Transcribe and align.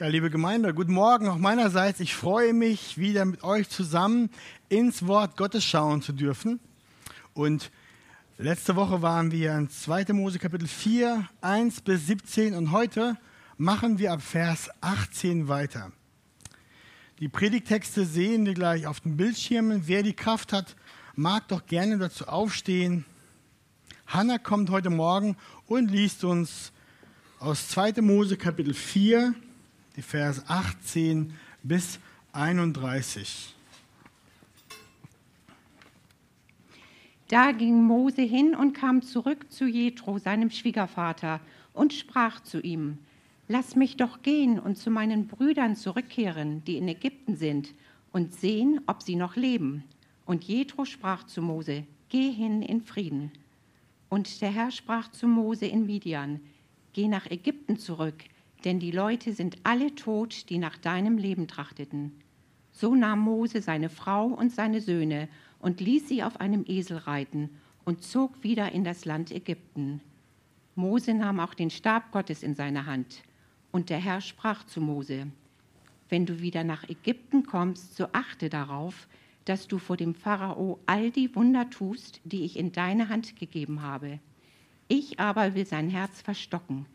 Ja, 0.00 0.06
liebe 0.06 0.30
Gemeinde, 0.30 0.72
guten 0.74 0.92
Morgen 0.92 1.26
auch 1.26 1.38
meinerseits. 1.38 1.98
Ich 1.98 2.14
freue 2.14 2.54
mich, 2.54 2.98
wieder 2.98 3.24
mit 3.24 3.42
euch 3.42 3.68
zusammen 3.68 4.30
ins 4.68 5.08
Wort 5.08 5.36
Gottes 5.36 5.64
schauen 5.64 6.02
zu 6.02 6.12
dürfen. 6.12 6.60
Und 7.34 7.72
letzte 8.36 8.76
Woche 8.76 9.02
waren 9.02 9.32
wir 9.32 9.56
in 9.56 9.68
2. 9.68 10.12
Mose 10.12 10.38
Kapitel 10.38 10.68
4, 10.68 11.28
1 11.40 11.80
bis 11.80 12.06
17 12.06 12.54
und 12.54 12.70
heute 12.70 13.16
machen 13.56 13.98
wir 13.98 14.12
ab 14.12 14.22
Vers 14.22 14.70
18 14.82 15.48
weiter. 15.48 15.90
Die 17.18 17.28
Predigtexte 17.28 18.06
sehen 18.06 18.46
wir 18.46 18.54
gleich 18.54 18.86
auf 18.86 19.00
den 19.00 19.16
Bildschirmen. 19.16 19.82
Wer 19.86 20.04
die 20.04 20.14
Kraft 20.14 20.52
hat, 20.52 20.76
mag 21.16 21.48
doch 21.48 21.66
gerne 21.66 21.98
dazu 21.98 22.28
aufstehen. 22.28 23.04
Hannah 24.06 24.38
kommt 24.38 24.70
heute 24.70 24.90
Morgen 24.90 25.36
und 25.66 25.90
liest 25.90 26.22
uns 26.22 26.70
aus 27.40 27.66
2. 27.70 28.00
Mose 28.00 28.36
Kapitel 28.36 28.74
4, 28.74 29.34
die 29.98 30.02
Verse 30.02 30.40
18 30.46 31.32
bis 31.64 31.98
31. 32.32 33.52
Da 37.26 37.50
ging 37.50 37.82
Mose 37.82 38.22
hin 38.22 38.54
und 38.54 38.74
kam 38.74 39.02
zurück 39.02 39.50
zu 39.50 39.66
Jethro, 39.66 40.18
seinem 40.18 40.50
Schwiegervater, 40.50 41.40
und 41.72 41.92
sprach 41.92 42.40
zu 42.44 42.60
ihm: 42.60 42.98
Lass 43.48 43.74
mich 43.74 43.96
doch 43.96 44.22
gehen 44.22 44.60
und 44.60 44.78
zu 44.78 44.92
meinen 44.92 45.26
Brüdern 45.26 45.74
zurückkehren, 45.74 46.62
die 46.64 46.76
in 46.76 46.86
Ägypten 46.86 47.34
sind, 47.34 47.74
und 48.12 48.32
sehen, 48.32 48.80
ob 48.86 49.02
sie 49.02 49.16
noch 49.16 49.34
leben. 49.34 49.82
Und 50.26 50.44
Jethro 50.44 50.84
sprach 50.84 51.24
zu 51.24 51.42
Mose: 51.42 51.84
Geh 52.08 52.30
hin 52.30 52.62
in 52.62 52.82
Frieden. 52.82 53.32
Und 54.08 54.42
der 54.42 54.52
Herr 54.52 54.70
sprach 54.70 55.10
zu 55.10 55.26
Mose 55.26 55.66
in 55.66 55.86
Midian: 55.86 56.38
Geh 56.92 57.08
nach 57.08 57.26
Ägypten 57.26 57.78
zurück, 57.78 58.22
denn 58.64 58.80
die 58.80 58.90
Leute 58.90 59.32
sind 59.32 59.58
alle 59.64 59.94
tot, 59.94 60.50
die 60.50 60.58
nach 60.58 60.76
deinem 60.76 61.18
Leben 61.18 61.48
trachteten. 61.48 62.12
So 62.72 62.94
nahm 62.94 63.20
Mose 63.20 63.62
seine 63.62 63.88
Frau 63.88 64.26
und 64.26 64.52
seine 64.52 64.80
Söhne 64.80 65.28
und 65.58 65.80
ließ 65.80 66.08
sie 66.08 66.22
auf 66.22 66.40
einem 66.40 66.64
Esel 66.66 66.98
reiten 66.98 67.50
und 67.84 68.02
zog 68.02 68.42
wieder 68.42 68.72
in 68.72 68.84
das 68.84 69.04
Land 69.04 69.32
Ägypten. 69.32 70.00
Mose 70.74 71.14
nahm 71.14 71.40
auch 71.40 71.54
den 71.54 71.70
Stab 71.70 72.12
Gottes 72.12 72.42
in 72.42 72.54
seine 72.54 72.86
Hand. 72.86 73.22
Und 73.72 73.90
der 73.90 73.98
Herr 73.98 74.20
sprach 74.20 74.64
zu 74.64 74.80
Mose, 74.80 75.26
wenn 76.08 76.24
du 76.24 76.40
wieder 76.40 76.64
nach 76.64 76.88
Ägypten 76.88 77.44
kommst, 77.44 77.96
so 77.96 78.06
achte 78.12 78.48
darauf, 78.48 79.08
dass 79.44 79.66
du 79.66 79.78
vor 79.78 79.96
dem 79.96 80.14
Pharao 80.14 80.78
all 80.86 81.10
die 81.10 81.34
Wunder 81.34 81.68
tust, 81.70 82.20
die 82.24 82.44
ich 82.44 82.56
in 82.58 82.72
deine 82.72 83.08
Hand 83.08 83.36
gegeben 83.36 83.82
habe. 83.82 84.20
Ich 84.88 85.18
aber 85.20 85.54
will 85.54 85.66
sein 85.66 85.88
Herz 85.88 86.22
verstocken, 86.22 86.86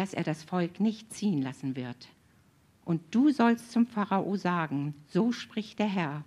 dass 0.00 0.14
er 0.14 0.24
das 0.24 0.42
Volk 0.42 0.80
nicht 0.80 1.12
ziehen 1.12 1.42
lassen 1.42 1.76
wird. 1.76 2.08
Und 2.86 3.02
du 3.10 3.32
sollst 3.32 3.70
zum 3.70 3.86
Pharao 3.86 4.34
sagen, 4.36 4.94
so 5.08 5.30
spricht 5.30 5.78
der 5.78 5.88
Herr, 5.88 6.24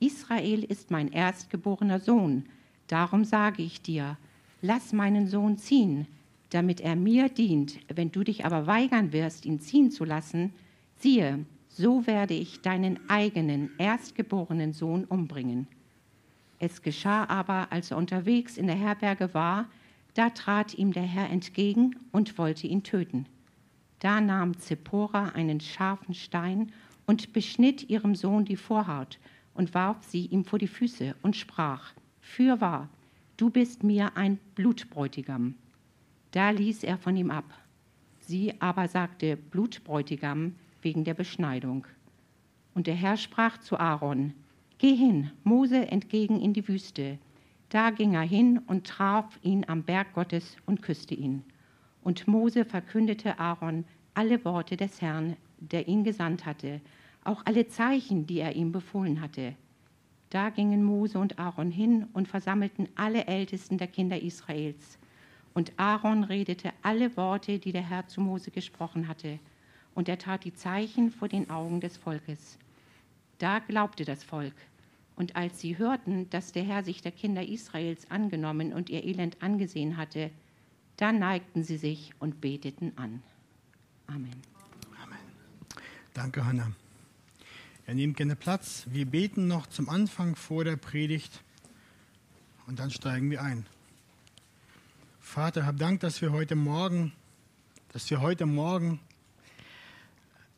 Israel 0.00 0.64
ist 0.64 0.90
mein 0.90 1.12
erstgeborener 1.12 2.00
Sohn, 2.00 2.46
darum 2.86 3.26
sage 3.26 3.62
ich 3.62 3.82
dir, 3.82 4.16
lass 4.62 4.94
meinen 4.94 5.26
Sohn 5.26 5.58
ziehen, 5.58 6.06
damit 6.48 6.80
er 6.80 6.96
mir 6.96 7.28
dient. 7.28 7.80
Wenn 7.94 8.10
du 8.10 8.24
dich 8.24 8.46
aber 8.46 8.66
weigern 8.66 9.12
wirst, 9.12 9.44
ihn 9.44 9.60
ziehen 9.60 9.90
zu 9.90 10.06
lassen, 10.06 10.54
siehe, 10.96 11.44
so 11.68 12.06
werde 12.06 12.32
ich 12.32 12.62
deinen 12.62 12.98
eigenen 13.10 13.72
erstgeborenen 13.76 14.72
Sohn 14.72 15.04
umbringen. 15.04 15.66
Es 16.58 16.80
geschah 16.80 17.26
aber, 17.26 17.70
als 17.72 17.90
er 17.90 17.98
unterwegs 17.98 18.56
in 18.56 18.68
der 18.68 18.76
Herberge 18.76 19.34
war, 19.34 19.66
da 20.14 20.30
trat 20.30 20.74
ihm 20.74 20.92
der 20.92 21.02
Herr 21.02 21.30
entgegen 21.30 21.96
und 22.12 22.38
wollte 22.38 22.66
ihn 22.66 22.82
töten. 22.82 23.26
Da 23.98 24.20
nahm 24.20 24.58
Zippora 24.58 25.30
einen 25.30 25.60
scharfen 25.60 26.14
Stein 26.14 26.72
und 27.06 27.32
beschnitt 27.32 27.88
ihrem 27.88 28.14
Sohn 28.14 28.44
die 28.44 28.56
Vorhaut 28.56 29.18
und 29.54 29.74
warf 29.74 30.04
sie 30.04 30.26
ihm 30.26 30.44
vor 30.44 30.58
die 30.58 30.68
Füße 30.68 31.14
und 31.22 31.36
sprach, 31.36 31.92
Fürwahr, 32.20 32.88
du 33.36 33.50
bist 33.50 33.84
mir 33.84 34.16
ein 34.16 34.38
Blutbräutigam. 34.54 35.54
Da 36.32 36.50
ließ 36.50 36.84
er 36.84 36.98
von 36.98 37.16
ihm 37.16 37.30
ab. 37.30 37.44
Sie 38.20 38.60
aber 38.60 38.88
sagte 38.88 39.36
Blutbräutigam 39.36 40.54
wegen 40.80 41.04
der 41.04 41.14
Beschneidung. 41.14 41.86
Und 42.74 42.86
der 42.86 42.94
Herr 42.94 43.16
sprach 43.16 43.58
zu 43.58 43.78
Aaron, 43.78 44.32
Geh 44.78 44.96
hin, 44.96 45.30
Mose 45.44 45.86
entgegen 45.86 46.40
in 46.40 46.54
die 46.54 46.66
Wüste. 46.66 47.18
Da 47.72 47.88
ging 47.88 48.12
er 48.12 48.20
hin 48.20 48.58
und 48.58 48.86
traf 48.86 49.38
ihn 49.42 49.64
am 49.66 49.82
Berg 49.82 50.12
Gottes 50.12 50.58
und 50.66 50.82
küsste 50.82 51.14
ihn. 51.14 51.42
Und 52.02 52.28
Mose 52.28 52.66
verkündete 52.66 53.38
Aaron 53.38 53.86
alle 54.12 54.44
Worte 54.44 54.76
des 54.76 55.00
Herrn, 55.00 55.38
der 55.56 55.88
ihn 55.88 56.04
gesandt 56.04 56.44
hatte, 56.44 56.82
auch 57.24 57.40
alle 57.46 57.66
Zeichen, 57.68 58.26
die 58.26 58.40
er 58.40 58.54
ihm 58.56 58.72
befohlen 58.72 59.22
hatte. 59.22 59.54
Da 60.28 60.50
gingen 60.50 60.84
Mose 60.84 61.18
und 61.18 61.38
Aaron 61.38 61.70
hin 61.70 62.08
und 62.12 62.28
versammelten 62.28 62.90
alle 62.94 63.26
Ältesten 63.26 63.78
der 63.78 63.88
Kinder 63.88 64.20
Israels. 64.20 64.98
Und 65.54 65.72
Aaron 65.78 66.24
redete 66.24 66.74
alle 66.82 67.16
Worte, 67.16 67.58
die 67.58 67.72
der 67.72 67.88
Herr 67.88 68.06
zu 68.06 68.20
Mose 68.20 68.50
gesprochen 68.50 69.08
hatte. 69.08 69.38
Und 69.94 70.10
er 70.10 70.18
tat 70.18 70.44
die 70.44 70.52
Zeichen 70.52 71.10
vor 71.10 71.28
den 71.28 71.48
Augen 71.48 71.80
des 71.80 71.96
Volkes. 71.96 72.58
Da 73.38 73.60
glaubte 73.60 74.04
das 74.04 74.22
Volk. 74.22 74.56
Und 75.16 75.36
als 75.36 75.60
sie 75.60 75.78
hörten, 75.78 76.28
dass 76.30 76.52
der 76.52 76.64
Herr 76.64 76.84
sich 76.84 77.02
der 77.02 77.12
Kinder 77.12 77.46
Israels 77.46 78.10
angenommen 78.10 78.72
und 78.72 78.90
ihr 78.90 79.04
Elend 79.04 79.42
angesehen 79.42 79.96
hatte, 79.96 80.30
dann 80.96 81.18
neigten 81.18 81.62
sie 81.62 81.76
sich 81.76 82.12
und 82.18 82.40
beteten 82.40 82.92
an. 82.96 83.22
Amen. 84.06 84.30
Amen. 85.02 85.18
Danke, 86.14 86.44
Hannah. 86.44 86.72
Er 87.86 87.94
nimmt 87.94 88.16
gerne 88.16 88.36
Platz. 88.36 88.86
Wir 88.88 89.06
beten 89.06 89.48
noch 89.48 89.66
zum 89.66 89.88
Anfang 89.88 90.36
vor 90.36 90.64
der 90.64 90.76
Predigt 90.76 91.42
und 92.66 92.78
dann 92.78 92.90
steigen 92.90 93.30
wir 93.30 93.42
ein. 93.42 93.66
Vater, 95.20 95.66
hab 95.66 95.78
Dank, 95.78 96.00
dass 96.00 96.22
wir 96.22 96.32
heute 96.32 96.54
Morgen, 96.54 97.12
dass 97.92 98.08
wir 98.10 98.20
heute 98.20 98.46
Morgen 98.46 99.00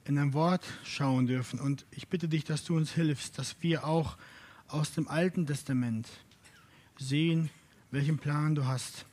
in 0.04 0.18
ein 0.18 0.34
Wort 0.34 0.64
schauen 0.84 1.26
dürfen. 1.26 1.60
Und 1.60 1.86
ich 1.90 2.08
bitte 2.08 2.28
dich, 2.28 2.44
dass 2.44 2.64
du 2.64 2.76
uns 2.76 2.92
hilfst, 2.92 3.38
dass 3.38 3.56
wir 3.60 3.86
auch 3.86 4.16
aus 4.68 4.92
dem 4.92 5.08
Alten 5.08 5.46
Testament 5.46 6.08
sehen, 6.98 7.50
welchen 7.90 8.18
Plan 8.18 8.54
du 8.54 8.66
hast, 8.66 9.06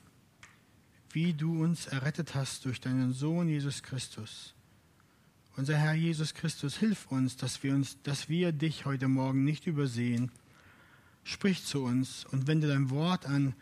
wie 1.11 1.33
du 1.33 1.63
uns 1.63 1.87
errettet 1.87 2.35
hast 2.35 2.65
durch 2.65 2.79
deinen 2.79 3.13
Sohn 3.13 3.47
Jesus 3.47 3.83
Christus. 3.83 4.53
Unser 5.57 5.77
Herr 5.77 5.93
Jesus 5.93 6.33
Christus, 6.33 6.77
hilf 6.77 7.07
uns, 7.11 7.35
dass 7.35 7.61
wir 7.63 7.73
uns, 7.73 8.01
dass 8.03 8.29
wir 8.29 8.51
dich 8.51 8.85
heute 8.85 9.07
Morgen 9.07 9.43
nicht 9.43 9.67
übersehen. 9.67 10.31
Sprich 11.23 11.65
zu 11.65 11.83
uns 11.83 12.25
und 12.25 12.47
wende 12.47 12.67
dein 12.67 12.89
Wort 12.89 13.25
an, 13.25 13.53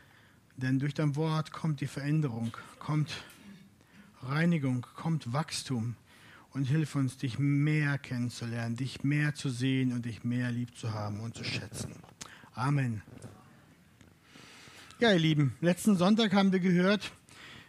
denn 0.55 0.79
durch 0.79 0.93
dein 0.93 1.15
Wort 1.15 1.51
kommt 1.51 1.81
die 1.81 1.87
Veränderung, 1.87 2.55
kommt 2.77 3.23
Reinigung, 4.21 4.85
kommt 4.95 5.33
Wachstum 5.33 5.95
und 6.53 6.65
hilf 6.65 6.95
uns, 6.95 7.17
dich 7.17 7.39
mehr 7.39 7.97
kennenzulernen, 7.97 8.75
dich 8.75 9.03
mehr 9.03 9.35
zu 9.35 9.49
sehen 9.49 9.93
und 9.93 10.05
dich 10.05 10.23
mehr 10.23 10.51
lieb 10.51 10.75
zu 10.77 10.93
haben 10.93 11.19
und 11.19 11.35
zu 11.35 11.43
schätzen. 11.43 11.93
Amen. 12.53 13.01
Ja, 14.99 15.13
ihr 15.13 15.19
Lieben, 15.19 15.55
letzten 15.61 15.95
Sonntag 15.95 16.33
haben 16.33 16.51
wir 16.51 16.59
gehört, 16.59 17.11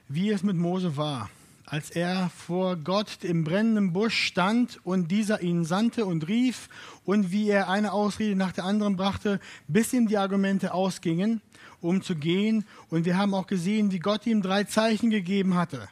wie 0.08 0.30
es 0.30 0.42
mit 0.42 0.56
Mose 0.56 0.96
war, 0.96 1.30
als 1.64 1.90
er 1.90 2.30
vor 2.30 2.74
Gott 2.74 3.22
im 3.22 3.44
brennenden 3.44 3.92
Busch 3.92 4.16
stand 4.16 4.80
und 4.84 5.12
dieser 5.12 5.40
ihn 5.40 5.64
sandte 5.64 6.06
und 6.06 6.26
rief 6.26 6.68
und 7.04 7.30
wie 7.30 7.48
er 7.48 7.68
eine 7.68 7.92
Ausrede 7.92 8.34
nach 8.34 8.50
der 8.50 8.64
anderen 8.64 8.96
brachte, 8.96 9.38
bis 9.68 9.92
ihm 9.92 10.08
die 10.08 10.18
Argumente 10.18 10.74
ausgingen, 10.74 11.40
um 11.80 12.02
zu 12.02 12.16
gehen. 12.16 12.64
Und 12.88 13.04
wir 13.04 13.16
haben 13.16 13.34
auch 13.34 13.46
gesehen, 13.46 13.92
wie 13.92 14.00
Gott 14.00 14.26
ihm 14.26 14.42
drei 14.42 14.64
Zeichen 14.64 15.10
gegeben 15.10 15.54
hatte. 15.54 15.88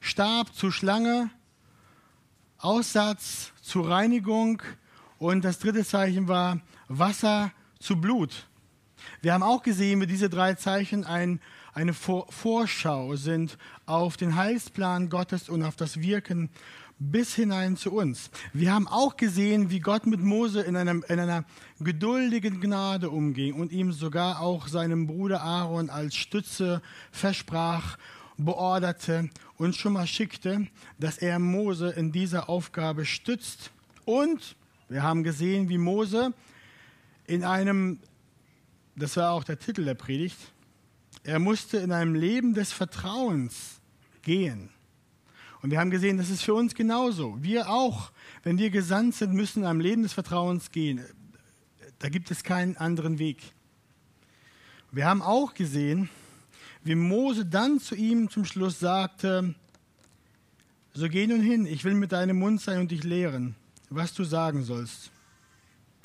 Stab 0.00 0.54
zu 0.54 0.70
Schlange, 0.70 1.28
Aussatz 2.62 3.52
zur 3.62 3.88
Reinigung 3.88 4.62
und 5.18 5.44
das 5.44 5.58
dritte 5.58 5.84
Zeichen 5.84 6.28
war 6.28 6.60
Wasser 6.88 7.52
zu 7.78 7.98
Blut. 7.98 8.46
Wir 9.22 9.32
haben 9.32 9.42
auch 9.42 9.62
gesehen, 9.62 10.00
wie 10.02 10.06
diese 10.06 10.28
drei 10.28 10.54
Zeichen 10.54 11.04
ein, 11.04 11.40
eine 11.72 11.94
Vorschau 11.94 13.16
sind 13.16 13.56
auf 13.86 14.18
den 14.18 14.36
Heilsplan 14.36 15.08
Gottes 15.08 15.48
und 15.48 15.62
auf 15.62 15.76
das 15.76 16.00
Wirken 16.00 16.50
bis 16.98 17.34
hinein 17.34 17.78
zu 17.78 17.92
uns. 17.92 18.30
Wir 18.52 18.74
haben 18.74 18.86
auch 18.86 19.16
gesehen, 19.16 19.70
wie 19.70 19.80
Gott 19.80 20.06
mit 20.06 20.20
Mose 20.20 20.60
in, 20.60 20.76
einem, 20.76 21.02
in 21.08 21.18
einer 21.18 21.44
geduldigen 21.80 22.60
Gnade 22.60 23.08
umging 23.08 23.54
und 23.54 23.72
ihm 23.72 23.92
sogar 23.92 24.40
auch 24.40 24.68
seinem 24.68 25.06
Bruder 25.06 25.40
Aaron 25.40 25.88
als 25.88 26.14
Stütze 26.14 26.82
versprach 27.10 27.96
beorderte 28.44 29.30
und 29.56 29.76
schon 29.76 29.92
mal 29.92 30.06
schickte, 30.06 30.66
dass 30.98 31.18
er 31.18 31.38
Mose 31.38 31.90
in 31.90 32.12
dieser 32.12 32.48
Aufgabe 32.48 33.04
stützt. 33.04 33.70
Und 34.04 34.56
wir 34.88 35.02
haben 35.02 35.22
gesehen, 35.22 35.68
wie 35.68 35.78
Mose 35.78 36.32
in 37.26 37.44
einem, 37.44 38.00
das 38.96 39.16
war 39.16 39.32
auch 39.32 39.44
der 39.44 39.58
Titel 39.58 39.84
der 39.84 39.94
Predigt, 39.94 40.38
er 41.22 41.38
musste 41.38 41.78
in 41.78 41.92
einem 41.92 42.14
Leben 42.14 42.54
des 42.54 42.72
Vertrauens 42.72 43.80
gehen. 44.22 44.70
Und 45.62 45.70
wir 45.70 45.78
haben 45.78 45.90
gesehen, 45.90 46.16
das 46.16 46.30
ist 46.30 46.42
für 46.42 46.54
uns 46.54 46.74
genauso. 46.74 47.36
Wir 47.42 47.68
auch, 47.68 48.12
wenn 48.42 48.56
wir 48.56 48.70
gesandt 48.70 49.14
sind, 49.14 49.34
müssen 49.34 49.64
am 49.64 49.78
Leben 49.78 50.02
des 50.02 50.14
Vertrauens 50.14 50.70
gehen. 50.70 51.04
Da 51.98 52.08
gibt 52.08 52.30
es 52.30 52.42
keinen 52.42 52.78
anderen 52.78 53.18
Weg. 53.18 53.52
Wir 54.90 55.06
haben 55.06 55.20
auch 55.20 55.54
gesehen, 55.54 56.08
wie 56.82 56.94
Mose 56.94 57.44
dann 57.44 57.78
zu 57.78 57.94
ihm 57.94 58.30
zum 58.30 58.44
Schluss 58.44 58.78
sagte, 58.80 59.54
so 60.92 61.08
geh 61.08 61.26
nun 61.26 61.40
hin, 61.40 61.66
ich 61.66 61.84
will 61.84 61.94
mit 61.94 62.12
deinem 62.12 62.38
Mund 62.38 62.60
sein 62.60 62.80
und 62.80 62.90
dich 62.90 63.04
lehren, 63.04 63.54
was 63.90 64.14
du 64.14 64.24
sagen 64.24 64.64
sollst. 64.64 65.10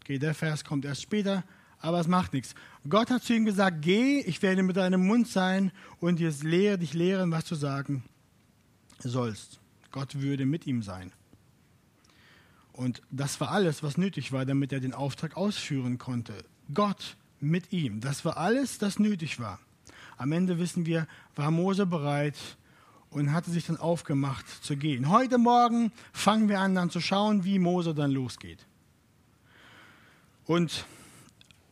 Okay, 0.01 0.19
der 0.19 0.35
Vers 0.35 0.63
kommt 0.63 0.85
erst 0.85 1.01
später, 1.01 1.43
aber 1.79 1.99
es 1.99 2.07
macht 2.07 2.33
nichts. 2.33 2.53
Gott 2.87 3.09
hat 3.09 3.23
zu 3.23 3.33
ihm 3.33 3.45
gesagt, 3.45 3.81
geh, 3.81 4.19
ich 4.21 4.41
werde 4.41 4.63
mit 4.63 4.77
deinem 4.77 5.05
Mund 5.07 5.27
sein 5.27 5.71
und 5.99 6.19
dich 6.19 6.93
lehren, 6.93 7.31
was 7.31 7.45
du 7.45 7.55
sagen 7.55 8.03
sollst. 8.99 9.59
Gott 9.91 10.19
würde 10.21 10.45
mit 10.45 10.67
ihm 10.67 10.83
sein. 10.83 11.11
Und 12.73 13.01
das 13.09 13.39
war 13.39 13.51
alles, 13.51 13.81
was 13.83 13.97
nötig 13.97 14.33
war, 14.33 14.45
damit 14.45 14.73
er 14.73 14.81
den 14.81 14.93
Auftrag 14.93 15.37
ausführen 15.37 15.97
konnte. 15.97 16.33
Gott 16.73 17.15
mit 17.39 17.71
ihm. 17.71 18.01
Das 18.01 18.25
war 18.25 18.37
alles, 18.37 18.77
das 18.77 18.99
nötig 18.99 19.39
war. 19.39 19.59
Am 20.17 20.31
Ende 20.31 20.59
wissen 20.59 20.85
wir, 20.85 21.07
war 21.35 21.51
Mose 21.51 21.85
bereit 21.85 22.35
und 23.09 23.31
hatte 23.31 23.51
sich 23.51 23.65
dann 23.65 23.77
aufgemacht 23.77 24.47
zu 24.63 24.77
gehen. 24.77 25.09
Heute 25.09 25.37
Morgen 25.37 25.91
fangen 26.13 26.49
wir 26.49 26.59
an, 26.59 26.75
dann 26.75 26.89
zu 26.89 27.01
schauen, 27.01 27.43
wie 27.43 27.59
Mose 27.59 27.93
dann 27.93 28.11
losgeht. 28.11 28.65
Und 30.45 30.85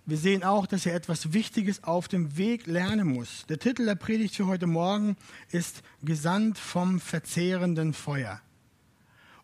wir 0.06 0.18
sehen 0.18 0.44
auch, 0.44 0.68
dass 0.68 0.86
er 0.86 0.95
etwas 0.95 1.31
Wichtiges 1.31 1.84
auf 1.86 2.10
dem 2.10 2.36
Weg 2.38 2.68
lernen 2.68 3.07
muss. 3.07 3.45
Der 3.48 3.60
Titel 3.60 3.86
der 3.86 3.95
Predigt 3.95 4.36
für 4.36 4.48
heute 4.48 4.68
Morgen 4.68 5.16
ist 5.51 5.81
Gesandt 6.01 6.57
vom 6.57 7.00
verzehrenden 7.00 7.94
Feuer. 7.94 8.42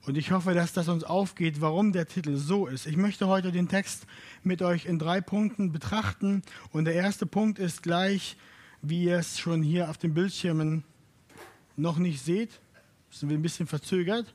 Und 0.05 0.17
ich 0.17 0.31
hoffe, 0.31 0.53
dass 0.53 0.73
das 0.73 0.87
uns 0.87 1.03
aufgeht, 1.03 1.61
warum 1.61 1.93
der 1.93 2.07
Titel 2.07 2.35
so 2.35 2.67
ist. 2.67 2.87
Ich 2.87 2.97
möchte 2.97 3.27
heute 3.27 3.51
den 3.51 3.69
Text 3.69 4.05
mit 4.43 4.61
euch 4.61 4.85
in 4.85 4.99
drei 4.99 5.21
Punkten 5.21 5.71
betrachten. 5.71 6.41
Und 6.71 6.85
der 6.85 6.95
erste 6.95 7.25
Punkt 7.25 7.59
ist 7.59 7.83
gleich, 7.83 8.35
wie 8.81 9.05
ihr 9.05 9.17
es 9.17 9.39
schon 9.39 9.61
hier 9.61 9.89
auf 9.89 9.97
den 9.97 10.13
Bildschirmen 10.13 10.83
noch 11.75 11.97
nicht 11.97 12.23
seht. 12.23 12.59
Sind 13.11 13.29
wir 13.29 13.37
ein 13.37 13.41
bisschen 13.41 13.67
verzögert. 13.67 14.33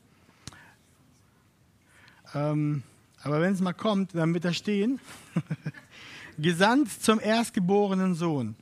Ähm, 2.35 2.83
aber 3.23 3.41
wenn 3.41 3.55
es 3.55 3.61
mal 3.61 3.73
kommt, 3.73 4.15
dann 4.15 4.35
wird 4.35 4.45
er 4.45 4.53
stehen. 4.53 5.01
gesandt 6.39 6.91
zum 6.91 7.21
erstgeborenen 7.21 8.15
Sohn. 8.15 8.57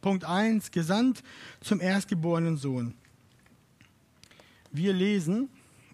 Punkt 0.00 0.24
1, 0.24 0.70
gesandt 0.70 1.22
zum 1.60 1.80
erstgeborenen 1.80 2.56
Sohn. 2.56 2.94
Wir 4.70 4.92
lesen, 4.92 5.48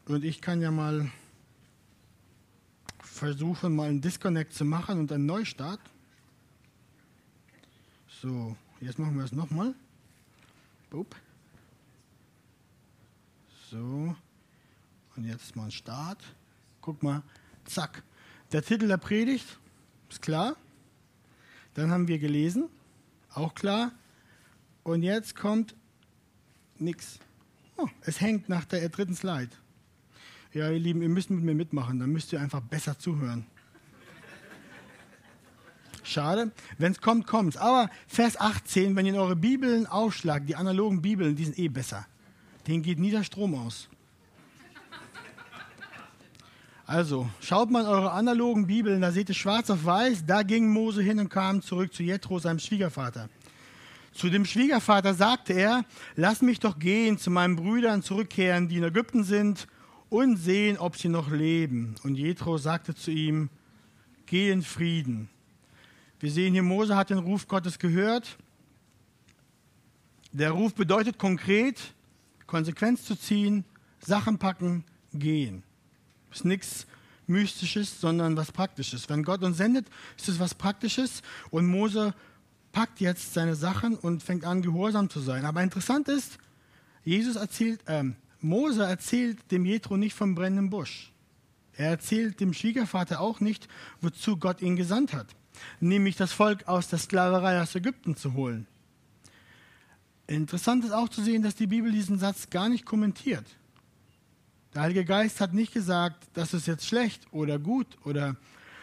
und 0.06 0.24
ich 0.24 0.40
kann 0.40 0.60
ja 0.60 0.70
mal 0.70 1.10
versuchen, 2.98 3.74
mal 3.74 3.88
einen 3.88 4.00
Disconnect 4.00 4.52
zu 4.52 4.64
machen 4.64 5.00
und 5.00 5.10
einen 5.10 5.26
Neustart. 5.26 5.80
So, 8.20 8.56
jetzt 8.80 8.98
machen 8.98 9.16
wir 9.16 9.24
es 9.24 9.32
nochmal. 9.32 9.74
So, 13.70 14.14
und 15.16 15.24
jetzt 15.24 15.56
mal 15.56 15.64
ein 15.64 15.70
Start. 15.70 16.22
Guck 16.80 17.02
mal, 17.02 17.22
zack. 17.64 18.02
Der 18.52 18.62
Titel 18.62 18.86
der 18.88 18.96
Predigt 18.96 19.58
ist 20.08 20.22
klar. 20.22 20.56
Dann 21.74 21.90
haben 21.90 22.08
wir 22.08 22.18
gelesen, 22.18 22.68
auch 23.34 23.54
klar. 23.54 23.92
Und 24.82 25.02
jetzt 25.02 25.34
kommt 25.34 25.74
nichts. 26.78 27.18
Oh, 27.76 27.88
es 28.02 28.20
hängt 28.20 28.48
nach 28.48 28.64
der 28.64 28.88
dritten 28.88 29.14
Slide. 29.14 29.50
Ja, 30.54 30.70
ihr 30.70 30.78
Lieben, 30.78 31.02
ihr 31.02 31.08
müsst 31.08 31.28
mit 31.28 31.44
mir 31.44 31.54
mitmachen, 31.54 31.98
dann 31.98 32.10
müsst 32.10 32.32
ihr 32.32 32.40
einfach 32.40 32.62
besser 32.62 32.98
zuhören. 32.98 33.46
Schade. 36.06 36.52
Wenn 36.78 36.92
es 36.92 37.00
kommt, 37.00 37.26
kommt 37.26 37.54
es. 37.54 37.60
Aber 37.60 37.90
Vers 38.06 38.38
18, 38.38 38.94
wenn 38.94 39.06
ihr 39.06 39.14
in 39.14 39.18
eure 39.18 39.36
Bibeln 39.36 39.86
aufschlagt, 39.86 40.48
die 40.48 40.56
analogen 40.56 41.02
Bibeln, 41.02 41.34
die 41.34 41.44
sind 41.44 41.58
eh 41.58 41.68
besser. 41.68 42.06
Denen 42.66 42.82
geht 42.82 42.98
nie 42.98 43.10
der 43.10 43.24
Strom 43.24 43.54
aus. 43.54 43.88
Also, 46.86 47.28
schaut 47.40 47.68
mal 47.72 47.80
in 47.80 47.88
eure 47.88 48.12
analogen 48.12 48.68
Bibeln, 48.68 49.00
da 49.00 49.10
seht 49.10 49.28
ihr 49.28 49.34
schwarz 49.34 49.70
auf 49.70 49.84
weiß, 49.84 50.24
da 50.24 50.44
ging 50.44 50.72
Mose 50.72 51.02
hin 51.02 51.18
und 51.18 51.28
kam 51.28 51.60
zurück 51.60 51.92
zu 51.92 52.04
Jethro, 52.04 52.38
seinem 52.38 52.60
Schwiegervater. 52.60 53.28
Zu 54.12 54.30
dem 54.30 54.44
Schwiegervater 54.44 55.12
sagte 55.12 55.52
er, 55.52 55.84
lass 56.14 56.42
mich 56.42 56.60
doch 56.60 56.78
gehen, 56.78 57.18
zu 57.18 57.30
meinen 57.30 57.56
Brüdern 57.56 58.04
zurückkehren, 58.04 58.68
die 58.68 58.76
in 58.76 58.84
Ägypten 58.84 59.24
sind, 59.24 59.66
und 60.08 60.36
sehen, 60.36 60.78
ob 60.78 60.96
sie 60.96 61.08
noch 61.08 61.28
leben. 61.28 61.96
Und 62.04 62.14
Jethro 62.14 62.56
sagte 62.56 62.94
zu 62.94 63.10
ihm, 63.10 63.50
geh 64.26 64.52
in 64.52 64.62
Frieden. 64.62 65.28
Wir 66.20 66.30
sehen 66.30 66.52
hier, 66.52 66.62
Mose 66.62 66.96
hat 66.96 67.10
den 67.10 67.18
Ruf 67.18 67.46
Gottes 67.46 67.78
gehört. 67.78 68.38
Der 70.32 70.50
Ruf 70.50 70.74
bedeutet 70.74 71.18
konkret, 71.18 71.80
Konsequenz 72.46 73.04
zu 73.04 73.16
ziehen, 73.16 73.64
Sachen 74.00 74.38
packen, 74.38 74.84
gehen 75.12 75.62
ist 76.36 76.44
nichts 76.44 76.86
Mystisches, 77.26 78.00
sondern 78.00 78.36
was 78.36 78.52
Praktisches. 78.52 79.08
Wenn 79.08 79.24
Gott 79.24 79.42
uns 79.42 79.56
sendet, 79.56 79.86
ist 80.16 80.28
es 80.28 80.38
was 80.38 80.54
Praktisches 80.54 81.22
und 81.50 81.66
Mose 81.66 82.14
packt 82.72 83.00
jetzt 83.00 83.34
seine 83.34 83.56
Sachen 83.56 83.96
und 83.96 84.22
fängt 84.22 84.44
an, 84.44 84.62
gehorsam 84.62 85.10
zu 85.10 85.20
sein. 85.20 85.44
Aber 85.44 85.62
interessant 85.62 86.08
ist, 86.08 86.38
Jesus 87.04 87.36
erzählt, 87.36 87.80
äh, 87.86 88.04
Mose 88.40 88.84
erzählt 88.84 89.50
dem 89.50 89.64
Jethro 89.64 89.96
nicht 89.96 90.14
vom 90.14 90.34
brennenden 90.34 90.70
Busch. 90.70 91.12
Er 91.72 91.90
erzählt 91.90 92.38
dem 92.40 92.52
Schwiegervater 92.52 93.20
auch 93.20 93.40
nicht, 93.40 93.66
wozu 94.00 94.36
Gott 94.36 94.62
ihn 94.62 94.76
gesandt 94.76 95.12
hat, 95.12 95.26
nämlich 95.80 96.16
das 96.16 96.32
Volk 96.32 96.66
aus 96.68 96.88
der 96.88 96.98
Sklaverei 96.98 97.60
aus 97.60 97.74
Ägypten 97.74 98.16
zu 98.16 98.34
holen. 98.34 98.66
Interessant 100.26 100.84
ist 100.84 100.92
auch 100.92 101.08
zu 101.08 101.22
sehen, 101.22 101.42
dass 101.42 101.54
die 101.54 101.68
Bibel 101.68 101.92
diesen 101.92 102.18
Satz 102.18 102.50
gar 102.50 102.68
nicht 102.68 102.84
kommentiert. 102.84 103.44
Der 104.74 104.82
Heilige 104.82 105.04
Geist 105.04 105.40
hat 105.40 105.54
nicht 105.54 105.72
gesagt, 105.72 106.26
das 106.34 106.52
ist 106.52 106.66
jetzt 106.66 106.86
schlecht 106.86 107.26
oder 107.32 107.58
gut 107.58 107.86
oder, 108.04 108.36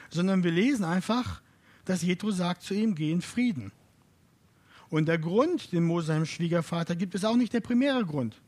sondern 0.10 0.44
wir 0.44 0.52
lesen 0.52 0.86
einfach, 0.86 1.42
dass 1.86 2.02
Jethro 2.02 2.32
sagt 2.32 2.64
zu 2.64 2.74
ihm, 2.74 2.96
geh 2.96 3.12
in 3.12 3.22
Frieden. 3.22 3.72
Und 4.90 5.08
der 5.08 5.18
Grund, 5.18 5.72
den 5.72 5.84
Mose 5.84 6.08
seinem 6.08 6.26
Schwiegervater 6.26 6.96
gibt, 6.96 7.16
ist 7.16 7.26
auch 7.26 7.36
nicht 7.36 7.52
der 7.52 7.62
primäre 7.62 8.06
Grund. 8.06 8.40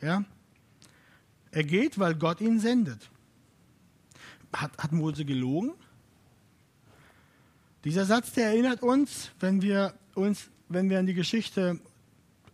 Ja? 0.00 0.24
Er 1.50 1.64
geht, 1.64 1.98
weil 1.98 2.14
Gott 2.14 2.40
ihn 2.40 2.58
sendet. 2.58 3.10
Hat, 4.52 4.76
hat 4.78 4.92
Mose 4.92 5.24
gelogen? 5.24 5.74
Dieser 7.84 8.04
Satz, 8.04 8.32
der 8.32 8.48
erinnert 8.48 8.82
uns, 8.82 9.30
wenn 9.40 9.62
wir 9.62 9.94
uns, 10.14 10.50
wenn 10.68 10.90
wir 10.90 10.98
an 10.98 11.06
die 11.06 11.14
Geschichte 11.14 11.80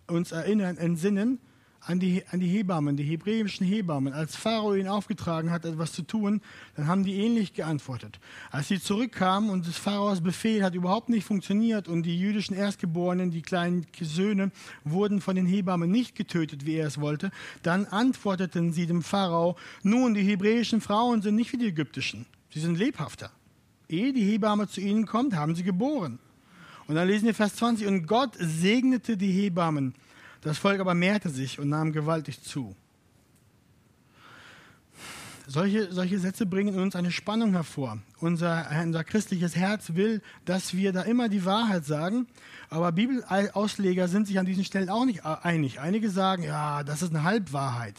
uns 0.07 0.31
erinnern, 0.31 0.77
entsinnen, 0.77 1.41
an 1.81 1.99
die, 1.99 2.23
an 2.31 2.39
die 2.39 2.47
Hebammen, 2.47 2.97
die 2.97 3.03
hebräischen 3.03 3.67
Hebammen. 3.67 4.13
Als 4.13 4.37
Pharao 4.37 4.75
ihnen 4.75 4.89
aufgetragen 4.89 5.51
hat, 5.51 5.65
etwas 5.65 5.93
zu 5.93 6.03
tun, 6.03 6.41
dann 6.77 6.87
haben 6.87 7.05
die 7.05 7.15
ähnlich 7.15 7.55
geantwortet. 7.55 8.21
Als 8.53 8.69
sie 8.69 8.81
zurückkamen 8.81 9.51
und 9.51 9.67
das 9.67 9.77
Pharaos 9.77 10.21
Befehl 10.21 10.63
hat 10.63 10.75
überhaupt 10.75 11.09
nicht 11.09 11.25
funktioniert 11.25 11.89
und 11.89 12.05
die 12.05 12.19
jüdischen 12.19 12.55
Erstgeborenen, 12.55 13.33
die 13.33 13.43
kleinen 13.43 13.87
Söhne, 14.01 14.51
wurden 14.85 15.21
von 15.21 15.35
den 15.35 15.47
Hebammen 15.47 15.91
nicht 15.91 16.15
getötet, 16.15 16.67
wie 16.67 16.75
er 16.75 16.87
es 16.87 17.01
wollte, 17.01 17.31
dann 17.63 17.87
antworteten 17.87 18.73
sie 18.73 18.87
dem 18.87 19.03
Pharao, 19.03 19.57
nun, 19.83 20.15
die 20.15 20.23
hebräischen 20.23 20.81
Frauen 20.81 21.23
sind 21.23 21.37
nicht 21.37 21.53
wie 21.53 21.59
die 21.59 21.67
ägyptischen, 21.67 22.27
sie 22.53 22.61
sind 22.61 22.79
lebhafter. 22.79 23.31
Ehe 23.89 24.13
die 24.13 24.25
Hebamme 24.25 24.69
zu 24.69 24.81
ihnen 24.81 25.07
kommt, 25.07 25.35
haben 25.35 25.55
sie 25.55 25.63
geboren. 25.63 26.19
Und 26.87 26.95
dann 26.95 27.09
lesen 27.09 27.27
wir 27.27 27.35
Vers 27.35 27.57
20, 27.57 27.87
und 27.87 28.07
Gott 28.07 28.37
segnete 28.39 29.17
die 29.17 29.33
Hebammen 29.33 29.95
das 30.47 30.59
Volk 30.59 30.79
aber 30.79 30.95
mehrte 30.95 31.29
sich 31.29 31.59
und 31.59 31.69
nahm 31.69 31.91
gewaltig 31.91 32.41
zu. 32.41 32.77
Solche, 35.49 35.93
solche 35.93 36.21
Sätze 36.21 36.47
bringen 36.47 36.75
in 36.75 36.81
uns 36.81 36.95
eine 36.95 37.11
Spannung 37.11 37.53
hervor. 37.53 37.99
Unser, 38.21 38.69
unser 38.83 39.03
christliches 39.03 39.57
Herz 39.57 39.95
will, 39.95 40.23
dass 40.45 40.75
wir 40.75 40.93
da 40.93 41.03
immer 41.03 41.29
die 41.29 41.45
Wahrheit 41.45 41.85
sagen, 41.85 42.29
aber 42.71 42.93
Bibelausleger 42.93 44.07
sind 44.07 44.29
sich 44.29 44.39
an 44.39 44.47
diesen 44.47 44.65
Stellen 44.65 44.89
auch 44.89 45.05
nicht 45.05 45.25
einig. 45.25 45.81
Einige 45.81 46.11
sagen, 46.11 46.45
ja, 46.45 46.85
das 46.85 47.03
ist 47.03 47.11
eine 47.11 47.25
Halbwahrheit. 47.25 47.97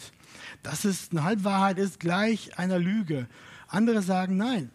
Das 0.62 0.86
ist 0.86 1.12
eine 1.12 1.24
Halbwahrheit 1.24 1.78
ist 1.78 2.00
gleich 2.00 2.58
einer 2.58 2.78
Lüge. 2.78 3.28
Andere 3.66 4.00
sagen, 4.00 4.38
nein, 4.38 4.70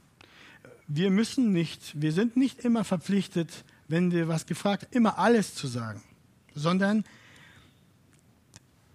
wir 0.87 1.09
müssen 1.09 1.51
nicht, 1.53 1.99
wir 1.99 2.11
sind 2.11 2.37
nicht 2.37 2.59
immer 2.59 2.83
verpflichtet, 2.83 3.63
wenn 3.87 4.11
wir 4.11 4.27
was 4.27 4.45
gefragt, 4.45 4.87
immer 4.91 5.17
alles 5.17 5.55
zu 5.55 5.67
sagen, 5.67 6.01
sondern 6.55 7.03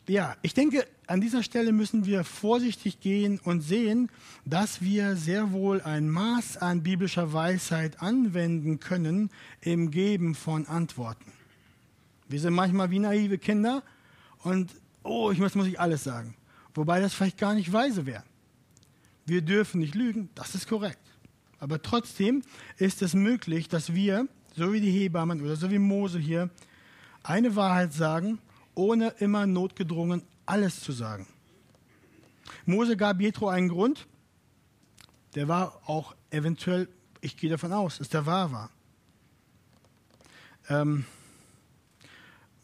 ja, 0.08 0.36
ich 0.40 0.54
denke, 0.54 0.86
an 1.06 1.20
dieser 1.20 1.42
Stelle 1.42 1.72
müssen 1.72 2.06
wir 2.06 2.24
vorsichtig 2.24 3.00
gehen 3.00 3.38
und 3.40 3.60
sehen, 3.60 4.10
dass 4.46 4.80
wir 4.80 5.16
sehr 5.16 5.52
wohl 5.52 5.82
ein 5.82 6.08
Maß 6.08 6.56
an 6.56 6.82
biblischer 6.82 7.32
Weisheit 7.32 8.00
anwenden 8.00 8.80
können 8.80 9.30
im 9.60 9.90
Geben 9.90 10.34
von 10.34 10.66
Antworten. 10.66 11.32
Wir 12.28 12.40
sind 12.40 12.54
manchmal 12.54 12.90
wie 12.90 12.98
naive 12.98 13.38
Kinder 13.38 13.82
und, 14.42 14.70
oh, 15.02 15.30
ich 15.30 15.38
muss, 15.38 15.54
muss 15.54 15.66
ich 15.66 15.78
alles 15.78 16.04
sagen. 16.04 16.34
Wobei 16.74 17.00
das 17.00 17.14
vielleicht 17.14 17.38
gar 17.38 17.54
nicht 17.54 17.72
weise 17.72 18.06
wäre. 18.06 18.24
Wir 19.26 19.42
dürfen 19.42 19.80
nicht 19.80 19.94
lügen, 19.94 20.30
das 20.34 20.54
ist 20.54 20.68
korrekt. 20.68 21.07
Aber 21.60 21.82
trotzdem 21.82 22.42
ist 22.76 23.02
es 23.02 23.14
möglich, 23.14 23.68
dass 23.68 23.94
wir, 23.94 24.28
so 24.54 24.72
wie 24.72 24.80
die 24.80 24.90
Hebammen 24.90 25.42
oder 25.42 25.56
so 25.56 25.70
wie 25.70 25.78
Mose 25.78 26.18
hier, 26.18 26.50
eine 27.22 27.56
Wahrheit 27.56 27.92
sagen, 27.92 28.38
ohne 28.74 29.08
immer 29.18 29.46
notgedrungen 29.46 30.22
alles 30.46 30.80
zu 30.80 30.92
sagen. 30.92 31.26
Mose 32.64 32.96
gab 32.96 33.20
Jethro 33.20 33.48
einen 33.48 33.68
Grund, 33.68 34.06
der 35.34 35.48
war 35.48 35.80
auch 35.86 36.14
eventuell, 36.30 36.88
ich 37.20 37.36
gehe 37.36 37.50
davon 37.50 37.72
aus, 37.72 37.98
dass 37.98 38.08
der 38.08 38.24
wahr 38.26 38.52
war. 38.52 38.70
Ähm, 40.68 41.04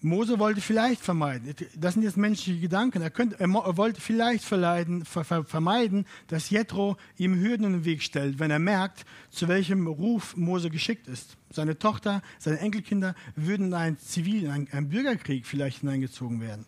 Mose 0.04 0.38
wollte 0.38 0.60
vielleicht 0.60 1.00
vermeiden, 1.00 1.54
das 1.76 1.94
sind 1.94 2.02
jetzt 2.02 2.18
menschliche 2.18 2.60
Gedanken, 2.60 3.00
er, 3.00 3.08
könnte, 3.08 3.40
er 3.40 3.48
wollte 3.48 4.02
vielleicht 4.02 4.44
vermeiden, 4.44 6.06
dass 6.26 6.50
Jethro 6.50 6.98
ihm 7.16 7.40
Hürden 7.40 7.64
in 7.64 7.72
den 7.72 7.84
Weg 7.86 8.02
stellt, 8.02 8.38
wenn 8.38 8.50
er 8.50 8.58
merkt, 8.58 9.06
zu 9.30 9.48
welchem 9.48 9.86
Ruf 9.86 10.36
Mose 10.36 10.68
geschickt 10.68 11.08
ist. 11.08 11.38
Seine 11.50 11.78
Tochter, 11.78 12.20
seine 12.38 12.58
Enkelkinder 12.58 13.14
würden 13.34 13.68
in 13.68 13.74
einen 13.74 13.98
Zivil, 13.98 14.44
in 14.44 14.50
einen, 14.50 14.68
einen 14.72 14.90
Bürgerkrieg 14.90 15.46
vielleicht 15.46 15.80
hineingezogen 15.80 16.42
werden. 16.42 16.66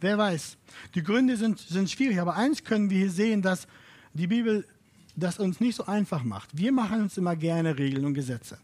Wer 0.00 0.16
weiß. 0.16 0.56
Die 0.94 1.02
Gründe 1.02 1.36
sind, 1.36 1.58
sind 1.58 1.90
schwierig, 1.90 2.20
aber 2.20 2.36
eins 2.36 2.62
können 2.62 2.90
wir 2.90 2.98
hier 2.98 3.10
sehen, 3.10 3.42
dass 3.42 3.66
die 4.14 4.28
Bibel 4.28 4.68
das 5.16 5.40
uns 5.40 5.58
nicht 5.58 5.74
so 5.74 5.86
einfach 5.86 6.22
macht. 6.22 6.56
Wir 6.56 6.70
machen 6.70 7.02
uns 7.02 7.18
immer 7.18 7.34
gerne 7.34 7.76
Regeln 7.76 8.04
und 8.04 8.14
Gesetze. 8.14 8.58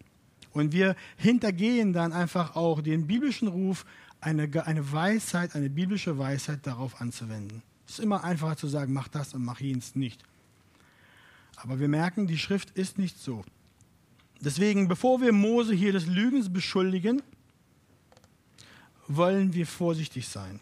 Und 0.52 0.72
wir 0.72 0.96
hintergehen 1.16 1.92
dann 1.92 2.12
einfach 2.12 2.56
auch 2.56 2.80
den 2.80 3.06
biblischen 3.06 3.48
Ruf, 3.48 3.84
eine, 4.20 4.48
eine 4.64 4.92
Weisheit, 4.92 5.54
eine 5.54 5.70
biblische 5.70 6.18
Weisheit 6.18 6.66
darauf 6.66 7.00
anzuwenden. 7.00 7.62
Es 7.86 7.94
ist 7.94 8.00
immer 8.00 8.24
einfacher 8.24 8.56
zu 8.56 8.66
sagen, 8.66 8.92
mach 8.92 9.08
das 9.08 9.34
und 9.34 9.44
mach 9.44 9.60
jenes 9.60 9.94
nicht. 9.94 10.22
Aber 11.56 11.80
wir 11.80 11.88
merken, 11.88 12.26
die 12.26 12.38
Schrift 12.38 12.70
ist 12.70 12.98
nicht 12.98 13.18
so. 13.18 13.44
Deswegen, 14.40 14.88
bevor 14.88 15.20
wir 15.20 15.32
Mose 15.32 15.74
hier 15.74 15.92
des 15.92 16.06
Lügens 16.06 16.52
beschuldigen, 16.52 17.22
wollen 19.08 19.54
wir 19.54 19.66
vorsichtig 19.66 20.28
sein. 20.28 20.60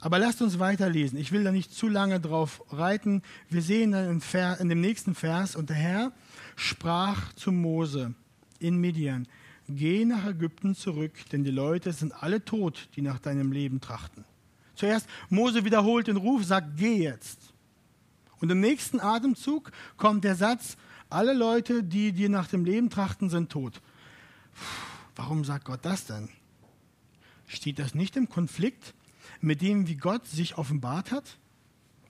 Aber 0.00 0.18
lasst 0.18 0.40
uns 0.40 0.58
weiterlesen. 0.58 1.18
Ich 1.18 1.30
will 1.30 1.44
da 1.44 1.52
nicht 1.52 1.74
zu 1.74 1.88
lange 1.88 2.20
drauf 2.20 2.62
reiten. 2.70 3.22
Wir 3.50 3.60
sehen 3.60 3.92
dann 3.92 4.20
in, 4.58 4.68
dem 4.68 4.80
nächsten 4.80 5.14
Vers, 5.14 5.54
und 5.56 5.68
der 5.68 5.76
Herr 5.76 6.12
sprach 6.56 7.34
zu 7.34 7.52
Mose, 7.52 8.14
in 8.60 8.76
Midian, 8.76 9.26
geh 9.68 10.04
nach 10.04 10.26
Ägypten 10.26 10.74
zurück, 10.74 11.12
denn 11.32 11.44
die 11.44 11.50
Leute 11.50 11.92
sind 11.92 12.12
alle 12.22 12.44
tot, 12.44 12.88
die 12.96 13.02
nach 13.02 13.18
deinem 13.18 13.52
Leben 13.52 13.80
trachten. 13.80 14.24
Zuerst 14.74 15.08
Mose 15.28 15.64
wiederholt 15.64 16.06
den 16.06 16.16
Ruf, 16.16 16.44
sagt, 16.44 16.76
geh 16.76 17.02
jetzt. 17.02 17.52
Und 18.40 18.50
im 18.50 18.60
nächsten 18.60 19.00
Atemzug 19.00 19.72
kommt 19.96 20.24
der 20.24 20.34
Satz, 20.34 20.76
alle 21.10 21.34
Leute, 21.34 21.82
die 21.82 22.12
dir 22.12 22.28
nach 22.28 22.46
dem 22.46 22.64
Leben 22.64 22.88
trachten, 22.88 23.28
sind 23.28 23.50
tot. 23.50 23.80
Warum 25.16 25.44
sagt 25.44 25.64
Gott 25.66 25.80
das 25.82 26.06
denn? 26.06 26.28
Steht 27.46 27.78
das 27.78 27.94
nicht 27.94 28.16
im 28.16 28.28
Konflikt 28.28 28.94
mit 29.40 29.60
dem, 29.60 29.88
wie 29.88 29.96
Gott 29.96 30.26
sich 30.26 30.56
offenbart 30.56 31.10
hat? 31.10 31.39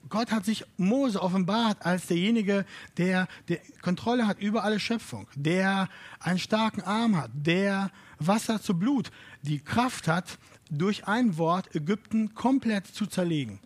Gott 0.09 0.31
hat 0.31 0.45
sich 0.45 0.65
Mose 0.77 1.21
offenbart 1.21 1.85
als 1.85 2.07
derjenige, 2.07 2.65
der 2.97 3.27
die 3.47 3.59
Kontrolle 3.81 4.27
hat 4.27 4.39
über 4.39 4.63
alle 4.63 4.79
Schöpfung, 4.79 5.27
der 5.35 5.87
einen 6.19 6.39
starken 6.39 6.81
Arm 6.81 7.15
hat, 7.15 7.31
der 7.33 7.91
Wasser 8.19 8.61
zu 8.61 8.77
Blut, 8.77 9.11
die 9.41 9.59
Kraft 9.59 10.07
hat, 10.07 10.37
durch 10.69 11.07
ein 11.07 11.37
Wort 11.37 11.75
Ägypten 11.75 12.33
komplett 12.33 12.87
zu 12.87 13.05
zerlegen. 13.05 13.59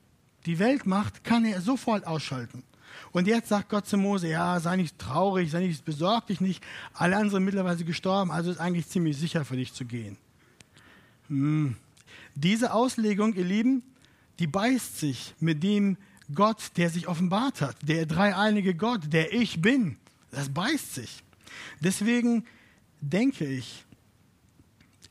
Die 0.46 0.60
Weltmacht 0.60 1.24
kann 1.24 1.46
er 1.46 1.62
sofort 1.62 2.06
ausschalten. 2.06 2.64
Und 3.12 3.28
jetzt 3.28 3.50
sagt 3.50 3.70
Gott 3.70 3.88
zu 3.88 3.98
Mose, 3.98 4.28
ja, 4.28 4.60
sei 4.60 4.76
nicht 4.78 4.98
traurig, 5.00 5.52
sei 5.52 5.62
nicht, 5.62 5.86
besorg 5.86 6.28
dich 6.28 6.42
nicht. 6.42 6.64
Alle 6.94 7.16
anderen 7.16 7.32
sind 7.32 7.46
mittlerweile 7.46 7.84
gestorben, 7.84 8.32
also 8.32 8.52
ist 8.52 8.60
eigentlich 8.60 8.88
ziemlich 8.88 9.18
sicher 9.18 9.46
für 9.46 9.56
dich 9.56 9.74
zu 9.74 9.86
gehen. 9.86 10.18
Hm. 11.28 11.76
Diese 12.36 12.74
Auslegung, 12.74 13.34
ihr 13.34 13.46
Lieben, 13.46 13.84
die 14.40 14.48
beißt 14.48 15.00
sich 15.00 15.34
mit 15.40 15.64
dem, 15.64 15.98
Gott, 16.34 16.72
der 16.78 16.90
sich 16.90 17.08
offenbart 17.08 17.62
hat, 17.62 17.76
der 17.82 18.06
dreieinige 18.06 18.76
Gott, 18.76 19.14
der 19.14 19.34
ich 19.34 19.62
bin. 19.62 19.98
Das 20.32 20.50
beißt 20.50 20.96
sich. 20.96 21.24
Deswegen 21.82 22.46
denke 23.02 23.46
ich, 23.46 23.86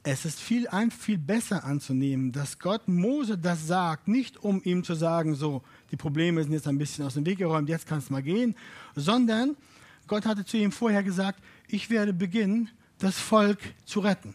es 0.03 0.27
ist 0.27 0.39
viel, 0.39 0.69
ein, 0.69 0.91
viel 0.91 1.17
besser 1.17 1.65
anzunehmen, 1.65 2.31
dass 2.31 2.59
Gott 2.59 2.89
Mose 2.89 3.39
das 3.39 3.67
sagt, 3.67 4.07
nicht 4.07 4.37
um 4.37 4.61
ihm 4.63 4.85
zu 4.85 4.95
sagen, 4.95 5.35
so, 5.35 5.63
die 5.91 5.97
Probleme 5.97 6.43
sind 6.43 6.53
jetzt 6.53 6.69
ein 6.69 6.77
bisschen 6.77 7.07
aus 7.07 7.15
dem 7.15 7.25
Weg 7.25 7.39
geräumt, 7.39 7.71
jetzt 7.71 7.87
kannst 7.87 8.11
du 8.11 8.13
mal 8.13 8.23
gehen, 8.23 8.55
sondern 8.95 9.57
Gott 10.07 10.27
hatte 10.27 10.45
zu 10.45 10.59
ihm 10.59 10.73
vorher 10.73 11.03
gesagt, 11.03 11.43
ich 11.69 11.89
werde 11.89 12.13
beginnen, 12.13 12.69
das 12.99 13.19
Volk 13.19 13.59
zu 13.87 14.01
retten. 14.01 14.35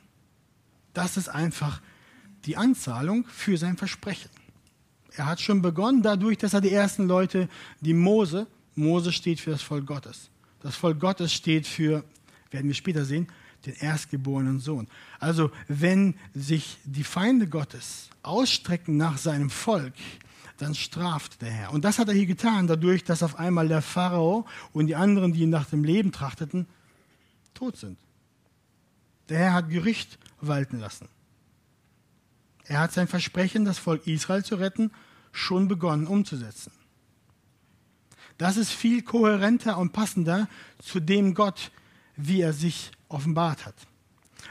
Das 0.93 1.17
ist 1.17 1.29
einfach 1.29 1.81
die 2.45 2.57
Anzahlung 2.57 3.25
für 3.27 3.57
sein 3.57 3.77
Versprechen. 3.77 4.31
Er 5.20 5.26
hat 5.26 5.42
schon 5.42 5.62
begonnen 5.62 6.02
dadurch, 6.02 6.38
dass 6.38 6.54
er 6.54 6.62
die 6.62 6.72
ersten 6.72 7.06
Leute, 7.06 7.50
die 7.82 7.94
Mose, 7.94 8.48
Mose 8.76 9.12
steht 9.12 9.42
für 9.42 9.52
das 9.52 9.62
Volk 9.62 9.86
Gottes. 9.86 10.30
Das 10.62 10.78
Volk 10.78 10.98
Gottes 10.98 11.34
steht 11.34 11.68
für, 11.68 12.06
werden 12.52 12.68
wir 12.68 12.74
später 12.74 13.04
sehen, 13.04 13.28
den 13.66 13.74
erstgeborenen 13.74 14.62
Sohn. 14.62 14.88
Also 15.20 15.52
wenn 15.68 16.16
sich 16.34 16.78
die 16.86 17.04
Feinde 17.04 17.48
Gottes 17.48 18.10
ausstrecken 18.24 18.96
nach 18.96 19.18
seinem 19.18 19.50
Volk, 19.50 19.94
dann 20.56 20.74
straft 20.74 21.42
der 21.42 21.52
Herr. 21.52 21.74
Und 21.74 21.84
das 21.84 22.00
hat 22.00 22.08
er 22.08 22.14
hier 22.14 22.26
getan, 22.26 22.68
dadurch, 22.68 23.04
dass 23.04 23.22
auf 23.22 23.38
einmal 23.38 23.68
der 23.68 23.82
Pharao 23.82 24.48
und 24.72 24.88
die 24.88 24.96
anderen, 24.96 25.34
die 25.34 25.48
nach 25.48 25.66
dem 25.66 25.84
Leben 25.84 26.14
trachteten, 26.14 26.66
tot 27.54 27.76
sind. 27.76 28.00
Der 29.28 29.40
Herr 29.40 29.54
hat 29.54 29.70
Gericht 29.70 30.18
walten 30.40 30.80
lassen. 30.80 31.10
Er 32.64 32.80
hat 32.80 32.94
sein 32.94 33.10
Versprechen, 33.10 33.66
das 33.66 33.80
Volk 33.80 34.08
Israel 34.08 34.46
zu 34.46 34.56
retten, 34.56 34.92
schon 35.31 35.67
begonnen 35.67 36.07
umzusetzen. 36.07 36.71
Das 38.38 38.57
ist 38.57 38.71
viel 38.71 39.01
kohärenter 39.01 39.77
und 39.77 39.91
passender 39.91 40.48
zu 40.81 41.00
dem 41.00 41.33
Gott, 41.33 41.71
wie 42.15 42.41
er 42.41 42.53
sich 42.53 42.91
offenbart 43.09 43.65
hat. 43.65 43.75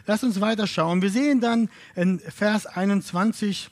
Lass 0.06 0.22
uns 0.22 0.40
weiterschauen. 0.40 1.00
Wir 1.00 1.10
sehen 1.10 1.40
dann 1.40 1.70
in 1.94 2.18
Vers 2.18 2.66
21 2.66 3.70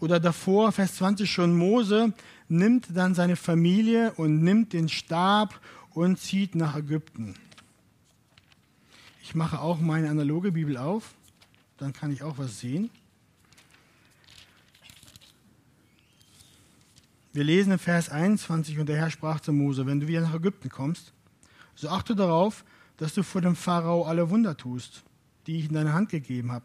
oder 0.00 0.20
davor, 0.20 0.72
Vers 0.72 0.96
20 0.96 1.30
schon, 1.30 1.56
Mose 1.56 2.14
nimmt 2.48 2.96
dann 2.96 3.14
seine 3.14 3.36
Familie 3.36 4.12
und 4.12 4.42
nimmt 4.42 4.72
den 4.72 4.88
Stab 4.88 5.60
und 5.90 6.18
zieht 6.18 6.54
nach 6.54 6.76
Ägypten. 6.76 7.34
Ich 9.22 9.34
mache 9.34 9.60
auch 9.60 9.80
meine 9.80 10.08
analoge 10.08 10.52
Bibel 10.52 10.76
auf 10.76 11.16
dann 11.78 11.92
kann 11.92 12.10
ich 12.10 12.22
auch 12.22 12.38
was 12.38 12.60
sehen. 12.60 12.90
Wir 17.36 17.44
lesen 17.44 17.72
in 17.72 17.78
Vers 17.78 18.08
21, 18.08 18.78
und 18.78 18.88
der 18.88 18.96
Herr 18.96 19.10
sprach 19.10 19.40
zu 19.40 19.52
Mose, 19.52 19.84
wenn 19.84 20.00
du 20.00 20.08
wieder 20.08 20.22
nach 20.22 20.34
Ägypten 20.34 20.70
kommst, 20.70 21.12
so 21.74 21.90
achte 21.90 22.16
darauf, 22.16 22.64
dass 22.96 23.12
du 23.12 23.22
vor 23.22 23.42
dem 23.42 23.54
Pharao 23.54 24.04
alle 24.04 24.30
Wunder 24.30 24.56
tust, 24.56 25.04
die 25.46 25.58
ich 25.58 25.66
in 25.66 25.74
deine 25.74 25.92
Hand 25.92 26.08
gegeben 26.08 26.50
habe. 26.50 26.64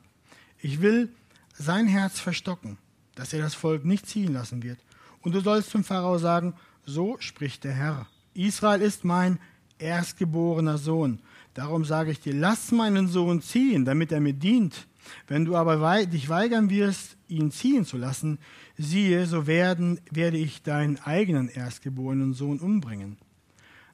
Ich 0.59 0.81
will 0.81 1.13
sein 1.53 1.87
Herz 1.87 2.21
verstocken, 2.21 2.77
dass 3.15 3.33
er 3.33 3.41
das 3.41 3.53
Volk 3.53 3.83
nicht 3.83 4.07
ziehen 4.07 4.31
lassen 4.31 4.63
wird. 4.63 4.79
Und 5.19 5.35
du 5.35 5.41
sollst 5.41 5.71
zum 5.71 5.83
Pharao 5.83 6.17
sagen, 6.17 6.53
so 6.85 7.17
spricht 7.19 7.65
der 7.65 7.73
Herr. 7.73 8.07
Israel 8.33 8.81
ist 8.81 9.03
mein 9.03 9.39
erstgeborener 9.77 10.77
Sohn. 10.77 11.19
Darum 11.53 11.83
sage 11.83 12.11
ich 12.11 12.21
dir, 12.21 12.33
lass 12.33 12.71
meinen 12.71 13.09
Sohn 13.09 13.41
ziehen, 13.41 13.83
damit 13.83 14.13
er 14.13 14.21
mir 14.21 14.31
dient. 14.31 14.87
Wenn 15.27 15.45
du 15.45 15.55
aber 15.55 16.05
dich 16.05 16.29
weigern 16.29 16.69
wirst, 16.69 17.17
ihn 17.27 17.51
ziehen 17.51 17.85
zu 17.85 17.97
lassen, 17.97 18.39
siehe, 18.77 19.25
so 19.25 19.47
werden, 19.47 19.99
werde 20.11 20.37
ich 20.37 20.63
deinen 20.63 20.99
eigenen 20.99 21.49
erstgeborenen 21.49 22.33
Sohn 22.33 22.59
umbringen. 22.59 23.17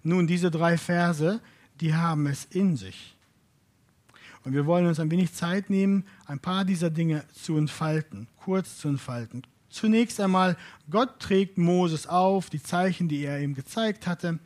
Nun, 0.03 0.27
diese 0.27 0.51
drei 0.51 0.77
Verse, 0.77 1.41
die 1.81 1.93
haben 1.93 2.27
es 2.27 2.45
in 2.45 2.75
sich. 2.75 3.15
Und 4.43 4.53
wir 4.53 4.65
wollen 4.65 4.85
uns 4.85 4.99
ein 4.99 5.11
wenig 5.11 5.33
Zeit 5.33 5.69
nehmen, 5.69 6.05
ein 6.25 6.39
paar 6.39 6.63
dieser 6.63 6.89
Dinge 6.89 7.25
zu 7.33 7.57
entfalten, 7.57 8.27
kurz 8.37 8.77
zu 8.77 8.87
entfalten. 8.87 9.43
Zunächst 9.69 10.19
einmal, 10.21 10.55
Gott 10.89 11.19
trägt 11.19 11.57
Moses 11.57 12.07
auf, 12.07 12.49
die 12.49 12.63
Zeichen, 12.63 13.09
die 13.09 13.25
er 13.25 13.41
ihm 13.41 13.53
gezeigt 13.53 14.07
hatte, 14.07 14.39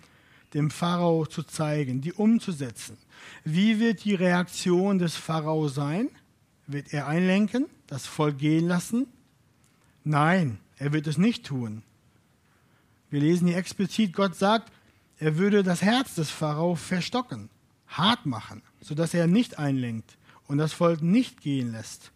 dem 0.53 0.71
Pharao 0.71 1.25
zu 1.25 1.43
zeigen, 1.43 2.01
die 2.01 2.13
umzusetzen. 2.13 2.97
Wie 3.43 3.79
wird 3.79 4.03
die 4.03 4.15
Reaktion 4.15 4.99
des 4.99 5.15
Pharao 5.15 5.67
sein? 5.67 6.09
Wird 6.67 6.93
er 6.93 7.07
einlenken, 7.07 7.67
das 7.87 8.05
Volk 8.05 8.37
gehen 8.37 8.67
lassen? 8.67 9.07
Nein, 10.03 10.59
er 10.77 10.93
wird 10.93 11.07
es 11.07 11.17
nicht 11.17 11.45
tun. 11.45 11.83
Wir 13.09 13.19
lesen 13.19 13.47
hier 13.47 13.57
explizit, 13.57 14.13
Gott 14.13 14.35
sagt, 14.35 14.71
er 15.17 15.37
würde 15.37 15.63
das 15.63 15.81
Herz 15.81 16.15
des 16.15 16.31
Pharao 16.31 16.75
verstocken, 16.75 17.49
hart 17.87 18.25
machen, 18.25 18.63
sodass 18.79 19.13
er 19.13 19.27
nicht 19.27 19.59
einlenkt 19.59 20.17
und 20.47 20.57
das 20.57 20.73
Volk 20.73 21.01
nicht 21.01 21.41
gehen 21.41 21.73
lässt. 21.73 22.11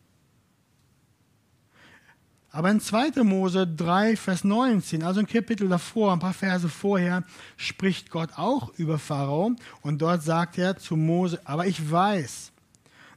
Aber 2.50 2.72
in 2.72 2.80
2. 2.80 3.22
Mose 3.24 3.68
3, 3.68 4.16
Vers 4.16 4.46
19, 4.46 5.04
also 5.04 5.20
ein 5.20 5.28
Kapitel 5.28 5.68
davor, 5.68 6.14
ein 6.14 6.20
paar 6.20 6.34
Verse 6.34 6.70
vorher, 6.70 7.25
spricht 7.58 8.10
Gott 8.10 8.30
auch 8.38 8.74
über 8.78 8.98
Pharao 8.98 9.54
und 9.82 10.02
dort 10.02 10.24
sagt 10.24 10.58
er 10.58 10.78
zu 10.78 10.96
Mose, 10.96 11.42
aber 11.44 11.68
ich 11.68 11.92
weiß, 11.92 12.54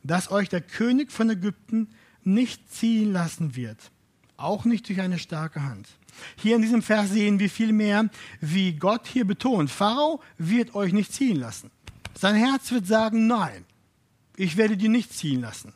dass 0.09 0.31
euch 0.31 0.49
der 0.49 0.61
König 0.61 1.13
von 1.13 1.31
Ägypten 1.31 1.89
nicht 2.25 2.73
ziehen 2.73 3.13
lassen 3.13 3.55
wird, 3.55 3.91
auch 4.37 4.65
nicht 4.65 4.89
durch 4.89 5.01
eine 5.01 5.19
starke 5.19 5.63
Hand. 5.63 5.89
Hier 6.37 6.57
in 6.57 6.63
diesem 6.63 6.83
Vers 6.83 7.11
sehen 7.11 7.39
wir 7.39 7.51
vielmehr, 7.51 8.09
wie 8.41 8.73
Gott 8.73 9.07
hier 9.07 9.27
betont, 9.27 9.71
Pharao 9.71 10.21
wird 10.37 10.75
euch 10.75 10.93
nicht 10.93 11.13
ziehen 11.13 11.37
lassen. 11.37 11.71
Sein 12.19 12.35
Herz 12.35 12.73
wird 12.73 12.87
sagen, 12.87 13.27
nein, 13.27 13.65
ich 14.37 14.57
werde 14.57 14.77
dir 14.77 14.89
nicht 14.89 15.13
ziehen 15.13 15.43
lassen. 15.43 15.73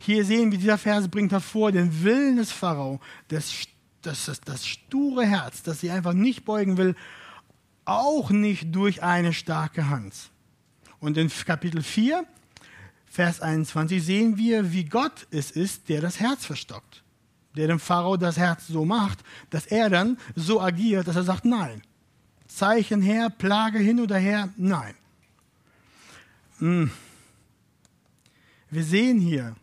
Hier 0.00 0.24
sehen 0.24 0.52
wir, 0.52 0.58
dieser 0.58 0.78
Vers 0.78 1.08
bringt 1.08 1.32
hervor 1.32 1.72
den 1.72 2.04
Willen 2.04 2.36
des 2.36 2.52
Pharao, 2.52 3.00
das, 3.28 3.64
das, 4.02 4.26
das, 4.26 4.40
das 4.40 4.66
sture 4.66 5.26
Herz, 5.26 5.62
das 5.62 5.80
sie 5.80 5.90
einfach 5.90 6.12
nicht 6.12 6.44
beugen 6.44 6.76
will, 6.76 6.94
auch 7.84 8.30
nicht 8.30 8.74
durch 8.74 9.02
eine 9.02 9.32
starke 9.32 9.88
Hand. 9.88 10.14
Und 11.00 11.16
in 11.16 11.28
Kapitel 11.28 11.82
4, 11.82 12.24
Vers 13.10 13.40
21 13.40 14.04
sehen 14.04 14.36
wir, 14.36 14.72
wie 14.72 14.84
Gott 14.84 15.26
es 15.30 15.50
ist, 15.50 15.88
der 15.88 16.00
das 16.00 16.20
Herz 16.20 16.44
verstockt. 16.44 17.02
Der 17.56 17.66
dem 17.66 17.80
Pharao 17.80 18.16
das 18.16 18.36
Herz 18.36 18.66
so 18.68 18.84
macht, 18.84 19.20
dass 19.50 19.66
er 19.66 19.90
dann 19.90 20.18
so 20.36 20.60
agiert, 20.60 21.08
dass 21.08 21.16
er 21.16 21.24
sagt, 21.24 21.44
nein. 21.44 21.82
Zeichen 22.46 23.02
her, 23.02 23.30
Plage 23.30 23.78
hin 23.78 24.00
oder 24.00 24.16
her, 24.16 24.50
nein. 24.56 24.94
Hm. 26.58 26.90
Wir 28.70 28.84
sehen 28.84 29.18
hier, 29.18 29.56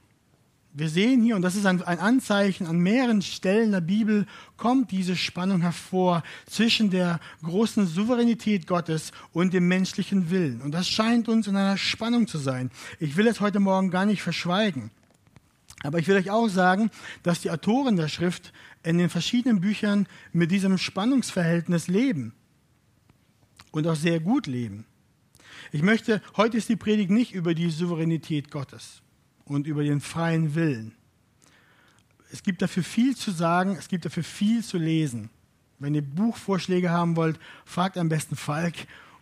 wir 0.78 0.90
sehen 0.90 1.24
hier, 1.24 1.38
und 1.38 1.42
das 1.42 1.56
ist 1.56 1.66
ein, 1.66 1.82
Anzeichen, 1.82 2.68
an 2.68 2.80
mehreren 2.80 3.22
Stellen 3.22 3.72
der 3.72 3.80
Bibel 3.80 4.26
kommt 4.58 4.92
diese 4.92 5.16
Spannung 5.16 5.62
hervor 5.62 6.22
zwischen 6.48 6.90
der 6.90 7.22
großen 7.44 7.88
Souveränität 7.88 8.68
Gottes 8.68 9.14
und 9.32 9.54
dem 9.54 9.70
menschlichen 9.70 10.30
Willen. 10.30 10.62
Und 10.62 10.74
das 10.74 10.90
scheint 10.90 11.30
uns 11.30 11.48
in 11.48 11.56
einer 11.56 11.78
Spannung 11.78 12.28
zu 12.28 12.38
sein. 12.38 12.72
Ich 13.00 13.16
will 13.16 13.26
es 13.28 13.40
heute 13.40 13.62
Morgen 13.62 13.90
gar 13.90 14.06
nicht 14.06 14.22
verschweigen. 14.22 14.92
Aber 15.84 16.00
ich 16.00 16.10
will 16.10 16.18
euch 16.18 16.30
auch 16.30 16.50
sagen, 16.50 16.92
dass 17.24 17.40
die 17.40 17.52
Autoren 17.52 17.96
der 17.96 18.10
Schrift 18.10 18.52
in 18.84 18.98
den 18.98 19.10
verschiedenen 19.10 19.62
Büchern 19.62 20.08
mit 20.34 20.52
diesem 20.52 20.78
Spannungsverhältnis 20.78 21.88
leben 21.88 22.34
und 23.72 23.88
auch 23.88 23.96
sehr 23.96 24.20
gut 24.20 24.46
leben. 24.46 24.86
Ich 25.72 25.84
möchte, 25.84 26.22
heute 26.36 26.58
ist 26.58 26.68
die 26.68 26.76
Predigt 26.76 27.12
nicht 27.12 27.34
über 27.34 27.54
die 27.54 27.70
Souveränität 27.70 28.52
Gottes 28.52 29.02
und 29.46 29.68
über 29.68 29.84
den 29.84 30.02
freien 30.02 30.56
Willen. 30.56 30.94
Es 32.32 32.44
gibt 32.44 32.62
dafür 32.62 32.84
viel 32.84 33.16
zu 33.16 33.32
sagen, 33.32 33.76
es 33.78 33.88
gibt 33.88 34.06
dafür 34.06 34.24
viel 34.24 34.64
zu 34.64 34.78
lesen. 34.78 35.30
Wenn 35.80 35.96
ihr 35.96 36.02
Buchvorschläge 36.02 36.90
haben 36.90 37.16
wollt, 37.16 37.40
fragt 37.66 37.98
am 37.98 38.10
besten 38.10 38.36
Falk 38.36 38.74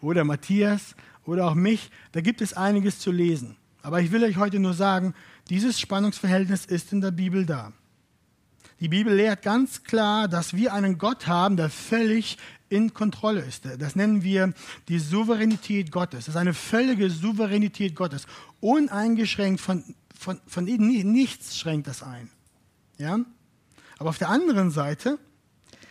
oder 0.02 0.24
Matthias 0.24 0.96
oder 1.26 1.48
auch 1.48 1.56
mich. 1.56 1.92
Da 2.12 2.22
gibt 2.22 2.42
es 2.42 2.54
einiges 2.54 3.00
zu 3.00 3.12
lesen. 3.12 3.58
Aber 3.82 4.02
ich 4.02 4.12
will 4.12 4.24
euch 4.24 4.38
heute 4.38 4.60
nur 4.60 4.74
sagen, 4.74 5.14
dieses 5.50 5.80
Spannungsverhältnis 5.80 6.66
ist 6.66 6.94
in 6.94 7.02
der 7.02 7.12
Bibel 7.12 7.46
da. 7.46 7.74
Die 8.80 8.88
Bibel 8.88 9.14
lehrt 9.14 9.44
ganz 9.44 9.84
klar, 9.84 10.28
dass 10.28 10.54
wir 10.54 10.74
einen 10.74 10.98
Gott 10.98 11.28
haben, 11.28 11.58
der 11.58 11.70
völlig 11.70 12.38
in 12.70 12.94
Kontrolle 12.94 13.42
ist. 13.42 13.66
Das 13.78 13.96
nennen 13.96 14.24
wir 14.24 14.54
die 14.88 15.00
Souveränität 15.00 15.92
Gottes. 15.92 16.26
Das 16.26 16.36
ist 16.36 16.40
eine 16.40 16.54
völlige 16.54 17.10
Souveränität 17.10 17.96
Gottes, 17.96 18.26
uneingeschränkt 18.62 19.62
von 19.62 19.84
von, 20.24 20.40
von 20.48 20.68
ihnen 20.68 21.12
nichts 21.12 21.58
schränkt 21.58 21.88
das 21.88 22.02
ein. 22.02 22.30
Ja? 22.98 23.20
Aber 23.98 24.10
auf 24.10 24.18
der 24.18 24.30
anderen 24.30 24.72
Seite 24.72 25.20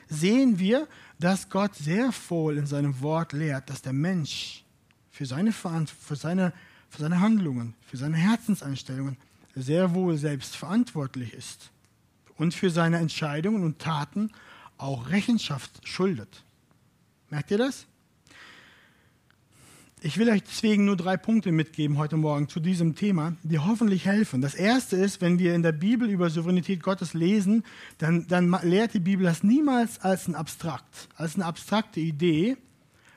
sehen 0.09 0.59
wir, 0.59 0.89
dass 1.19 1.51
Gott 1.51 1.75
sehr 1.75 2.11
wohl 2.29 2.57
in 2.57 2.67
seinem 2.67 3.01
Wort 3.01 3.33
lehrt, 3.33 3.69
dass 3.71 3.83
der 3.83 3.93
Mensch 3.93 4.65
für 5.11 5.27
seine, 5.27 5.53
für 5.53 6.17
seine, 6.17 6.53
für 6.89 7.03
seine 7.03 7.21
Handlungen, 7.21 7.75
für 7.87 7.97
seine 7.97 8.17
Herzenseinstellungen 8.17 9.19
sehr 9.55 9.95
wohl 9.95 10.17
selbst 10.17 10.57
verantwortlich 10.57 11.35
ist 11.35 11.71
und 12.37 12.55
für 12.55 12.71
seine 12.71 12.99
Entscheidungen 12.99 13.63
und 13.63 13.79
Taten 13.79 14.33
auch 14.79 15.11
Rechenschaft 15.11 15.87
schuldet. 15.87 16.43
Merkt 17.29 17.51
ihr 17.51 17.59
das? 17.59 17.87
Ich 20.05 20.19
will 20.19 20.29
euch 20.31 20.43
deswegen 20.43 20.87
nur 20.87 20.97
drei 20.97 21.17
Punkte 21.17 21.53
mitgeben 21.53 21.97
heute 21.97 22.17
Morgen 22.17 22.49
zu 22.49 22.59
diesem 22.59 22.97
Thema, 22.97 23.37
die 23.45 23.61
hoffentlich 23.61 24.05
helfen. 24.05 24.41
Das 24.41 24.57
erste 24.57 24.97
ist, 24.97 25.21
wenn 25.21 25.39
wir 25.39 25.55
in 25.55 25.63
der 25.63 25.71
Bibel 25.71 26.11
über 26.11 26.29
Souveränität 26.29 26.83
Gottes 26.83 27.15
lesen, 27.15 27.63
dann, 27.99 28.27
dann 28.27 28.51
lehrt 28.65 28.95
die 28.95 29.01
Bibel 29.01 29.25
das 29.25 29.45
niemals 29.45 30.01
als 30.01 30.27
ein 30.27 30.35
Abstrakt, 30.35 31.09
als 31.15 31.37
eine 31.37 31.45
abstrakte 31.45 32.01
Idee, 32.01 32.57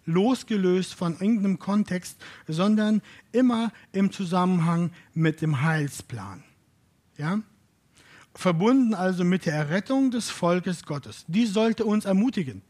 losgelöst 0.06 0.94
von 0.94 1.14
irgendeinem 1.14 1.58
Kontext, 1.58 2.24
sondern 2.48 3.02
immer 3.32 3.72
im 3.92 4.12
Zusammenhang 4.12 4.92
mit 5.16 5.42
dem 5.42 5.64
Heilsplan. 5.64 6.44
Ja? 7.18 7.42
Verbunden 8.36 8.94
also 8.94 9.24
mit 9.24 9.48
der 9.48 9.56
Errettung 9.56 10.12
des 10.12 10.30
Volkes 10.30 10.86
Gottes. 10.86 11.26
Die 11.28 11.48
sollte 11.48 11.84
uns 11.84 12.06
ermutigen. 12.06 12.62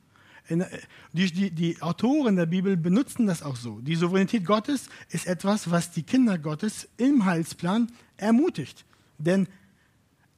Äh, 0.48 0.66
die, 1.14 1.32
die, 1.32 1.52
die, 1.52 1.82
Autoren 1.82 2.36
der 2.36 2.46
Bibel 2.46 2.78
benutzen 2.78 3.28
das 3.28 3.42
auch 3.42 3.56
so. 3.56 3.80
Die 3.82 3.96
Souveränität 3.96 4.46
Gottes 4.46 4.90
ist 5.10 5.28
etwas, 5.28 5.72
was 5.72 5.92
die 5.92 6.04
Kinder 6.04 6.38
Gottes 6.38 6.88
im 6.98 7.26
Heilsplan 7.26 7.92
ermutigt. 8.18 8.86
Denn 9.18 9.48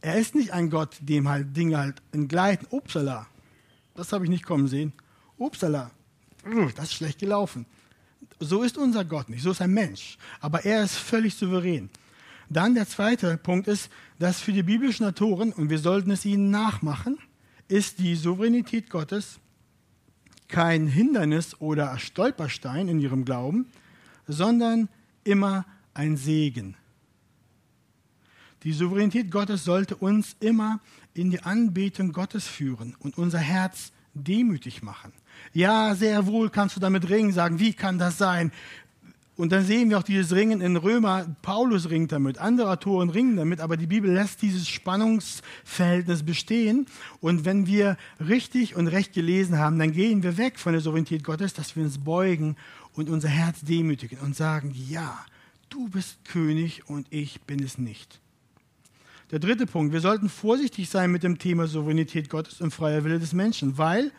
er 0.01 0.17
ist 0.17 0.35
nicht 0.35 0.53
ein 0.53 0.69
Gott, 0.69 0.95
dem 1.01 1.27
halt 1.27 1.55
Dinge 1.55 1.77
halt 1.77 2.01
entgleiten. 2.11 2.67
Upsala, 2.71 3.27
das 3.95 4.13
habe 4.13 4.25
ich 4.25 4.29
nicht 4.29 4.45
kommen 4.45 4.67
sehen. 4.67 4.93
Upsala, 5.37 5.91
das 6.75 6.85
ist 6.85 6.93
schlecht 6.93 7.19
gelaufen. 7.19 7.65
So 8.39 8.63
ist 8.63 8.77
unser 8.77 9.03
Gott 9.03 9.29
nicht, 9.29 9.41
so 9.41 9.51
ist 9.51 9.61
ein 9.61 9.73
Mensch. 9.73 10.17
Aber 10.39 10.63
er 10.63 10.83
ist 10.83 10.95
völlig 10.95 11.35
souverän. 11.35 11.89
Dann 12.49 12.75
der 12.75 12.87
zweite 12.87 13.37
Punkt 13.37 13.67
ist, 13.67 13.89
dass 14.19 14.39
für 14.39 14.53
die 14.53 14.63
biblischen 14.63 15.05
Autoren, 15.05 15.51
und 15.51 15.69
wir 15.69 15.79
sollten 15.79 16.11
es 16.11 16.23
ihnen 16.23 16.49
nachmachen, 16.49 17.17
ist 17.67 17.99
die 17.99 18.15
Souveränität 18.15 18.89
Gottes 18.89 19.39
kein 20.47 20.87
Hindernis 20.87 21.59
oder 21.59 21.97
Stolperstein 21.99 22.87
in 22.87 22.99
ihrem 22.99 23.25
Glauben, 23.25 23.67
sondern 24.27 24.89
immer 25.23 25.65
ein 25.93 26.17
Segen. 26.17 26.75
Die 28.63 28.73
Souveränität 28.73 29.31
Gottes 29.31 29.63
sollte 29.63 29.95
uns 29.95 30.35
immer 30.39 30.79
in 31.13 31.31
die 31.31 31.41
Anbetung 31.41 32.11
Gottes 32.11 32.47
führen 32.47 32.95
und 32.99 33.17
unser 33.17 33.39
Herz 33.39 33.91
demütig 34.13 34.81
machen. 34.81 35.13
Ja, 35.53 35.95
sehr 35.95 36.25
wohl 36.25 36.49
kannst 36.49 36.75
du 36.75 36.79
damit 36.79 37.09
ringen, 37.09 37.31
sagen, 37.31 37.59
wie 37.59 37.73
kann 37.73 37.99
das 37.99 38.17
sein? 38.17 38.51
Und 39.37 39.51
dann 39.51 39.63
sehen 39.63 39.91
wir 39.91 39.99
auch 39.99 40.03
dieses 40.03 40.33
Ringen 40.33 40.61
in 40.61 40.75
Römer. 40.75 41.27
Paulus 41.43 41.91
ringt 41.91 42.11
damit, 42.11 42.39
andere 42.39 42.71
Autoren 42.71 43.11
ringen 43.11 43.37
damit, 43.37 43.61
aber 43.61 43.77
die 43.77 43.85
Bibel 43.85 44.11
lässt 44.11 44.41
dieses 44.41 44.67
Spannungsverhältnis 44.67 46.23
bestehen. 46.23 46.87
Und 47.21 47.45
wenn 47.45 47.67
wir 47.67 47.97
richtig 48.19 48.75
und 48.75 48.87
recht 48.87 49.13
gelesen 49.13 49.59
haben, 49.59 49.77
dann 49.77 49.91
gehen 49.91 50.23
wir 50.23 50.37
weg 50.37 50.57
von 50.57 50.73
der 50.73 50.81
Souveränität 50.81 51.23
Gottes, 51.23 51.53
dass 51.53 51.75
wir 51.75 51.83
uns 51.83 51.99
beugen 51.99 52.57
und 52.93 53.09
unser 53.09 53.29
Herz 53.29 53.61
demütigen 53.61 54.17
und 54.19 54.35
sagen, 54.35 54.73
ja, 54.89 55.23
du 55.69 55.87
bist 55.87 56.25
König 56.25 56.89
und 56.89 57.05
ich 57.11 57.41
bin 57.41 57.61
es 57.61 57.77
nicht. 57.77 58.19
Der 59.29 59.37
dritte 59.37 59.67
Punkt, 59.67 59.93
wir 59.93 60.01
sollten 60.01 60.29
vorsichtig 60.29 60.89
sein 60.89 61.11
mit 61.11 61.21
dem 61.21 61.37
Thema 61.37 61.67
Souveränität 61.67 62.31
Gottes 62.31 62.59
und 62.59 62.73
freier 62.73 63.03
Wille 63.03 63.19
des 63.19 63.33
Menschen, 63.33 63.77
weil 63.77 64.11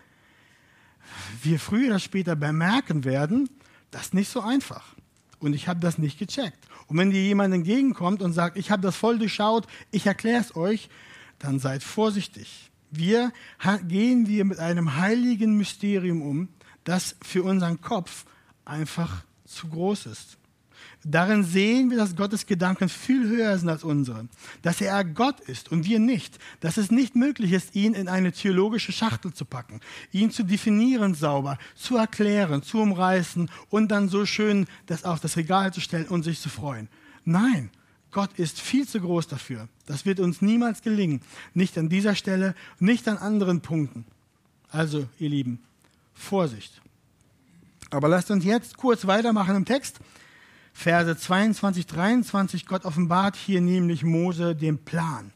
wir 1.42 1.58
früher 1.58 1.88
oder 1.88 1.98
später 1.98 2.36
bemerken 2.36 3.04
werden, 3.04 3.48
das 3.90 4.02
ist 4.02 4.14
nicht 4.14 4.28
so 4.28 4.42
einfach. 4.42 4.94
Und 5.40 5.54
ich 5.54 5.68
habe 5.68 5.80
das 5.80 5.98
nicht 5.98 6.18
gecheckt. 6.18 6.68
Und 6.86 6.98
wenn 6.98 7.10
dir 7.10 7.22
jemand 7.22 7.54
entgegenkommt 7.54 8.22
und 8.22 8.32
sagt, 8.32 8.56
ich 8.56 8.70
habe 8.70 8.82
das 8.82 8.96
voll 8.96 9.18
durchschaut, 9.18 9.66
ich 9.90 10.06
erkläre 10.06 10.40
es 10.40 10.56
euch, 10.56 10.88
dann 11.38 11.58
seid 11.58 11.82
vorsichtig. 11.82 12.70
Wir 12.90 13.32
gehen 13.86 14.26
wir 14.26 14.44
mit 14.44 14.58
einem 14.58 14.96
heiligen 14.96 15.56
Mysterium 15.56 16.22
um, 16.22 16.48
das 16.84 17.16
für 17.22 17.42
unseren 17.42 17.80
Kopf 17.80 18.24
einfach 18.64 19.24
zu 19.44 19.68
groß 19.68 20.06
ist. 20.06 20.37
Darin 21.10 21.42
sehen 21.42 21.88
wir, 21.90 21.96
dass 21.96 22.16
Gottes 22.16 22.44
Gedanken 22.44 22.90
viel 22.90 23.26
höher 23.26 23.56
sind 23.56 23.70
als 23.70 23.82
unsere, 23.82 24.28
dass 24.60 24.82
er 24.82 25.04
Gott 25.04 25.40
ist 25.40 25.72
und 25.72 25.86
wir 25.86 25.98
nicht, 25.98 26.38
dass 26.60 26.76
es 26.76 26.90
nicht 26.90 27.16
möglich 27.16 27.52
ist, 27.52 27.74
ihn 27.74 27.94
in 27.94 28.08
eine 28.08 28.30
theologische 28.30 28.92
Schachtel 28.92 29.32
zu 29.32 29.46
packen, 29.46 29.80
ihn 30.12 30.30
zu 30.30 30.42
definieren 30.42 31.14
sauber, 31.14 31.56
zu 31.74 31.96
erklären, 31.96 32.62
zu 32.62 32.80
umreißen 32.80 33.50
und 33.70 33.88
dann 33.88 34.10
so 34.10 34.26
schön 34.26 34.66
das 34.84 35.04
auf 35.04 35.18
das 35.20 35.38
Regal 35.38 35.72
zu 35.72 35.80
stellen 35.80 36.08
und 36.08 36.24
sich 36.24 36.40
zu 36.40 36.50
freuen. 36.50 36.88
Nein, 37.24 37.70
Gott 38.10 38.38
ist 38.38 38.60
viel 38.60 38.86
zu 38.86 39.00
groß 39.00 39.28
dafür. 39.28 39.68
Das 39.86 40.04
wird 40.04 40.20
uns 40.20 40.42
niemals 40.42 40.82
gelingen. 40.82 41.22
Nicht 41.54 41.78
an 41.78 41.88
dieser 41.88 42.14
Stelle, 42.14 42.54
nicht 42.80 43.08
an 43.08 43.16
anderen 43.16 43.62
Punkten. 43.62 44.04
Also, 44.70 45.06
ihr 45.18 45.30
Lieben, 45.30 45.60
Vorsicht. 46.12 46.82
Aber 47.90 48.08
lasst 48.08 48.30
uns 48.30 48.44
jetzt 48.44 48.76
kurz 48.76 49.06
weitermachen 49.06 49.56
im 49.56 49.64
Text. 49.64 50.00
Verse 50.72 51.16
22, 51.16 51.86
23, 51.86 52.66
Gott 52.66 52.84
offenbart 52.84 53.36
hier 53.36 53.60
nämlich 53.60 54.04
Mose 54.04 54.54
den 54.54 54.78
Plan. 54.78 55.32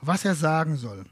was 0.00 0.24
er 0.24 0.34
sagen 0.34 0.76
soll. 0.76 1.04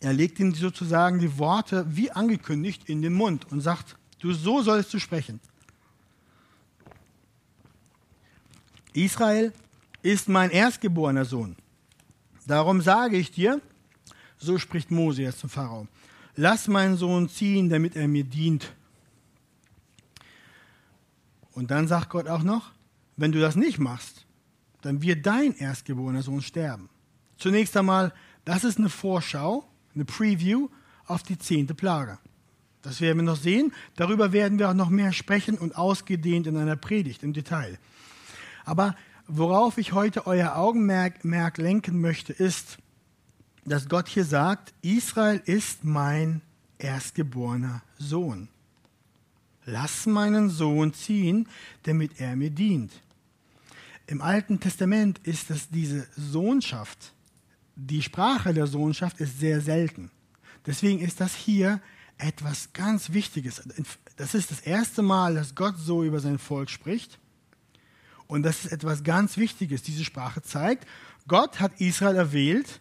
Er 0.00 0.12
legt 0.12 0.38
ihm 0.38 0.54
sozusagen 0.54 1.18
die 1.18 1.38
Worte 1.38 1.84
wie 1.88 2.10
angekündigt 2.10 2.88
in 2.88 3.02
den 3.02 3.14
Mund 3.14 3.50
und 3.50 3.60
sagt, 3.60 3.96
du 4.20 4.32
so 4.32 4.62
sollst 4.62 4.92
du 4.94 4.98
sprechen. 4.98 5.40
Israel 8.92 9.52
ist 10.02 10.28
mein 10.28 10.50
erstgeborener 10.50 11.24
Sohn. 11.24 11.56
Darum 12.46 12.80
sage 12.80 13.16
ich 13.16 13.30
dir, 13.30 13.60
so 14.38 14.58
spricht 14.58 14.90
Mose 14.90 15.22
jetzt 15.22 15.40
zum 15.40 15.50
Pharao, 15.50 15.86
lass 16.36 16.68
meinen 16.68 16.96
Sohn 16.96 17.28
ziehen, 17.28 17.68
damit 17.68 17.96
er 17.96 18.08
mir 18.08 18.24
dient. 18.24 18.72
Und 21.58 21.72
dann 21.72 21.88
sagt 21.88 22.10
Gott 22.10 22.28
auch 22.28 22.44
noch, 22.44 22.70
wenn 23.16 23.32
du 23.32 23.40
das 23.40 23.56
nicht 23.56 23.80
machst, 23.80 24.26
dann 24.80 25.02
wird 25.02 25.26
dein 25.26 25.56
erstgeborener 25.56 26.22
Sohn 26.22 26.40
sterben. 26.40 26.88
Zunächst 27.36 27.76
einmal, 27.76 28.14
das 28.44 28.62
ist 28.62 28.78
eine 28.78 28.88
Vorschau, 28.88 29.68
eine 29.92 30.04
Preview 30.04 30.68
auf 31.06 31.24
die 31.24 31.36
zehnte 31.36 31.74
Plage. 31.74 32.20
Das 32.82 33.00
werden 33.00 33.18
wir 33.18 33.24
noch 33.24 33.36
sehen. 33.36 33.72
Darüber 33.96 34.32
werden 34.32 34.60
wir 34.60 34.70
auch 34.70 34.74
noch 34.74 34.88
mehr 34.88 35.12
sprechen 35.12 35.58
und 35.58 35.76
ausgedehnt 35.76 36.46
in 36.46 36.56
einer 36.56 36.76
Predigt 36.76 37.24
im 37.24 37.32
Detail. 37.32 37.80
Aber 38.64 38.94
worauf 39.26 39.78
ich 39.78 39.92
heute 39.92 40.28
euer 40.28 40.54
Augenmerk 40.54 41.58
lenken 41.58 42.00
möchte, 42.00 42.32
ist, 42.32 42.78
dass 43.64 43.88
Gott 43.88 44.06
hier 44.06 44.24
sagt, 44.24 44.74
Israel 44.82 45.42
ist 45.44 45.82
mein 45.82 46.40
erstgeborener 46.78 47.82
Sohn. 47.98 48.48
Lass 49.70 50.06
meinen 50.06 50.48
Sohn 50.48 50.94
ziehen, 50.94 51.46
damit 51.82 52.20
er 52.20 52.36
mir 52.36 52.48
dient. 52.48 52.90
Im 54.06 54.22
Alten 54.22 54.60
Testament 54.60 55.18
ist 55.24 55.50
es 55.50 55.68
diese 55.68 56.08
Sohnschaft, 56.16 57.12
die 57.76 58.00
Sprache 58.00 58.54
der 58.54 58.66
Sohnschaft 58.66 59.20
ist 59.20 59.38
sehr 59.38 59.60
selten. 59.60 60.10
Deswegen 60.64 61.00
ist 61.00 61.20
das 61.20 61.34
hier 61.34 61.82
etwas 62.16 62.72
ganz 62.72 63.12
Wichtiges. 63.12 63.62
Das 64.16 64.34
ist 64.34 64.50
das 64.50 64.60
erste 64.60 65.02
Mal, 65.02 65.34
dass 65.34 65.54
Gott 65.54 65.74
so 65.76 66.02
über 66.02 66.20
sein 66.20 66.38
Volk 66.38 66.70
spricht. 66.70 67.18
Und 68.26 68.44
das 68.44 68.64
ist 68.64 68.72
etwas 68.72 69.04
ganz 69.04 69.36
Wichtiges. 69.36 69.82
Diese 69.82 70.04
Sprache 70.04 70.40
zeigt, 70.40 70.88
Gott 71.28 71.60
hat 71.60 71.78
Israel 71.78 72.16
erwählt 72.16 72.80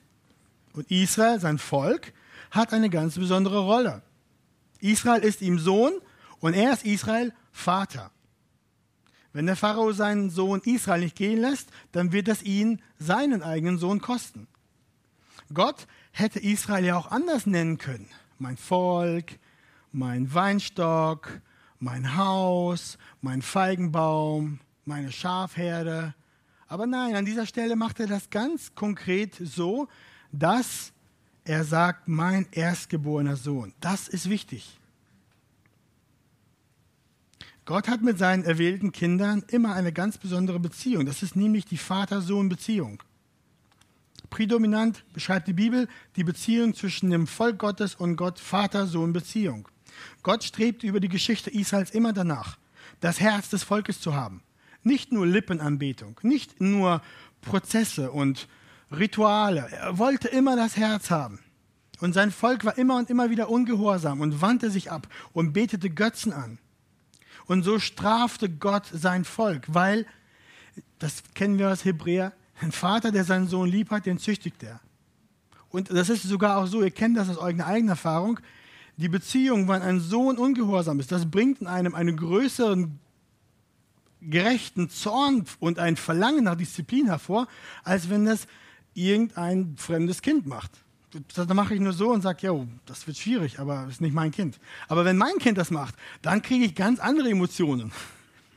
und 0.72 0.90
Israel, 0.90 1.42
sein 1.42 1.58
Volk, 1.58 2.14
hat 2.50 2.72
eine 2.72 2.90
ganz 2.90 3.16
besondere 3.16 3.60
Rolle. 3.60 4.04
Israel 4.80 5.22
ist 5.22 5.42
ihm 5.42 5.60
Sohn 5.60 5.92
und 6.40 6.54
er 6.54 6.74
ist 6.74 6.86
Israel 6.86 7.34
Vater. 7.52 8.12
Wenn 9.34 9.46
der 9.46 9.56
Pharao 9.56 9.92
seinen 9.92 10.30
Sohn 10.30 10.62
Israel 10.62 11.02
nicht 11.02 11.16
gehen 11.16 11.40
lässt, 11.40 11.70
dann 11.92 12.12
wird 12.12 12.28
das 12.28 12.42
ihn 12.44 12.82
seinen 12.98 13.44
eigenen 13.44 13.78
Sohn 13.78 14.02
kosten. 14.02 14.48
Gott 15.54 15.88
hätte 16.12 16.40
Israel 16.40 16.86
ja 16.86 16.98
auch 16.98 17.12
anders 17.12 17.46
nennen 17.46 17.78
können. 17.78 18.10
Mein 18.40 18.58
Volk, 18.58 19.40
mein 19.92 20.34
Weinstock, 20.34 21.42
mein 21.80 22.18
Haus, 22.18 22.98
mein 23.22 23.42
Feigenbaum, 23.42 24.60
meine 24.86 25.12
Schafherde. 25.12 26.16
Aber 26.68 26.86
nein, 26.86 27.16
an 27.16 27.26
dieser 27.26 27.46
Stelle 27.46 27.76
macht 27.76 28.00
er 28.00 28.08
das 28.08 28.30
ganz 28.30 28.76
konkret 28.76 29.36
so, 29.40 29.88
dass 30.32 30.92
er 31.46 31.64
sagt, 31.64 32.08
mein 32.08 32.48
erstgeborener 32.52 33.38
Sohn. 33.38 33.74
Das 33.80 34.08
ist 34.08 34.30
wichtig. 34.30 34.80
Gott 37.68 37.90
hat 37.90 38.02
mit 38.02 38.18
seinen 38.18 38.46
erwählten 38.46 38.94
Kindern 38.94 39.44
immer 39.50 39.74
eine 39.74 39.92
ganz 39.92 40.18
besondere 40.18 40.58
Beziehung. 40.58 41.06
Das 41.06 41.22
ist 41.22 41.36
nämlich 41.36 41.66
die 41.66 41.76
Vater-Sohn-Beziehung. 41.76 43.04
Prädominant 44.30 45.04
beschreibt 45.12 45.50
die 45.50 45.54
Bibel 45.54 45.90
die 46.16 46.24
Beziehung 46.24 46.74
zwischen 46.76 47.10
dem 47.10 47.28
Volk 47.28 47.60
Gottes 47.60 47.94
und 47.96 48.16
Gott 48.16 48.40
Vater-Sohn-Beziehung. 48.40 49.68
Gott 50.24 50.46
strebt 50.46 50.84
über 50.84 51.02
die 51.02 51.10
Geschichte 51.10 51.50
Israels 51.50 51.92
immer 51.92 52.14
danach, 52.14 52.58
das 53.02 53.20
Herz 53.20 53.50
des 53.50 53.64
Volkes 53.64 54.00
zu 54.00 54.16
haben. 54.16 54.44
Nicht 54.84 55.12
nur 55.12 55.28
Lippenanbetung, 55.28 56.18
nicht 56.24 56.62
nur 56.62 57.02
Prozesse 57.42 58.12
und 58.12 58.48
Rituale. 58.98 59.68
Er 59.72 59.98
wollte 59.98 60.30
immer 60.30 60.56
das 60.56 60.78
Herz 60.78 61.12
haben. 61.12 61.40
Und 62.00 62.14
sein 62.14 62.32
Volk 62.32 62.64
war 62.64 62.78
immer 62.78 62.96
und 62.96 63.10
immer 63.10 63.30
wieder 63.30 63.50
ungehorsam 63.50 64.22
und 64.22 64.40
wandte 64.42 64.72
sich 64.72 64.90
ab 64.90 65.10
und 65.34 65.52
betete 65.52 65.90
Götzen 65.90 66.32
an. 66.32 66.60
Und 67.48 67.64
so 67.64 67.80
strafte 67.80 68.50
Gott 68.50 68.86
sein 68.94 69.26
Volk, 69.26 69.66
weil, 69.68 70.06
das 71.00 71.24
kennen 71.34 71.58
wir 71.58 71.72
aus 71.72 71.86
Hebräer, 71.86 72.34
ein 72.62 72.72
Vater, 72.72 73.12
der 73.12 73.24
seinen 73.24 73.48
Sohn 73.48 73.70
lieb 73.70 73.92
hat, 73.92 74.06
den 74.06 74.20
züchtigt 74.20 74.62
er. 74.64 74.80
Und 75.70 75.90
das 75.90 76.10
ist 76.10 76.24
sogar 76.24 76.58
auch 76.58 76.66
so, 76.66 76.84
ihr 76.84 76.92
kennt 76.92 77.18
das 77.18 77.30
aus 77.30 77.38
eurer 77.38 77.66
eigenen 77.66 77.90
Erfahrung, 77.90 78.40
die 78.98 79.10
Beziehung, 79.10 79.68
wenn 79.68 79.82
ein 79.82 80.00
Sohn 80.00 80.38
ungehorsam 80.38 81.00
ist, 81.00 81.12
das 81.12 81.30
bringt 81.30 81.62
in 81.62 81.68
einem 81.68 81.94
einen 81.94 82.18
größeren 82.18 83.00
gerechten 84.22 84.90
Zorn 84.90 85.46
und 85.60 85.78
ein 85.78 85.96
Verlangen 85.96 86.46
nach 86.46 86.56
Disziplin 86.56 87.06
hervor, 87.06 87.48
als 87.84 88.10
wenn 88.10 88.26
das 88.26 88.48
irgendein 88.96 89.76
fremdes 89.78 90.24
Kind 90.24 90.48
macht. 90.48 90.72
Da 91.36 91.54
mache 91.54 91.74
ich 91.74 91.80
nur 91.80 91.94
so 91.94 92.12
und 92.12 92.22
sage, 92.22 92.48
ja, 92.48 92.68
das 92.86 93.08
wird 93.08 93.18
schwierig, 93.18 93.60
aber 93.60 93.88
ist 93.88 94.02
nicht 94.02 94.14
mein 94.14 94.32
Kind. 94.32 94.60
Aber 94.90 95.06
wenn 95.06 95.18
mein 95.18 95.38
Kind 95.40 95.58
das 95.58 95.72
macht, 95.72 95.96
dann 96.22 96.42
kriege 96.42 96.66
ich 96.66 96.76
ganz 96.76 97.00
andere 97.00 97.30
Emotionen. 97.30 97.92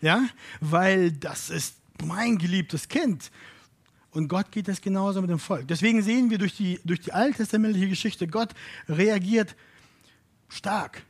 Ja, 0.03 0.25
weil 0.63 1.13
das 1.13 1.51
ist 1.51 1.77
mein 2.03 2.39
geliebtes 2.39 2.89
Kind. 2.89 3.31
Und 4.13 4.29
Gott 4.29 4.51
geht 4.51 4.67
das 4.67 4.81
genauso 4.81 5.21
mit 5.21 5.29
dem 5.29 5.39
Volk. 5.39 5.69
Deswegen 5.69 6.03
sehen 6.03 6.31
wir 6.31 6.39
durch 6.39 6.57
die, 6.57 6.81
durch 6.87 7.01
die 7.01 7.13
alttestamentliche 7.13 7.87
Geschichte, 7.87 8.27
Gott 8.27 8.55
reagiert 8.89 9.55
stark, 10.49 11.03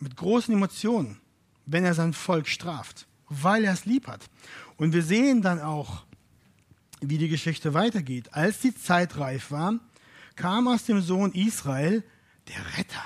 mit 0.00 0.16
großen 0.16 0.52
Emotionen, 0.52 1.20
wenn 1.64 1.84
er 1.84 1.94
sein 1.94 2.12
Volk 2.12 2.48
straft, 2.48 3.06
weil 3.28 3.64
er 3.64 3.72
es 3.72 3.86
lieb 3.86 4.06
hat. 4.08 4.28
Und 4.76 4.92
wir 4.92 5.02
sehen 5.02 5.40
dann 5.40 5.60
auch, 5.60 6.04
wie 7.00 7.18
die 7.18 7.28
Geschichte 7.28 7.74
weitergeht. 7.74 8.34
Als 8.34 8.60
die 8.60 8.74
Zeit 8.74 9.18
reif 9.18 9.50
war, 9.50 9.78
kam 10.36 10.68
aus 10.68 10.84
dem 10.84 11.00
Sohn 11.00 11.32
Israel 11.32 12.04
der 12.48 12.78
Retter. 12.78 13.02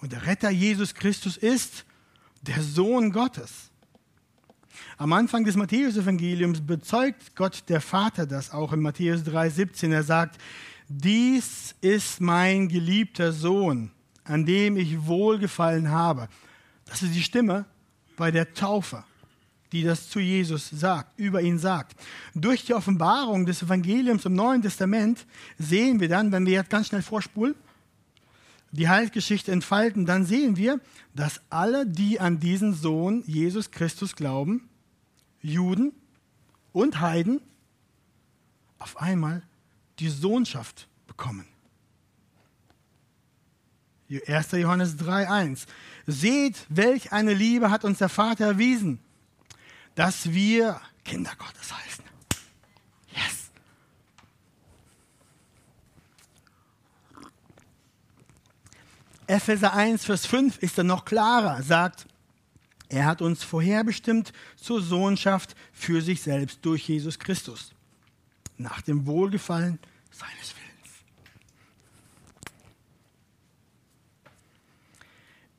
Und 0.00 0.12
der 0.12 0.26
Retter 0.26 0.50
Jesus 0.50 0.94
Christus 0.94 1.36
ist 1.36 1.84
der 2.42 2.62
Sohn 2.62 3.12
Gottes. 3.12 3.70
Am 4.96 5.12
Anfang 5.12 5.44
des 5.44 5.56
Matthäus-Evangeliums 5.56 6.60
bezeugt 6.60 7.34
Gott 7.34 7.64
der 7.68 7.80
Vater 7.80 8.26
das 8.26 8.50
auch 8.50 8.72
in 8.72 8.80
Matthäus 8.80 9.22
3,17. 9.22 9.92
Er 9.92 10.02
sagt: 10.02 10.40
Dies 10.88 11.74
ist 11.80 12.20
mein 12.20 12.68
geliebter 12.68 13.32
Sohn, 13.32 13.90
an 14.24 14.44
dem 14.44 14.76
ich 14.76 15.06
wohlgefallen 15.06 15.90
habe. 15.90 16.28
Das 16.86 17.02
ist 17.02 17.14
die 17.14 17.22
Stimme 17.22 17.66
bei 18.16 18.30
der 18.30 18.52
Taufe 18.52 19.04
die 19.72 19.82
das 19.82 20.08
zu 20.08 20.20
Jesus 20.20 20.68
sagt, 20.70 21.18
über 21.18 21.40
ihn 21.40 21.58
sagt. 21.58 22.00
Durch 22.34 22.64
die 22.64 22.74
Offenbarung 22.74 23.46
des 23.46 23.62
Evangeliums 23.62 24.24
im 24.24 24.34
Neuen 24.34 24.62
Testament 24.62 25.26
sehen 25.58 26.00
wir 26.00 26.08
dann, 26.08 26.32
wenn 26.32 26.46
wir 26.46 26.54
jetzt 26.54 26.70
ganz 26.70 26.88
schnell 26.88 27.02
vorspulen, 27.02 27.54
die 28.72 28.88
Heilsgeschichte 28.88 29.50
entfalten, 29.52 30.06
dann 30.06 30.24
sehen 30.24 30.56
wir, 30.56 30.80
dass 31.14 31.40
alle, 31.50 31.86
die 31.86 32.20
an 32.20 32.38
diesen 32.38 32.74
Sohn 32.74 33.22
Jesus 33.26 33.70
Christus 33.70 34.14
glauben, 34.14 34.68
Juden 35.42 35.92
und 36.72 37.00
Heiden, 37.00 37.40
auf 38.78 39.00
einmal 39.00 39.42
die 39.98 40.08
Sohnschaft 40.08 40.88
bekommen. 41.06 41.46
1. 44.26 44.52
Johannes 44.52 44.98
3.1. 44.98 45.66
Seht, 46.06 46.66
welch 46.68 47.12
eine 47.12 47.34
Liebe 47.34 47.70
hat 47.70 47.84
uns 47.84 47.98
der 47.98 48.08
Vater 48.08 48.46
erwiesen, 48.46 48.98
dass 50.00 50.32
wir 50.32 50.80
Kinder 51.04 51.32
Gottes 51.36 51.74
heißen. 51.76 52.04
Yes. 53.12 53.50
Epheser 59.26 59.74
1, 59.74 60.06
Vers 60.06 60.24
5 60.24 60.56
ist 60.62 60.78
dann 60.78 60.86
noch 60.86 61.04
klarer, 61.04 61.62
sagt, 61.62 62.06
er 62.88 63.04
hat 63.04 63.20
uns 63.20 63.44
vorherbestimmt 63.44 64.32
zur 64.56 64.80
Sohnschaft 64.80 65.54
für 65.74 66.00
sich 66.00 66.22
selbst 66.22 66.60
durch 66.62 66.88
Jesus 66.88 67.18
Christus, 67.18 67.74
nach 68.56 68.80
dem 68.80 69.04
Wohlgefallen 69.04 69.78
seines 70.10 70.54
Willens. 70.56 70.59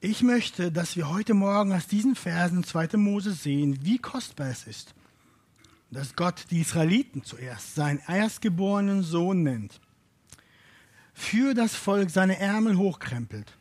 Ich 0.03 0.23
möchte, 0.23 0.71
dass 0.71 0.95
wir 0.95 1.09
heute 1.09 1.35
Morgen 1.35 1.73
aus 1.73 1.85
diesen 1.85 2.15
Versen 2.15 2.63
2. 2.63 2.97
Mose 2.97 3.33
sehen, 3.33 3.85
wie 3.85 3.99
kostbar 3.99 4.47
es 4.47 4.65
ist, 4.65 4.95
dass 5.91 6.15
Gott 6.15 6.45
die 6.49 6.61
Israeliten 6.61 7.23
zuerst 7.23 7.75
seinen 7.75 7.99
erstgeborenen 8.07 9.03
Sohn 9.03 9.43
nennt, 9.43 9.79
für 11.13 11.53
das 11.53 11.75
Volk 11.75 12.09
seine 12.09 12.39
Ärmel 12.39 12.77
hochkrempelt 12.77 13.55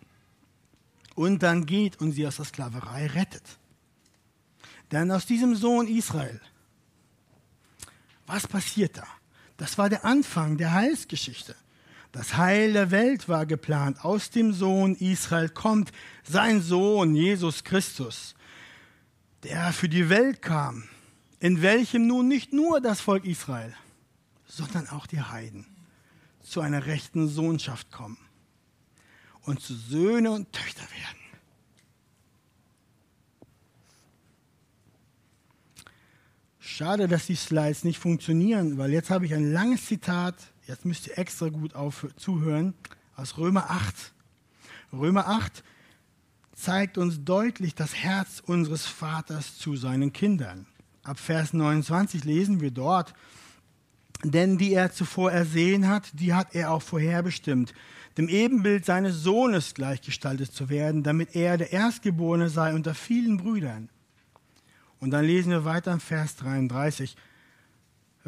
und 1.14 1.42
dann 1.42 1.66
geht 1.66 2.00
und 2.00 2.12
sie 2.12 2.26
aus 2.26 2.37
der 2.37 2.46
Sklaverei 2.46 3.09
rettet. 3.09 3.59
Denn 4.92 5.11
aus 5.11 5.26
diesem 5.26 5.55
Sohn 5.55 5.88
Israel, 5.88 6.40
was 8.26 8.48
passiert 8.48 8.96
da? 8.96 9.07
Das 9.59 9.76
war 9.76 9.90
der 9.90 10.07
Anfang 10.07 10.57
der 10.57 10.72
Heilsgeschichte. 10.72 11.55
Das 12.12 12.37
Heil 12.37 12.73
der 12.73 12.90
Welt 12.90 13.29
war 13.29 13.46
geplant. 13.46 14.05
Aus 14.05 14.31
dem 14.31 14.53
Sohn 14.53 14.96
Israel 14.96 15.49
kommt 15.49 15.92
sein 16.25 16.61
Sohn 16.61 17.14
Jesus 17.14 17.62
Christus, 17.62 18.35
der 19.44 19.73
für 19.73 19.88
die 19.88 20.09
Welt 20.09 20.42
kam, 20.42 20.85
in 21.38 21.62
welchem 21.62 22.07
nun 22.07 22.27
nicht 22.27 22.53
nur 22.53 22.81
das 22.81 23.01
Volk 23.01 23.25
Israel, 23.25 23.75
sondern 24.46 24.88
auch 24.88 25.07
die 25.07 25.20
Heiden 25.20 25.66
zu 26.42 26.61
einer 26.61 26.87
rechten 26.87 27.29
Sohnschaft 27.29 27.92
kommen 27.92 28.18
und 29.42 29.61
zu 29.61 29.75
Söhne 29.75 30.33
und 30.33 30.53
Töchter 30.53 30.83
werden. 30.83 31.20
Schade, 36.59 37.09
dass 37.09 37.27
die 37.27 37.37
Slides 37.37 37.85
nicht 37.85 37.99
funktionieren, 37.99 38.79
weil 38.79 38.90
jetzt 38.90 39.11
habe 39.11 39.27
ich 39.27 39.35
ein 39.35 39.53
langes 39.53 39.87
Zitat, 39.87 40.35
jetzt 40.70 40.85
müsst 40.85 41.09
ihr 41.09 41.18
extra 41.18 41.48
gut 41.48 41.74
auf, 41.74 42.06
zuhören, 42.16 42.74
aus 43.16 43.37
Römer 43.37 43.70
8. 43.70 44.12
Römer 44.92 45.26
8 45.26 45.64
zeigt 46.54 46.96
uns 46.96 47.24
deutlich 47.24 47.74
das 47.74 47.94
Herz 47.94 48.40
unseres 48.46 48.87
Vaters 48.87 49.59
zu 49.59 49.74
seinen 49.74 50.12
Kindern. 50.12 50.66
Ab 51.02 51.18
Vers 51.18 51.52
29 51.52 52.24
lesen 52.24 52.61
wir 52.61 52.70
dort, 52.70 53.14
denn 54.22 54.59
die 54.59 54.72
er 54.72 54.92
zuvor 54.92 55.33
ersehen 55.33 55.88
hat, 55.88 56.09
die 56.12 56.35
hat 56.35 56.54
er 56.54 56.70
auch 56.70 56.83
vorherbestimmt, 56.83 57.74
dem 58.16 58.28
Ebenbild 58.28 58.85
seines 58.85 59.16
Sohnes 59.16 59.74
gleichgestaltet 59.74 60.52
zu 60.52 60.68
werden, 60.68 61.02
damit 61.02 61.35
er 61.35 61.56
der 61.56 61.72
Erstgeborene 61.72 62.48
sei 62.48 62.74
unter 62.74 62.94
vielen 62.94 63.38
Brüdern. 63.38 63.88
Und 65.00 65.11
dann 65.11 65.24
lesen 65.24 65.50
wir 65.50 65.64
weiter 65.64 65.92
im 65.92 66.00
Vers 66.00 66.37
33. 66.37 67.16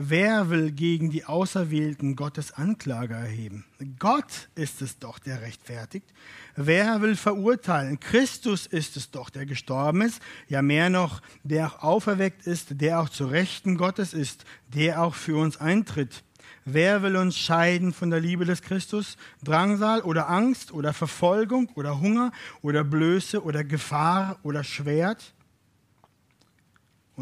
Wer 0.04 0.50
will 0.50 0.72
gegen 0.72 1.10
die 1.10 1.26
Auserwählten 1.26 2.16
Gottes 2.16 2.50
Anklage 2.50 3.14
erheben? 3.14 3.64
Gott 4.00 4.48
ist 4.56 4.82
es 4.82 4.98
doch, 4.98 5.20
der 5.20 5.42
rechtfertigt. 5.42 6.12
Wer 6.56 7.02
will 7.02 7.14
verurteilen? 7.14 8.00
Christus 8.00 8.66
ist 8.66 8.96
es 8.96 9.12
doch, 9.12 9.30
der 9.30 9.46
gestorben 9.46 10.00
ist. 10.00 10.20
Ja, 10.48 10.60
mehr 10.60 10.90
noch, 10.90 11.22
der 11.44 11.68
auch 11.68 11.82
auferweckt 11.84 12.48
ist, 12.48 12.80
der 12.80 12.98
auch 12.98 13.10
zu 13.10 13.26
Rechten 13.26 13.76
Gottes 13.76 14.12
ist, 14.12 14.44
der 14.74 15.00
auch 15.02 15.14
für 15.14 15.36
uns 15.36 15.58
eintritt. 15.58 16.24
Wer 16.64 17.04
will 17.04 17.14
uns 17.14 17.38
scheiden 17.38 17.92
von 17.92 18.10
der 18.10 18.18
Liebe 18.18 18.44
des 18.44 18.62
Christus? 18.62 19.16
Drangsal 19.44 20.00
oder 20.00 20.28
Angst 20.28 20.72
oder 20.72 20.92
Verfolgung 20.92 21.68
oder 21.76 22.00
Hunger 22.00 22.32
oder 22.60 22.82
Blöße 22.82 23.40
oder 23.40 23.62
Gefahr 23.62 24.40
oder 24.42 24.64
Schwert? 24.64 25.32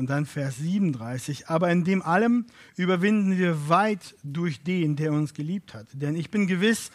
Und 0.00 0.08
dann 0.08 0.24
Vers 0.24 0.56
37. 0.56 1.50
Aber 1.50 1.70
in 1.70 1.84
dem 1.84 2.00
allem 2.00 2.46
überwinden 2.74 3.36
wir 3.36 3.68
weit 3.68 4.14
durch 4.22 4.62
den, 4.62 4.96
der 4.96 5.12
uns 5.12 5.34
geliebt 5.34 5.74
hat. 5.74 5.88
Denn 5.92 6.16
ich 6.16 6.30
bin 6.30 6.46
gewiss, 6.46 6.90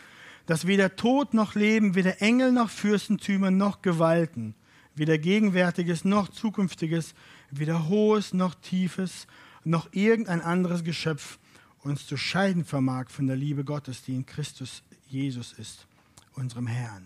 dass 0.48 0.66
weder 0.66 0.96
Tod 0.96 1.36
noch 1.36 1.54
Leben, 1.54 1.94
weder 1.94 2.24
Engel 2.24 2.52
noch 2.52 2.72
Fürstentümer 2.72 3.52
noch 3.52 3.84
Gewalten, 3.84 4.56
weder 4.96 5.20
Gegenwärtiges 5.20 6.04
noch 6.04 6.30
Zukünftiges, 6.30 7.14
weder 7.52 7.90
Hohes 7.90 8.34
noch 8.34 8.56
Tiefes, 8.56 9.28
noch 9.64 9.88
irgendein 9.92 10.42
anderes 10.42 10.84
Geschöpf 10.84 11.38
uns 11.84 12.08
zu 12.08 12.18
scheiden 12.18 12.66
vermag 12.66 13.12
von 13.12 13.28
der 13.28 13.36
Liebe 13.36 13.64
Gottes, 13.64 14.02
die 14.02 14.16
in 14.16 14.26
Christus 14.26 14.82
Jesus 15.06 15.54
ist, 15.54 15.86
unserem 16.34 16.66
Herrn. 16.66 17.06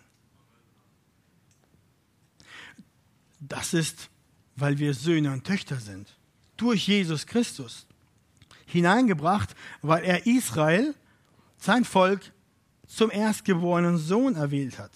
Das 3.41 3.73
ist 3.73 4.09
weil 4.59 4.77
wir 4.79 4.93
Söhne 4.93 5.31
und 5.31 5.45
Töchter 5.45 5.77
sind. 5.77 6.15
Durch 6.57 6.87
Jesus 6.87 7.25
Christus. 7.25 7.85
Hineingebracht, 8.65 9.55
weil 9.81 10.03
er 10.03 10.25
Israel, 10.25 10.93
sein 11.57 11.85
Volk, 11.85 12.31
zum 12.87 13.11
erstgeborenen 13.11 13.97
Sohn 13.97 14.35
erwählt 14.35 14.79
hat. 14.79 14.91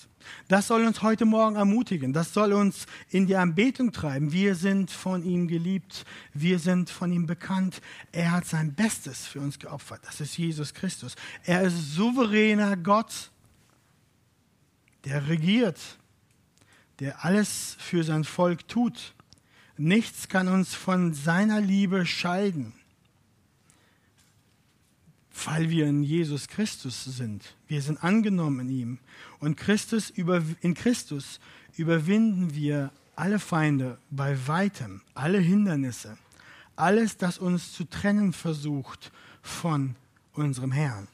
Das 0.47 0.67
soll 0.67 0.86
uns 0.86 1.02
heute 1.02 1.26
Morgen 1.26 1.56
ermutigen. 1.56 2.12
Das 2.12 2.34
soll 2.34 2.54
uns 2.54 2.88
in 3.10 3.28
die 3.28 3.36
Anbetung 3.36 3.91
treiben. 3.91 4.32
Wir 4.32 4.56
sind 4.56 4.89
von 4.89 5.23
ihm 5.23 5.47
geliebt. 5.47 6.06
Wir 6.34 6.60
sind 6.60 6.89
von 6.89 7.12
ihm 7.12 7.28
bekannt. 7.28 7.82
Er 8.12 8.32
hat 8.32 8.45
sein 8.45 8.73
Bestes 8.73 9.28
für 9.28 9.39
uns 9.41 9.60
geopfert. 9.60 10.02
Das 10.04 10.21
ist 10.21 10.38
Jesus 10.38 10.73
Christus. 10.73 11.15
Er 11.43 11.63
ist 11.63 11.93
souveräner 11.93 12.78
Gott, 12.78 13.32
der 15.06 15.28
regiert, 15.28 15.80
der 16.99 17.23
alles 17.23 17.76
für 17.80 18.04
sein 18.04 18.23
Volk 18.23 18.67
tut. 18.67 19.13
Nichts 19.77 20.27
kann 20.27 20.47
uns 20.47 20.75
von 20.75 21.13
seiner 21.13 21.59
Liebe 21.59 22.05
scheiden, 22.05 22.73
weil 25.45 25.69
wir 25.69 25.88
in 25.88 26.03
Jesus 26.03 26.47
Christus 26.47 27.03
sind. 27.03 27.55
Wir 27.67 27.81
sind 27.81 28.03
angenommen 28.03 28.69
in 28.69 28.69
ihm. 28.69 28.99
Und 29.39 29.57
Christus 29.57 30.09
über, 30.12 30.43
in 30.62 30.75
Christus 30.75 31.39
überwinden 31.75 32.53
wir 32.53 32.91
alle 33.15 33.39
Feinde 33.39 33.97
bei 34.12 34.47
weitem, 34.47 35.01
alle 35.15 35.39
Hindernisse, 35.39 36.17
alles, 36.75 37.17
das 37.17 37.38
uns 37.38 37.73
zu 37.73 37.83
trennen 37.86 38.33
versucht 38.33 39.12
von 39.41 39.95
unserem 40.33 40.71
Herrn. 40.71 41.07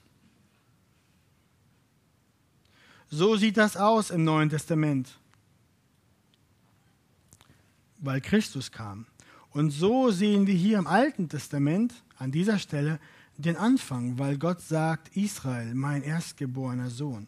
So 3.09 3.35
sieht 3.37 3.57
das 3.57 3.75
aus 3.75 4.11
im 4.11 4.23
Neuen 4.23 4.49
Testament 4.49 5.17
weil 8.01 8.21
Christus 8.21 8.71
kam. 8.71 9.05
Und 9.51 9.71
so 9.71 10.11
sehen 10.11 10.47
wir 10.47 10.53
hier 10.53 10.77
im 10.77 10.87
Alten 10.87 11.29
Testament 11.29 11.93
an 12.17 12.31
dieser 12.31 12.59
Stelle 12.59 12.99
den 13.37 13.55
Anfang, 13.55 14.19
weil 14.19 14.37
Gott 14.37 14.61
sagt, 14.61 15.15
Israel, 15.15 15.73
mein 15.73 16.03
erstgeborener 16.03 16.89
Sohn. 16.89 17.27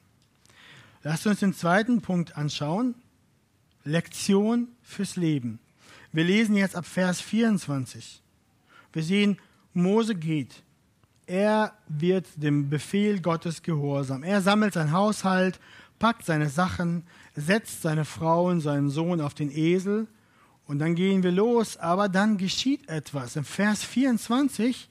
Lasst 1.03 1.25
uns 1.25 1.39
den 1.39 1.53
zweiten 1.53 2.01
Punkt 2.01 2.37
anschauen. 2.37 2.95
Lektion 3.83 4.67
fürs 4.83 5.15
Leben. 5.15 5.59
Wir 6.11 6.23
lesen 6.23 6.55
jetzt 6.55 6.75
ab 6.75 6.85
Vers 6.85 7.21
24. 7.21 8.21
Wir 8.93 9.03
sehen, 9.03 9.37
Mose 9.73 10.13
geht. 10.13 10.61
Er 11.25 11.73
wird 11.87 12.27
dem 12.35 12.69
Befehl 12.69 13.21
Gottes 13.21 13.63
gehorsam. 13.63 14.23
Er 14.23 14.41
sammelt 14.41 14.73
sein 14.73 14.91
Haushalt, 14.91 15.59
packt 15.97 16.25
seine 16.25 16.49
Sachen, 16.49 17.03
setzt 17.35 17.81
seine 17.81 18.05
Frau 18.05 18.49
und 18.49 18.59
seinen 18.59 18.89
Sohn 18.89 19.21
auf 19.21 19.33
den 19.33 19.49
Esel 19.49 20.07
und 20.71 20.79
dann 20.79 20.95
gehen 20.95 21.21
wir 21.21 21.33
los, 21.33 21.75
aber 21.75 22.07
dann 22.07 22.37
geschieht 22.37 22.87
etwas. 22.87 23.35
Im 23.35 23.43
Vers 23.43 23.83
24, 23.83 24.87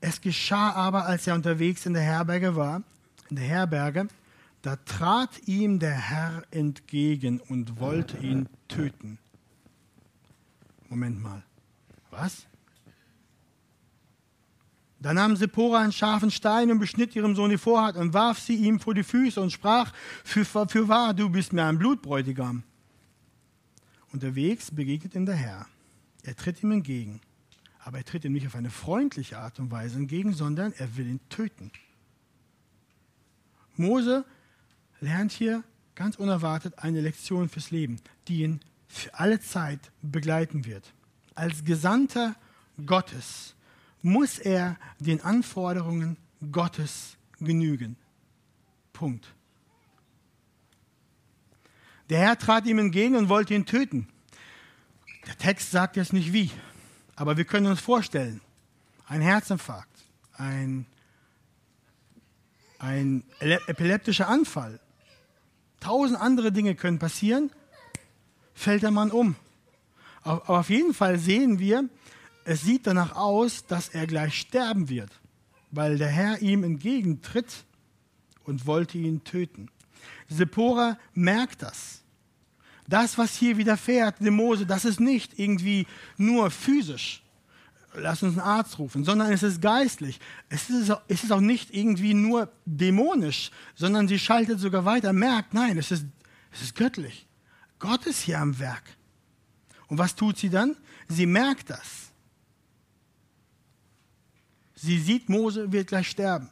es 0.00 0.20
geschah 0.20 0.72
aber, 0.72 1.06
als 1.06 1.28
er 1.28 1.36
unterwegs 1.36 1.86
in 1.86 1.94
der 1.94 2.02
Herberge 2.02 2.56
war, 2.56 2.82
in 3.30 3.36
der 3.36 3.44
Herberge, 3.44 4.08
da 4.62 4.74
trat 4.74 5.46
ihm 5.46 5.78
der 5.78 5.94
Herr 5.94 6.42
entgegen 6.50 7.38
und 7.38 7.78
wollte 7.78 8.16
ihn 8.16 8.48
töten. 8.66 9.18
Moment 10.88 11.22
mal. 11.22 11.44
Was? 12.10 12.46
Da 14.98 15.14
nahm 15.14 15.36
Sephora 15.36 15.78
einen 15.78 15.92
scharfen 15.92 16.32
Stein 16.32 16.72
und 16.72 16.80
beschnitt 16.80 17.14
ihrem 17.14 17.36
Sohn 17.36 17.50
die 17.50 17.58
Vorhaut 17.58 17.94
und 17.94 18.14
warf 18.14 18.40
sie 18.40 18.56
ihm 18.56 18.80
vor 18.80 18.94
die 18.94 19.04
Füße 19.04 19.40
und 19.40 19.52
sprach, 19.52 19.92
für, 20.24 20.44
für 20.44 20.88
wahr, 20.88 21.14
du 21.14 21.30
bist 21.30 21.52
mir 21.52 21.66
ein 21.66 21.78
Blutbräutigam. 21.78 22.64
Unterwegs 24.14 24.70
begegnet 24.70 25.16
ihm 25.16 25.26
der 25.26 25.34
Herr. 25.34 25.66
Er 26.22 26.36
tritt 26.36 26.62
ihm 26.62 26.70
entgegen. 26.70 27.20
Aber 27.80 27.98
er 27.98 28.04
tritt 28.04 28.24
ihm 28.24 28.32
nicht 28.32 28.46
auf 28.46 28.54
eine 28.54 28.70
freundliche 28.70 29.38
Art 29.38 29.58
und 29.58 29.72
Weise 29.72 29.98
entgegen, 29.98 30.32
sondern 30.32 30.72
er 30.74 30.96
will 30.96 31.08
ihn 31.08 31.20
töten. 31.28 31.72
Mose 33.74 34.24
lernt 35.00 35.32
hier 35.32 35.64
ganz 35.96 36.14
unerwartet 36.14 36.78
eine 36.78 37.00
Lektion 37.00 37.48
fürs 37.48 37.72
Leben, 37.72 38.00
die 38.28 38.42
ihn 38.42 38.60
für 38.86 39.12
alle 39.14 39.40
Zeit 39.40 39.90
begleiten 40.00 40.64
wird. 40.64 40.94
Als 41.34 41.64
Gesandter 41.64 42.36
Gottes 42.86 43.56
muss 44.00 44.38
er 44.38 44.78
den 45.00 45.22
Anforderungen 45.22 46.18
Gottes 46.52 47.16
genügen. 47.40 47.96
Punkt. 48.92 49.34
Der 52.10 52.18
Herr 52.18 52.38
trat 52.38 52.66
ihm 52.66 52.78
entgegen 52.78 53.16
und 53.16 53.28
wollte 53.28 53.54
ihn 53.54 53.66
töten. 53.66 54.08
Der 55.26 55.38
Text 55.38 55.70
sagt 55.70 55.96
jetzt 55.96 56.12
nicht 56.12 56.32
wie, 56.32 56.50
aber 57.16 57.36
wir 57.36 57.44
können 57.44 57.66
uns 57.66 57.80
vorstellen, 57.80 58.40
ein 59.06 59.22
Herzinfarkt, 59.22 60.04
ein, 60.34 60.86
ein 62.78 63.24
epileptischer 63.40 64.28
Anfall, 64.28 64.80
tausend 65.80 66.20
andere 66.20 66.52
Dinge 66.52 66.74
können 66.74 66.98
passieren, 66.98 67.50
fällt 68.54 68.82
der 68.82 68.90
Mann 68.90 69.10
um. 69.10 69.36
Aber 70.22 70.58
auf 70.58 70.70
jeden 70.70 70.94
Fall 70.94 71.18
sehen 71.18 71.58
wir, 71.58 71.88
es 72.44 72.62
sieht 72.62 72.86
danach 72.86 73.16
aus, 73.16 73.66
dass 73.66 73.88
er 73.88 74.06
gleich 74.06 74.38
sterben 74.38 74.90
wird, 74.90 75.10
weil 75.70 75.96
der 75.96 76.08
Herr 76.08 76.42
ihm 76.42 76.64
entgegentritt 76.64 77.64
und 78.44 78.66
wollte 78.66 78.98
ihn 78.98 79.24
töten. 79.24 79.70
Sephora 80.28 80.98
merkt 81.12 81.62
das. 81.62 82.02
Das, 82.86 83.16
was 83.16 83.34
hier 83.34 83.56
widerfährt, 83.56 84.20
dem 84.20 84.34
Mose, 84.34 84.66
das 84.66 84.84
ist 84.84 85.00
nicht 85.00 85.38
irgendwie 85.38 85.86
nur 86.16 86.50
physisch. 86.50 87.22
lass 87.94 88.22
uns 88.22 88.32
einen 88.36 88.46
Arzt 88.46 88.78
rufen, 88.78 89.04
sondern 89.04 89.32
es 89.32 89.42
ist 89.42 89.62
geistlich. 89.62 90.20
Es 90.48 90.68
ist, 90.68 90.92
es 91.08 91.24
ist 91.24 91.32
auch 91.32 91.40
nicht 91.40 91.72
irgendwie 91.72 92.12
nur 92.12 92.52
dämonisch, 92.66 93.50
sondern 93.74 94.08
sie 94.08 94.18
schaltet 94.18 94.60
sogar 94.60 94.84
weiter, 94.84 95.12
merkt, 95.12 95.54
nein, 95.54 95.78
es 95.78 95.90
ist, 95.90 96.04
es 96.52 96.62
ist 96.62 96.74
göttlich. 96.74 97.26
Gott 97.78 98.04
ist 98.06 98.20
hier 98.20 98.40
am 98.40 98.58
Werk. 98.58 98.82
Und 99.86 99.98
was 99.98 100.14
tut 100.14 100.38
sie 100.38 100.50
dann? 100.50 100.76
Sie 101.08 101.26
merkt 101.26 101.70
das. 101.70 102.10
Sie 104.74 104.98
sieht, 104.98 105.28
Mose 105.28 105.72
wird 105.72 105.88
gleich 105.88 106.08
sterben. 106.08 106.50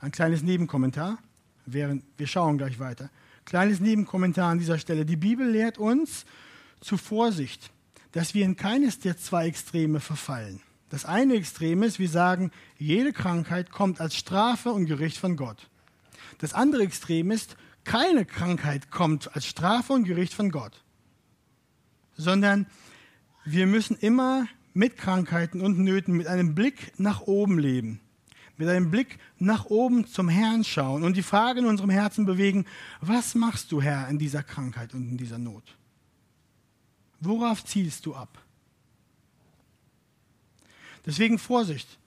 Ein 0.00 0.10
kleines 0.10 0.42
Nebenkommentar, 0.42 1.18
während 1.72 2.04
wir 2.16 2.26
schauen 2.26 2.58
gleich 2.58 2.78
weiter. 2.78 3.10
Kleines 3.44 3.80
Nebenkommentar 3.80 4.50
an 4.50 4.58
dieser 4.58 4.78
Stelle. 4.78 5.04
Die 5.04 5.16
Bibel 5.16 5.48
lehrt 5.48 5.78
uns 5.78 6.24
zu 6.80 6.96
Vorsicht, 6.96 7.70
dass 8.12 8.34
wir 8.34 8.44
in 8.44 8.56
keines 8.56 8.98
der 8.98 9.16
zwei 9.16 9.46
Extreme 9.46 10.00
verfallen. 10.00 10.60
Das 10.88 11.04
eine 11.04 11.34
Extrem 11.34 11.82
ist, 11.82 11.98
wir 11.98 12.08
sagen, 12.08 12.50
jede 12.78 13.12
Krankheit 13.12 13.70
kommt 13.70 14.00
als 14.00 14.16
Strafe 14.16 14.72
und 14.72 14.86
Gericht 14.86 15.18
von 15.18 15.36
Gott. 15.36 15.68
Das 16.38 16.52
andere 16.52 16.82
Extrem 16.82 17.30
ist, 17.30 17.56
keine 17.84 18.24
Krankheit 18.24 18.90
kommt 18.90 19.34
als 19.34 19.46
Strafe 19.46 19.92
und 19.92 20.04
Gericht 20.04 20.34
von 20.34 20.50
Gott, 20.50 20.82
sondern 22.16 22.66
wir 23.44 23.66
müssen 23.66 23.96
immer 23.96 24.46
mit 24.74 24.96
Krankheiten 24.96 25.60
und 25.60 25.78
Nöten 25.78 26.14
mit 26.14 26.26
einem 26.26 26.54
Blick 26.54 26.92
nach 26.98 27.22
oben 27.22 27.58
leben, 27.58 28.00
mit 28.60 28.68
einem 28.68 28.90
Blick 28.90 29.18
nach 29.38 29.64
oben 29.64 30.06
zum 30.06 30.28
Herrn 30.28 30.64
schauen 30.64 31.02
und 31.02 31.16
die 31.16 31.22
Frage 31.22 31.60
in 31.60 31.66
unserem 31.66 31.88
Herzen 31.88 32.26
bewegen, 32.26 32.66
was 33.00 33.34
machst 33.34 33.72
du, 33.72 33.80
Herr, 33.80 34.06
in 34.08 34.18
dieser 34.18 34.42
Krankheit 34.42 34.92
und 34.92 35.08
in 35.08 35.16
dieser 35.16 35.38
Not? 35.38 35.64
Worauf 37.20 37.64
zielst 37.64 38.04
du 38.04 38.14
ab? 38.14 38.28
Deswegen 41.06 41.38
Vorsicht. 41.38 41.98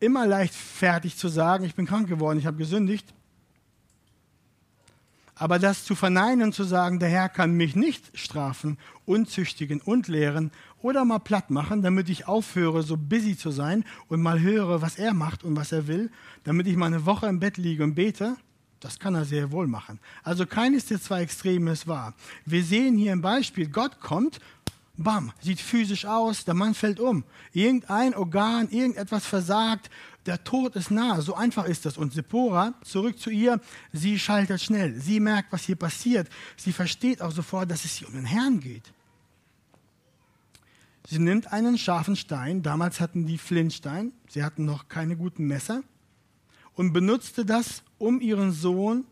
Immer 0.00 0.26
leicht 0.26 0.54
fertig 0.54 1.16
zu 1.16 1.28
sagen, 1.28 1.64
ich 1.64 1.74
bin 1.74 1.86
krank 1.86 2.06
geworden, 2.06 2.38
ich 2.38 2.44
habe 2.44 2.58
gesündigt. 2.58 3.14
Aber 5.38 5.58
das 5.58 5.84
zu 5.84 5.94
verneinen 5.94 6.48
und 6.48 6.54
zu 6.54 6.64
sagen, 6.64 6.98
der 6.98 7.08
Herr 7.08 7.28
kann 7.28 7.52
mich 7.52 7.76
nicht 7.76 8.18
strafen, 8.18 8.76
unzüchtigen 9.06 9.80
und 9.80 10.08
lehren 10.08 10.50
oder 10.82 11.04
mal 11.04 11.20
platt 11.20 11.50
machen, 11.50 11.82
damit 11.82 12.08
ich 12.08 12.26
aufhöre, 12.26 12.82
so 12.82 12.96
busy 12.96 13.36
zu 13.36 13.50
sein 13.50 13.84
und 14.08 14.20
mal 14.20 14.40
höre, 14.40 14.82
was 14.82 14.98
er 14.98 15.14
macht 15.14 15.44
und 15.44 15.56
was 15.56 15.72
er 15.72 15.86
will, 15.86 16.10
damit 16.44 16.66
ich 16.66 16.76
mal 16.76 16.86
eine 16.86 17.06
Woche 17.06 17.26
im 17.26 17.40
Bett 17.40 17.56
liege 17.56 17.84
und 17.84 17.94
bete, 17.94 18.36
das 18.80 18.98
kann 18.98 19.14
er 19.14 19.24
sehr 19.24 19.50
wohl 19.50 19.66
machen. 19.66 19.98
Also 20.22 20.46
keines 20.46 20.86
der 20.86 21.00
zwei 21.00 21.22
Extreme 21.22 21.72
ist 21.72 21.88
wahr. 21.88 22.14
Wir 22.44 22.62
sehen 22.62 22.96
hier 22.96 23.12
im 23.12 23.22
Beispiel, 23.22 23.68
Gott 23.68 24.00
kommt, 24.00 24.38
bam, 24.98 25.32
sieht 25.40 25.60
physisch 25.60 26.04
aus, 26.04 26.44
der 26.44 26.54
Mann 26.54 26.74
fällt 26.74 27.00
um. 27.00 27.24
Irgendein 27.52 28.14
Organ, 28.14 28.68
irgendetwas 28.68 29.24
versagt, 29.24 29.90
der 30.26 30.44
Tod 30.44 30.76
ist 30.76 30.90
nahe. 30.90 31.22
So 31.22 31.34
einfach 31.34 31.64
ist 31.64 31.86
das. 31.86 31.96
Und 31.96 32.12
Sephora, 32.12 32.74
zurück 32.82 33.18
zu 33.18 33.30
ihr, 33.30 33.60
sie 33.92 34.18
schaltet 34.18 34.60
schnell. 34.60 35.00
Sie 35.00 35.20
merkt, 35.20 35.52
was 35.52 35.64
hier 35.64 35.76
passiert. 35.76 36.28
Sie 36.56 36.72
versteht 36.72 37.22
auch 37.22 37.32
sofort, 37.32 37.70
dass 37.70 37.84
es 37.84 37.94
hier 37.94 38.08
um 38.08 38.14
den 38.14 38.26
Herrn 38.26 38.60
geht. 38.60 38.92
Sie 41.08 41.18
nimmt 41.18 41.50
einen 41.52 41.78
scharfen 41.78 42.16
Stein, 42.16 42.62
damals 42.62 43.00
hatten 43.00 43.24
die 43.24 43.38
Flintstein, 43.38 44.12
sie 44.28 44.44
hatten 44.44 44.66
noch 44.66 44.88
keine 44.88 45.16
guten 45.16 45.46
Messer, 45.46 45.82
und 46.74 46.92
benutzte 46.92 47.46
das, 47.46 47.82
um 47.96 48.20
ihren 48.20 48.52
Sohn, 48.52 49.06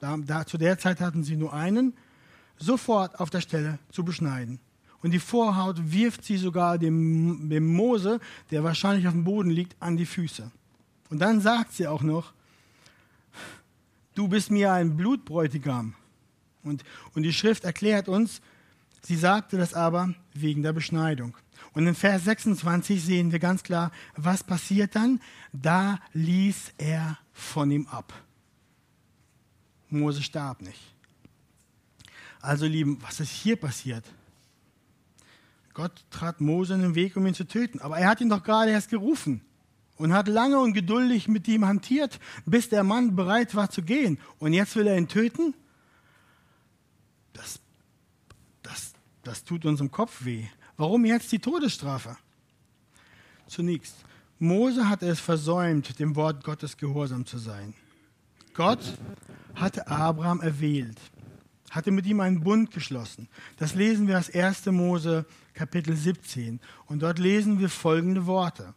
da, 0.00 0.16
da, 0.16 0.46
zu 0.46 0.56
der 0.56 0.78
Zeit 0.78 1.00
hatten 1.00 1.22
sie 1.22 1.36
nur 1.36 1.52
einen, 1.52 1.94
sofort 2.56 3.20
auf 3.20 3.28
der 3.28 3.42
Stelle 3.42 3.78
zu 3.90 4.04
beschneiden. 4.04 4.58
Und 5.04 5.10
die 5.10 5.18
Vorhaut 5.18 5.92
wirft 5.92 6.24
sie 6.24 6.38
sogar 6.38 6.78
dem, 6.78 7.50
dem 7.50 7.74
Mose, 7.74 8.20
der 8.50 8.64
wahrscheinlich 8.64 9.06
auf 9.06 9.12
dem 9.12 9.24
Boden 9.24 9.50
liegt, 9.50 9.76
an 9.78 9.98
die 9.98 10.06
Füße. 10.06 10.50
Und 11.10 11.18
dann 11.18 11.42
sagt 11.42 11.74
sie 11.74 11.86
auch 11.86 12.00
noch, 12.00 12.32
du 14.14 14.28
bist 14.28 14.50
mir 14.50 14.72
ein 14.72 14.96
Blutbräutigam. 14.96 15.94
Und, 16.62 16.84
und 17.12 17.22
die 17.22 17.34
Schrift 17.34 17.64
erklärt 17.64 18.08
uns, 18.08 18.40
sie 19.02 19.16
sagte 19.16 19.58
das 19.58 19.74
aber 19.74 20.14
wegen 20.32 20.62
der 20.62 20.72
Beschneidung. 20.72 21.36
Und 21.74 21.86
in 21.86 21.94
Vers 21.94 22.24
26 22.24 23.04
sehen 23.04 23.30
wir 23.30 23.40
ganz 23.40 23.62
klar, 23.62 23.92
was 24.16 24.42
passiert 24.42 24.96
dann? 24.96 25.20
Da 25.52 26.00
ließ 26.14 26.72
er 26.78 27.18
von 27.34 27.70
ihm 27.70 27.86
ab. 27.88 28.14
Mose 29.90 30.22
starb 30.22 30.62
nicht. 30.62 30.80
Also, 32.40 32.64
Lieben, 32.64 32.96
was 33.02 33.20
ist 33.20 33.32
hier 33.32 33.56
passiert? 33.56 34.06
Gott 35.74 36.04
trat 36.10 36.40
Mose 36.40 36.74
in 36.74 36.82
den 36.82 36.94
Weg, 36.94 37.16
um 37.16 37.26
ihn 37.26 37.34
zu 37.34 37.46
töten. 37.46 37.80
Aber 37.80 37.98
er 37.98 38.08
hat 38.08 38.20
ihn 38.20 38.28
doch 38.28 38.42
gerade 38.42 38.70
erst 38.70 38.90
gerufen 38.90 39.42
und 39.96 40.12
hat 40.12 40.28
lange 40.28 40.60
und 40.60 40.72
geduldig 40.72 41.28
mit 41.28 41.46
ihm 41.48 41.66
hantiert, 41.66 42.20
bis 42.46 42.68
der 42.68 42.84
Mann 42.84 43.16
bereit 43.16 43.54
war 43.54 43.70
zu 43.70 43.82
gehen. 43.82 44.18
Und 44.38 44.52
jetzt 44.52 44.76
will 44.76 44.86
er 44.86 44.96
ihn 44.96 45.08
töten? 45.08 45.54
Das, 47.32 47.60
das, 48.62 48.92
das 49.24 49.44
tut 49.44 49.64
unserem 49.64 49.90
Kopf 49.90 50.24
weh. 50.24 50.46
Warum 50.76 51.04
jetzt 51.04 51.30
die 51.32 51.40
Todesstrafe? 51.40 52.16
Zunächst, 53.48 53.96
Mose 54.38 54.88
hatte 54.88 55.06
es 55.06 55.20
versäumt, 55.20 55.98
dem 55.98 56.16
Wort 56.16 56.44
Gottes 56.44 56.76
gehorsam 56.76 57.26
zu 57.26 57.38
sein. 57.38 57.74
Gott 58.54 58.80
hatte 59.54 59.88
Abraham 59.88 60.40
erwählt, 60.40 60.98
hatte 61.74 61.90
mit 61.90 62.06
ihm 62.06 62.20
einen 62.20 62.40
Bund 62.40 62.70
geschlossen. 62.70 63.28
Das 63.58 63.74
lesen 63.74 64.06
wir 64.06 64.16
als 64.16 64.32
1. 64.32 64.66
Mose 64.66 65.26
Kapitel 65.54 65.96
17. 65.96 66.60
Und 66.86 67.02
dort 67.02 67.18
lesen 67.18 67.58
wir 67.58 67.68
folgende 67.68 68.26
Worte. 68.26 68.74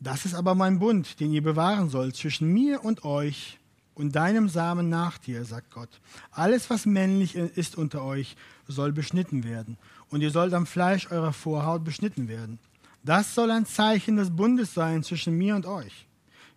Das 0.00 0.24
ist 0.24 0.34
aber 0.34 0.54
mein 0.54 0.78
Bund, 0.78 1.20
den 1.20 1.32
ihr 1.32 1.42
bewahren 1.42 1.90
sollt 1.90 2.16
zwischen 2.16 2.52
mir 2.52 2.84
und 2.84 3.04
euch 3.04 3.58
und 3.94 4.14
deinem 4.14 4.48
Samen 4.48 4.88
nach 4.88 5.18
dir, 5.18 5.44
sagt 5.44 5.72
Gott. 5.72 6.00
Alles, 6.30 6.70
was 6.70 6.86
männlich 6.86 7.34
ist 7.34 7.76
unter 7.76 8.04
euch, 8.04 8.36
soll 8.68 8.92
beschnitten 8.92 9.42
werden. 9.44 9.76
Und 10.08 10.20
ihr 10.20 10.30
sollt 10.30 10.54
am 10.54 10.66
Fleisch 10.66 11.10
eurer 11.10 11.32
Vorhaut 11.32 11.84
beschnitten 11.84 12.28
werden. 12.28 12.58
Das 13.04 13.34
soll 13.34 13.50
ein 13.50 13.66
Zeichen 13.66 14.16
des 14.16 14.34
Bundes 14.34 14.74
sein 14.74 15.02
zwischen 15.02 15.36
mir 15.36 15.54
und 15.56 15.66
euch. 15.66 16.07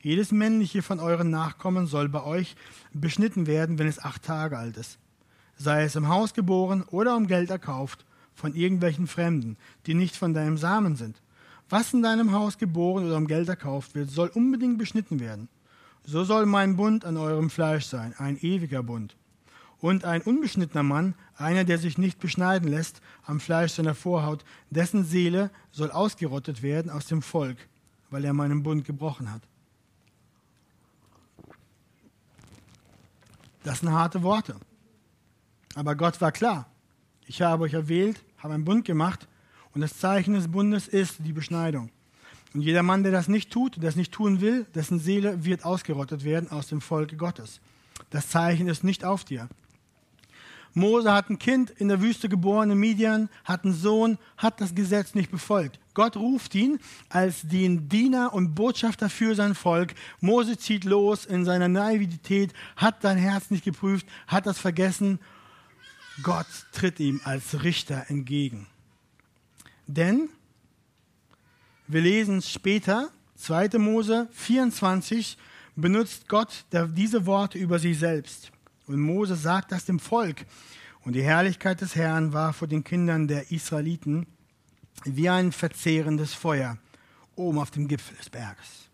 Jedes 0.04 0.32
männliche 0.32 0.82
von 0.82 1.00
euren 1.00 1.30
Nachkommen 1.30 1.86
soll 1.86 2.10
bei 2.10 2.24
euch 2.24 2.56
beschnitten 2.92 3.46
werden, 3.46 3.78
wenn 3.78 3.88
es 3.88 4.04
acht 4.04 4.24
Tage 4.24 4.58
alt 4.58 4.78
ist. 4.78 4.98
Sei 5.58 5.84
es 5.84 5.96
im 5.96 6.08
Haus 6.08 6.34
geboren 6.34 6.84
oder 6.90 7.16
um 7.16 7.28
Geld 7.28 7.52
erkauft 7.52 8.04
von 8.34 8.56
irgendwelchen 8.56 9.06
Fremden, 9.06 9.58
die 9.86 9.94
nicht 9.94 10.16
von 10.16 10.34
deinem 10.34 10.58
Samen 10.58 10.96
sind. 10.96 11.22
Was 11.70 11.94
in 11.94 12.02
deinem 12.02 12.32
Haus 12.32 12.58
geboren 12.58 13.06
oder 13.06 13.16
um 13.16 13.28
Geld 13.28 13.48
erkauft 13.48 13.94
wird, 13.94 14.10
soll 14.10 14.30
unbedingt 14.30 14.80
beschnitten 14.80 15.20
werden. 15.20 15.50
So 16.04 16.24
soll 16.24 16.48
mein 16.48 16.78
Bund 16.78 17.06
an 17.06 17.18
eurem 17.18 17.52
Fleisch 17.52 17.86
sein, 17.86 18.16
ein 18.18 18.38
ewiger 18.42 18.82
Bund. 18.82 19.16
Und 19.80 20.04
ein 20.04 20.22
unbeschnittener 20.22 20.84
Mann, 20.84 21.14
einer, 21.36 21.64
der 21.64 21.78
sich 21.78 22.00
nicht 22.00 22.20
beschneiden 22.20 22.70
lässt 22.70 23.02
am 23.24 23.40
Fleisch 23.40 23.74
seiner 23.74 23.94
Vorhaut, 23.94 24.44
dessen 24.72 25.04
Seele 25.04 25.52
soll 25.72 25.92
ausgerottet 25.92 26.64
werden 26.64 26.90
aus 26.90 27.06
dem 27.06 27.22
Volk, 27.22 27.58
weil 28.10 28.26
er 28.26 28.34
meinen 28.34 28.64
Bund 28.64 28.84
gebrochen 28.84 29.32
hat. 29.32 29.42
Das 33.64 33.80
sind 33.80 33.92
harte 33.92 34.24
Worte. 34.24 34.56
Aber 35.76 35.96
Gott 35.96 36.20
war 36.22 36.32
klar. 36.32 36.70
Ich 37.28 37.42
habe 37.42 37.64
euch 37.64 37.74
erwählt, 37.74 38.24
habe 38.38 38.54
einen 38.54 38.66
Bund 38.66 38.86
gemacht 38.86 39.28
und 39.74 39.82
das 39.82 39.98
Zeichen 39.98 40.34
des 40.34 40.50
Bundes 40.50 40.88
ist 40.88 41.18
die 41.20 41.34
Beschneidung. 41.34 41.92
Und 42.54 42.62
jeder 42.62 42.84
Mann, 42.84 43.04
der 43.04 43.12
das 43.12 43.28
nicht 43.28 43.52
tut, 43.52 43.82
der 43.82 43.90
es 43.90 43.96
nicht 43.96 44.12
tun 44.12 44.42
will, 44.42 44.66
dessen 44.76 45.00
Seele 45.00 45.46
wird 45.46 45.64
ausgerottet 45.64 46.24
werden 46.24 46.52
aus 46.52 46.68
dem 46.68 46.82
Volke 46.82 47.16
Gottes. 47.16 47.62
Das 48.10 48.30
Zeichen 48.30 48.68
ist 48.68 48.84
nicht 48.84 49.06
auf 49.06 49.24
dir. 49.24 49.48
Mose 50.74 51.12
hat 51.12 51.30
ein 51.30 51.40
Kind 51.40 51.70
in 51.70 51.90
der 51.90 52.02
Wüste 52.02 52.30
geboren, 52.30 52.72
in 52.72 52.80
Midian, 52.80 53.30
hat 53.44 53.66
einen 53.66 53.74
Sohn, 53.74 54.18
hat 54.38 54.62
das 54.62 54.74
Gesetz 54.74 55.16
nicht 55.16 55.32
befolgt. 55.32 55.80
Gott 55.94 56.16
ruft 56.16 56.56
ihn 56.56 56.80
als 57.10 57.42
den 57.42 57.90
Diener 57.90 58.34
und 58.34 58.56
Botschafter 58.56 59.10
für 59.10 59.36
sein 59.36 59.56
Volk. 59.56 59.94
Mose 60.22 60.58
zieht 60.58 60.86
los 60.86 61.26
in 61.26 61.44
seiner 61.44 61.68
Naivität, 61.68 62.54
hat 62.78 63.02
sein 63.02 63.18
Herz 63.18 63.50
nicht 63.50 63.66
geprüft, 63.66 64.08
hat 64.28 64.46
das 64.46 64.58
vergessen 64.58 65.20
Gott 66.24 66.48
tritt 66.72 67.00
ihm 67.00 67.22
als 67.24 67.64
Richter 67.64 68.06
entgegen. 68.10 68.68
Denn 69.88 70.30
wir 71.88 72.02
lesen 72.02 72.38
es 72.38 72.52
später, 72.52 73.12
2. 73.36 73.80
Mose 73.80 74.30
24, 74.32 75.38
benutzt 75.76 76.28
Gott 76.28 76.66
diese 76.72 77.26
Worte 77.26 77.58
über 77.58 77.80
sich 77.80 77.98
selbst. 77.98 78.52
Und 78.92 79.00
Mose 79.00 79.36
sagt 79.36 79.72
das 79.72 79.86
dem 79.86 80.00
Volk. 80.00 80.46
Und 81.04 81.14
die 81.14 81.24
Herrlichkeit 81.24 81.82
des 81.82 81.96
Herrn 81.96 82.34
war 82.34 82.54
vor 82.54 82.68
den 82.68 82.84
Kindern 82.84 83.28
der 83.28 83.52
Israeliten 83.52 84.28
wie 85.06 85.30
ein 85.30 85.52
verzehrendes 85.52 86.34
Feuer 86.34 86.78
oben 87.36 87.58
auf 87.58 87.72
dem 87.72 87.88
Gipfel 87.88 88.18
des 88.18 88.30
Berges. 88.30 88.90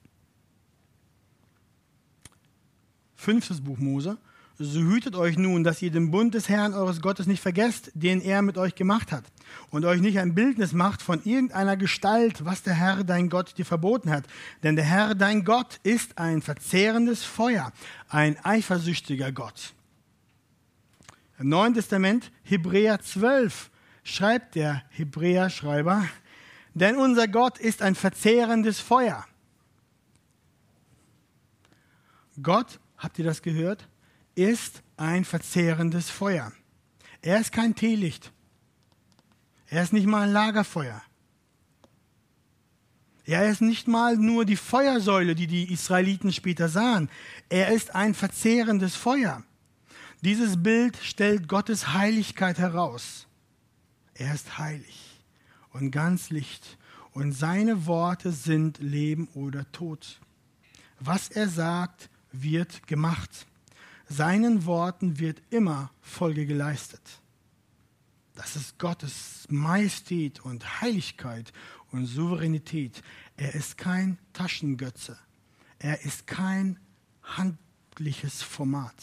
Fünftes 3.15 3.61
Buch 3.61 3.79
Mose, 3.79 4.17
so 4.59 4.79
hütet 4.79 5.15
euch 5.15 5.37
nun, 5.37 5.63
dass 5.63 5.81
ihr 5.81 5.91
den 5.91 6.11
Bund 6.11 6.33
des 6.33 6.49
Herrn 6.49 6.73
eures 6.73 7.01
Gottes 7.01 7.27
nicht 7.27 7.41
vergesst, 7.41 7.91
den 7.93 8.21
er 8.21 8.41
mit 8.41 8.57
euch 8.57 8.75
gemacht 8.75 9.11
hat. 9.11 9.25
und 9.69 9.85
euch 9.85 10.01
nicht 10.01 10.19
ein 10.19 10.35
Bildnis 10.35 10.73
macht 10.73 11.01
von 11.01 11.23
irgendeiner 11.23 11.77
Gestalt, 11.77 12.43
was 12.45 12.63
der 12.63 12.73
Herr 12.73 13.03
dein 13.03 13.29
Gott 13.29 13.57
dir 13.57 13.65
verboten 13.65 14.09
hat. 14.09 14.25
Denn 14.63 14.75
der 14.75 14.85
Herr 14.85 15.15
dein 15.15 15.43
Gott 15.43 15.79
ist 15.83 16.17
ein 16.17 16.41
verzehrendes 16.41 17.23
Feuer, 17.23 17.71
ein 18.09 18.37
eifersüchtiger 18.43 19.31
Gott. 19.31 19.73
Im 21.39 21.49
Neuen 21.49 21.75
Testament, 21.75 22.31
Hebräer 22.43 22.99
12, 22.99 23.69
schreibt 24.03 24.55
der 24.55 24.83
Hebräer-Schreiber, 24.89 26.07
denn 26.73 26.97
unser 26.97 27.27
Gott 27.27 27.59
ist 27.59 27.81
ein 27.81 27.93
verzehrendes 27.93 28.79
Feuer. 28.79 29.25
Gott, 32.41 32.79
habt 32.97 33.19
ihr 33.19 33.25
das 33.25 33.41
gehört, 33.41 33.88
ist 34.35 34.81
ein 34.95 35.25
verzehrendes 35.25 36.09
Feuer. 36.09 36.51
Er 37.21 37.39
ist 37.39 37.51
kein 37.51 37.75
Teelicht. 37.75 38.31
Er 39.67 39.83
ist 39.83 39.93
nicht 39.93 40.07
mal 40.07 40.27
ein 40.27 40.33
Lagerfeuer. 40.33 41.01
Er 43.25 43.49
ist 43.49 43.61
nicht 43.61 43.88
mal 43.88 44.15
nur 44.15 44.45
die 44.45 44.55
Feuersäule, 44.55 45.35
die 45.35 45.47
die 45.47 45.71
Israeliten 45.71 46.31
später 46.31 46.69
sahen. 46.69 47.09
Er 47.49 47.69
ist 47.73 47.93
ein 47.93 48.13
verzehrendes 48.13 48.95
Feuer. 48.95 49.43
Dieses 50.22 50.61
Bild 50.61 50.97
stellt 50.97 51.47
Gottes 51.47 51.93
Heiligkeit 51.93 52.57
heraus. 52.57 53.28
Er 54.15 54.34
ist 54.34 54.57
heilig 54.57 55.22
und 55.74 55.91
ganz 55.91 56.32
Licht 56.32 56.78
und 57.11 57.34
seine 57.34 57.86
Worte 57.86 58.32
sind 58.32 58.80
Leben 58.80 59.28
oder 59.36 59.72
Tod. 59.72 60.20
Was 60.99 61.30
er 61.30 61.47
sagt, 61.47 62.09
wird 62.32 62.88
gemacht. 62.88 63.45
Seinen 64.09 64.65
Worten 64.65 65.20
wird 65.20 65.41
immer 65.51 65.91
Folge 66.01 66.47
geleistet. 66.47 67.22
Das 68.34 68.55
ist 68.55 68.80
Gottes 68.80 69.45
Majestät 69.49 70.39
und 70.39 70.82
Heiligkeit 70.82 71.53
und 71.91 72.07
Souveränität. 72.07 73.03
Er 73.36 73.53
ist 73.53 73.78
kein 73.78 74.18
Taschengötze. 74.34 75.18
Er 75.78 76.03
ist 76.05 76.26
kein 76.26 76.80
handliches 77.22 78.41
Format. 78.41 78.95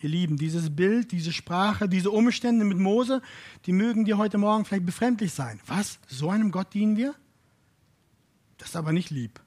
Ihr 0.00 0.08
Lieben, 0.08 0.36
dieses 0.36 0.74
Bild, 0.74 1.10
diese 1.10 1.32
Sprache, 1.32 1.88
diese 1.88 2.10
Umstände 2.10 2.64
mit 2.64 2.78
Mose, 2.78 3.20
die 3.66 3.72
mögen 3.72 4.04
dir 4.04 4.16
heute 4.16 4.38
Morgen 4.38 4.64
vielleicht 4.64 4.86
befremdlich 4.86 5.32
sein. 5.32 5.60
Was? 5.66 5.98
So 6.06 6.30
einem 6.30 6.52
Gott 6.52 6.72
dienen 6.72 6.96
wir? 6.96 7.14
Das 8.58 8.68
ist 8.70 8.76
aber 8.76 8.92
nicht 8.92 9.10
lieb. 9.10 9.40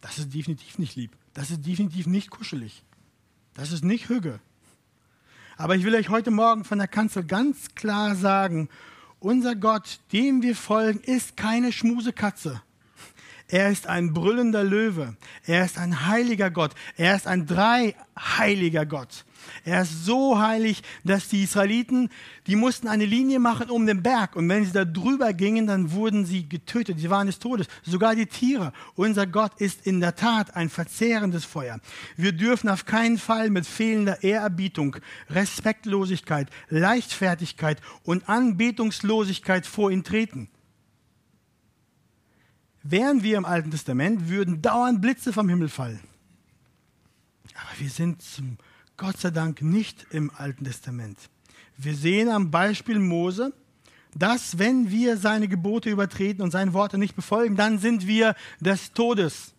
Das 0.00 0.18
ist 0.18 0.32
definitiv 0.34 0.78
nicht 0.78 0.94
lieb. 0.94 1.16
Das 1.32 1.50
ist 1.50 1.66
definitiv 1.66 2.06
nicht 2.06 2.30
kuschelig. 2.30 2.84
Das 3.54 3.72
ist 3.72 3.84
nicht 3.84 4.08
Hüge. 4.08 4.38
Aber 5.56 5.74
ich 5.76 5.84
will 5.84 5.94
euch 5.94 6.08
heute 6.08 6.30
Morgen 6.30 6.64
von 6.64 6.78
der 6.78 6.88
Kanzel 6.88 7.24
ganz 7.24 7.74
klar 7.74 8.14
sagen, 8.14 8.68
unser 9.18 9.56
Gott, 9.56 10.00
dem 10.12 10.42
wir 10.42 10.54
folgen, 10.54 11.00
ist 11.00 11.36
keine 11.36 11.72
Schmusekatze. 11.72 12.60
Er 13.48 13.70
ist 13.70 13.86
ein 13.86 14.14
brüllender 14.14 14.64
Löwe. 14.64 15.16
Er 15.44 15.64
ist 15.64 15.78
ein 15.78 16.06
heiliger 16.06 16.50
Gott. 16.50 16.72
Er 16.96 17.14
ist 17.14 17.26
ein 17.26 17.46
dreiheiliger 17.46 18.86
Gott. 18.86 19.24
Er 19.64 19.82
ist 19.82 20.06
so 20.06 20.38
heilig, 20.38 20.82
dass 21.04 21.28
die 21.28 21.42
Israeliten, 21.42 22.08
die 22.46 22.56
mussten 22.56 22.88
eine 22.88 23.04
Linie 23.04 23.38
machen 23.38 23.68
um 23.68 23.86
den 23.86 24.02
Berg. 24.02 24.36
Und 24.36 24.48
wenn 24.48 24.64
sie 24.64 24.72
da 24.72 24.86
drüber 24.86 25.34
gingen, 25.34 25.66
dann 25.66 25.92
wurden 25.92 26.24
sie 26.24 26.48
getötet. 26.48 26.98
Sie 26.98 27.10
waren 27.10 27.26
des 27.26 27.38
Todes. 27.38 27.66
Sogar 27.82 28.14
die 28.14 28.26
Tiere. 28.26 28.72
Unser 28.94 29.26
Gott 29.26 29.52
ist 29.58 29.86
in 29.86 30.00
der 30.00 30.16
Tat 30.16 30.56
ein 30.56 30.70
verzehrendes 30.70 31.44
Feuer. 31.44 31.80
Wir 32.16 32.32
dürfen 32.32 32.70
auf 32.70 32.86
keinen 32.86 33.18
Fall 33.18 33.50
mit 33.50 33.66
fehlender 33.66 34.22
Ehrerbietung, 34.22 34.96
Respektlosigkeit, 35.28 36.48
Leichtfertigkeit 36.70 37.80
und 38.04 38.28
Anbetungslosigkeit 38.28 39.66
vor 39.66 39.90
ihn 39.90 40.02
treten. 40.04 40.48
Wären 42.84 43.22
wir 43.22 43.38
im 43.38 43.46
Alten 43.46 43.70
Testament, 43.70 44.28
würden 44.28 44.60
dauernd 44.60 45.00
Blitze 45.00 45.32
vom 45.32 45.48
Himmel 45.48 45.70
fallen. 45.70 46.00
Aber 47.54 47.80
wir 47.80 47.88
sind 47.88 48.20
zum 48.20 48.58
Gott 48.98 49.16
sei 49.16 49.30
Dank 49.30 49.62
nicht 49.62 50.06
im 50.10 50.30
Alten 50.36 50.64
Testament. 50.64 51.18
Wir 51.78 51.96
sehen 51.96 52.28
am 52.28 52.50
Beispiel 52.50 52.98
Mose, 52.98 53.54
dass 54.14 54.58
wenn 54.58 54.90
wir 54.90 55.16
seine 55.16 55.48
Gebote 55.48 55.88
übertreten 55.88 56.42
und 56.42 56.50
seine 56.50 56.74
Worte 56.74 56.98
nicht 56.98 57.16
befolgen, 57.16 57.56
dann 57.56 57.78
sind 57.78 58.06
wir 58.06 58.36
des 58.60 58.92
Todes. 58.92 59.54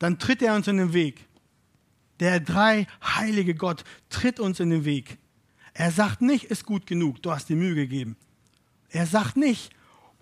Dann 0.00 0.18
tritt 0.18 0.42
er 0.42 0.54
uns 0.54 0.66
in 0.66 0.78
den 0.78 0.92
Weg. 0.92 1.26
Der 2.18 2.40
drei 2.40 2.88
heilige 3.02 3.54
Gott 3.54 3.84
tritt 4.10 4.40
uns 4.40 4.58
in 4.58 4.70
den 4.70 4.84
Weg. 4.84 5.18
Er 5.74 5.92
sagt 5.92 6.22
nicht, 6.22 6.44
ist 6.46 6.66
gut 6.66 6.88
genug, 6.88 7.22
du 7.22 7.30
hast 7.30 7.48
dir 7.48 7.56
Mühe 7.56 7.76
gegeben. 7.76 8.16
Er 8.90 9.06
sagt 9.06 9.36
nicht, 9.36 9.70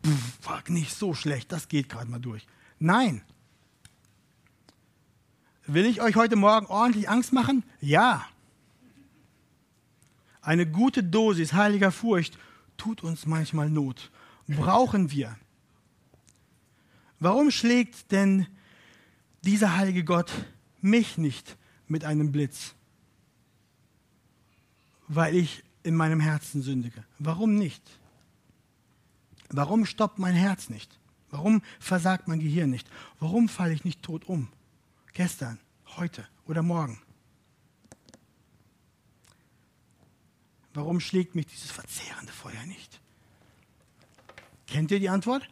pff, 0.06 0.68
nicht 0.68 0.94
so 0.94 1.14
schlecht, 1.14 1.52
das 1.52 1.68
geht 1.68 1.88
gerade 1.88 2.10
mal 2.10 2.20
durch. 2.20 2.46
Nein. 2.78 3.22
Will 5.66 5.86
ich 5.86 6.00
euch 6.00 6.16
heute 6.16 6.36
Morgen 6.36 6.66
ordentlich 6.66 7.08
Angst 7.08 7.32
machen? 7.32 7.64
Ja. 7.80 8.26
Eine 10.40 10.66
gute 10.66 11.02
Dosis 11.02 11.54
heiliger 11.54 11.90
Furcht 11.90 12.38
tut 12.76 13.02
uns 13.02 13.26
manchmal 13.26 13.68
Not. 13.68 14.10
Brauchen 14.46 15.10
wir. 15.10 15.36
Warum 17.18 17.50
schlägt 17.50 18.12
denn 18.12 18.46
dieser 19.42 19.76
heilige 19.76 20.04
Gott 20.04 20.30
mich 20.80 21.18
nicht 21.18 21.56
mit 21.88 22.04
einem 22.04 22.30
Blitz? 22.30 22.74
Weil 25.08 25.34
ich 25.34 25.64
in 25.82 25.96
meinem 25.96 26.20
Herzen 26.20 26.62
sündige. 26.62 27.04
Warum 27.18 27.54
nicht? 27.56 27.82
Warum 29.50 29.86
stoppt 29.86 30.18
mein 30.18 30.34
Herz 30.34 30.68
nicht? 30.68 30.98
Warum 31.30 31.62
versagt 31.80 32.28
mein 32.28 32.40
Gehirn 32.40 32.70
nicht? 32.70 32.88
Warum 33.18 33.48
falle 33.48 33.74
ich 33.74 33.84
nicht 33.84 34.02
tot 34.02 34.28
um? 34.28 34.48
Gestern, 35.12 35.58
heute 35.96 36.26
oder 36.46 36.62
morgen? 36.62 37.00
Warum 40.74 41.00
schlägt 41.00 41.34
mich 41.34 41.46
dieses 41.46 41.70
verzehrende 41.70 42.32
Feuer 42.32 42.64
nicht? 42.66 43.00
Kennt 44.66 44.90
ihr 44.90 45.00
die 45.00 45.08
Antwort? 45.08 45.48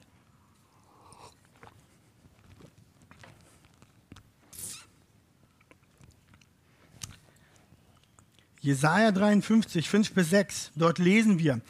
Jesaja 8.60 9.12
53, 9.12 9.88
5 9.88 10.12
bis 10.12 10.30
6, 10.30 10.72
dort 10.74 10.98
lesen 10.98 11.38
wir, 11.38 11.60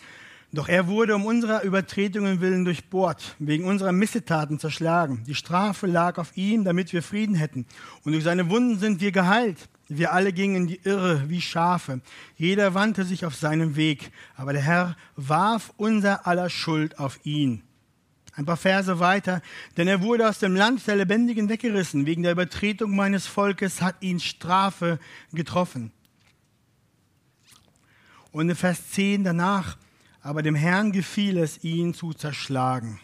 doch 0.54 0.68
er 0.68 0.88
wurde 0.88 1.14
um 1.14 1.26
unserer 1.26 1.62
Übertretungen 1.62 2.40
willen 2.40 2.64
durchbohrt, 2.64 3.36
wegen 3.38 3.64
unserer 3.64 3.92
Missetaten 3.92 4.58
zerschlagen. 4.58 5.24
Die 5.26 5.34
Strafe 5.34 5.86
lag 5.86 6.18
auf 6.18 6.36
ihm, 6.36 6.64
damit 6.64 6.92
wir 6.92 7.02
Frieden 7.02 7.34
hätten. 7.34 7.66
Und 8.04 8.12
durch 8.12 8.24
seine 8.24 8.50
Wunden 8.50 8.78
sind 8.78 9.00
wir 9.00 9.12
geheilt. 9.12 9.68
Wir 9.88 10.12
alle 10.12 10.32
gingen 10.32 10.56
in 10.56 10.66
die 10.66 10.80
Irre 10.84 11.28
wie 11.28 11.40
Schafe. 11.40 12.00
Jeder 12.36 12.74
wandte 12.74 13.04
sich 13.04 13.26
auf 13.26 13.34
seinen 13.34 13.76
Weg. 13.76 14.12
Aber 14.34 14.52
der 14.52 14.62
Herr 14.62 14.96
warf 15.16 15.72
unser 15.76 16.26
aller 16.26 16.48
Schuld 16.48 16.98
auf 16.98 17.20
ihn. 17.24 17.62
Ein 18.34 18.46
paar 18.46 18.56
Verse 18.56 18.98
weiter. 18.98 19.42
Denn 19.76 19.86
er 19.86 20.02
wurde 20.02 20.28
aus 20.28 20.38
dem 20.38 20.56
Land 20.56 20.86
der 20.86 20.96
Lebendigen 20.96 21.48
weggerissen. 21.48 22.06
Wegen 22.06 22.22
der 22.22 22.32
Übertretung 22.32 22.96
meines 22.96 23.26
Volkes 23.26 23.82
hat 23.82 23.96
ihn 24.00 24.20
Strafe 24.20 24.98
getroffen. 25.32 25.92
Und 28.32 28.48
in 28.48 28.56
Vers 28.56 28.90
10 28.90 29.24
danach. 29.24 29.76
Aber 30.24 30.42
dem 30.42 30.54
Herrn 30.54 30.90
gefiel 30.90 31.36
es, 31.36 31.62
ihn 31.64 31.92
zu 31.92 32.14
zerschlagen. 32.14 32.98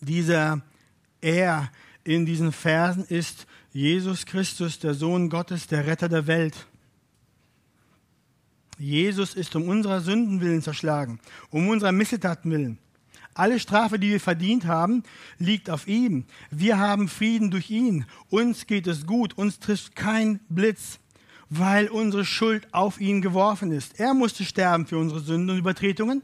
Dieser 0.00 0.62
Er 1.20 1.70
in 2.02 2.26
diesen 2.26 2.50
Versen 2.50 3.04
ist 3.04 3.46
Jesus 3.72 4.26
Christus, 4.26 4.80
der 4.80 4.94
Sohn 4.94 5.30
Gottes, 5.30 5.68
der 5.68 5.86
Retter 5.86 6.08
der 6.08 6.26
Welt. 6.26 6.66
Jesus 8.78 9.34
ist 9.34 9.54
um 9.54 9.68
unserer 9.68 10.00
Sünden 10.00 10.40
willen 10.40 10.60
zerschlagen, 10.60 11.20
um 11.50 11.68
unserer 11.68 11.92
Missetaten 11.92 12.50
willen. 12.50 12.78
Alle 13.32 13.60
Strafe, 13.60 14.00
die 14.00 14.10
wir 14.10 14.20
verdient 14.20 14.64
haben, 14.64 15.04
liegt 15.38 15.70
auf 15.70 15.86
ihm. 15.86 16.24
Wir 16.50 16.78
haben 16.78 17.06
Frieden 17.06 17.52
durch 17.52 17.70
ihn. 17.70 18.06
Uns 18.28 18.66
geht 18.66 18.88
es 18.88 19.06
gut. 19.06 19.38
Uns 19.38 19.60
trifft 19.60 19.94
kein 19.94 20.40
Blitz, 20.48 20.98
weil 21.48 21.88
unsere 21.88 22.24
Schuld 22.24 22.66
auf 22.72 23.00
ihn 23.00 23.22
geworfen 23.22 23.72
ist. 23.72 24.00
Er 24.00 24.14
musste 24.14 24.44
sterben 24.44 24.86
für 24.86 24.98
unsere 24.98 25.20
Sünden 25.20 25.50
und 25.50 25.58
Übertretungen. 25.58 26.22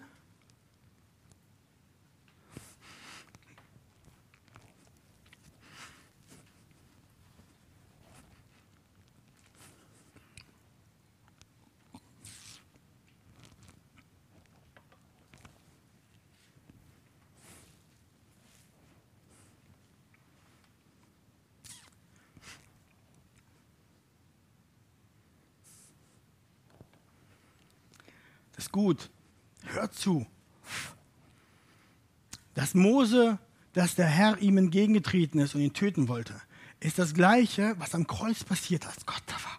Gut. 28.72 29.10
Hört 29.64 29.94
zu. 29.94 30.26
Das 32.54 32.74
Mose, 32.74 33.38
dass 33.72 33.94
der 33.94 34.06
Herr 34.06 34.38
ihm 34.38 34.58
entgegengetreten 34.58 35.40
ist 35.40 35.54
und 35.54 35.60
ihn 35.60 35.72
töten 35.72 36.08
wollte, 36.08 36.34
ist 36.80 36.98
das 36.98 37.14
Gleiche, 37.14 37.74
was 37.78 37.94
am 37.94 38.06
Kreuz 38.06 38.42
passiert, 38.42 38.86
als 38.86 39.06
Gott 39.06 39.22
da 39.26 39.34
war. 39.34 39.58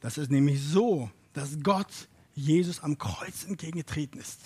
Das 0.00 0.18
ist 0.18 0.30
nämlich 0.30 0.62
so, 0.62 1.10
dass 1.34 1.62
Gott 1.62 2.08
Jesus 2.34 2.80
am 2.80 2.96
Kreuz 2.98 3.44
entgegengetreten 3.44 4.18
ist. 4.18 4.40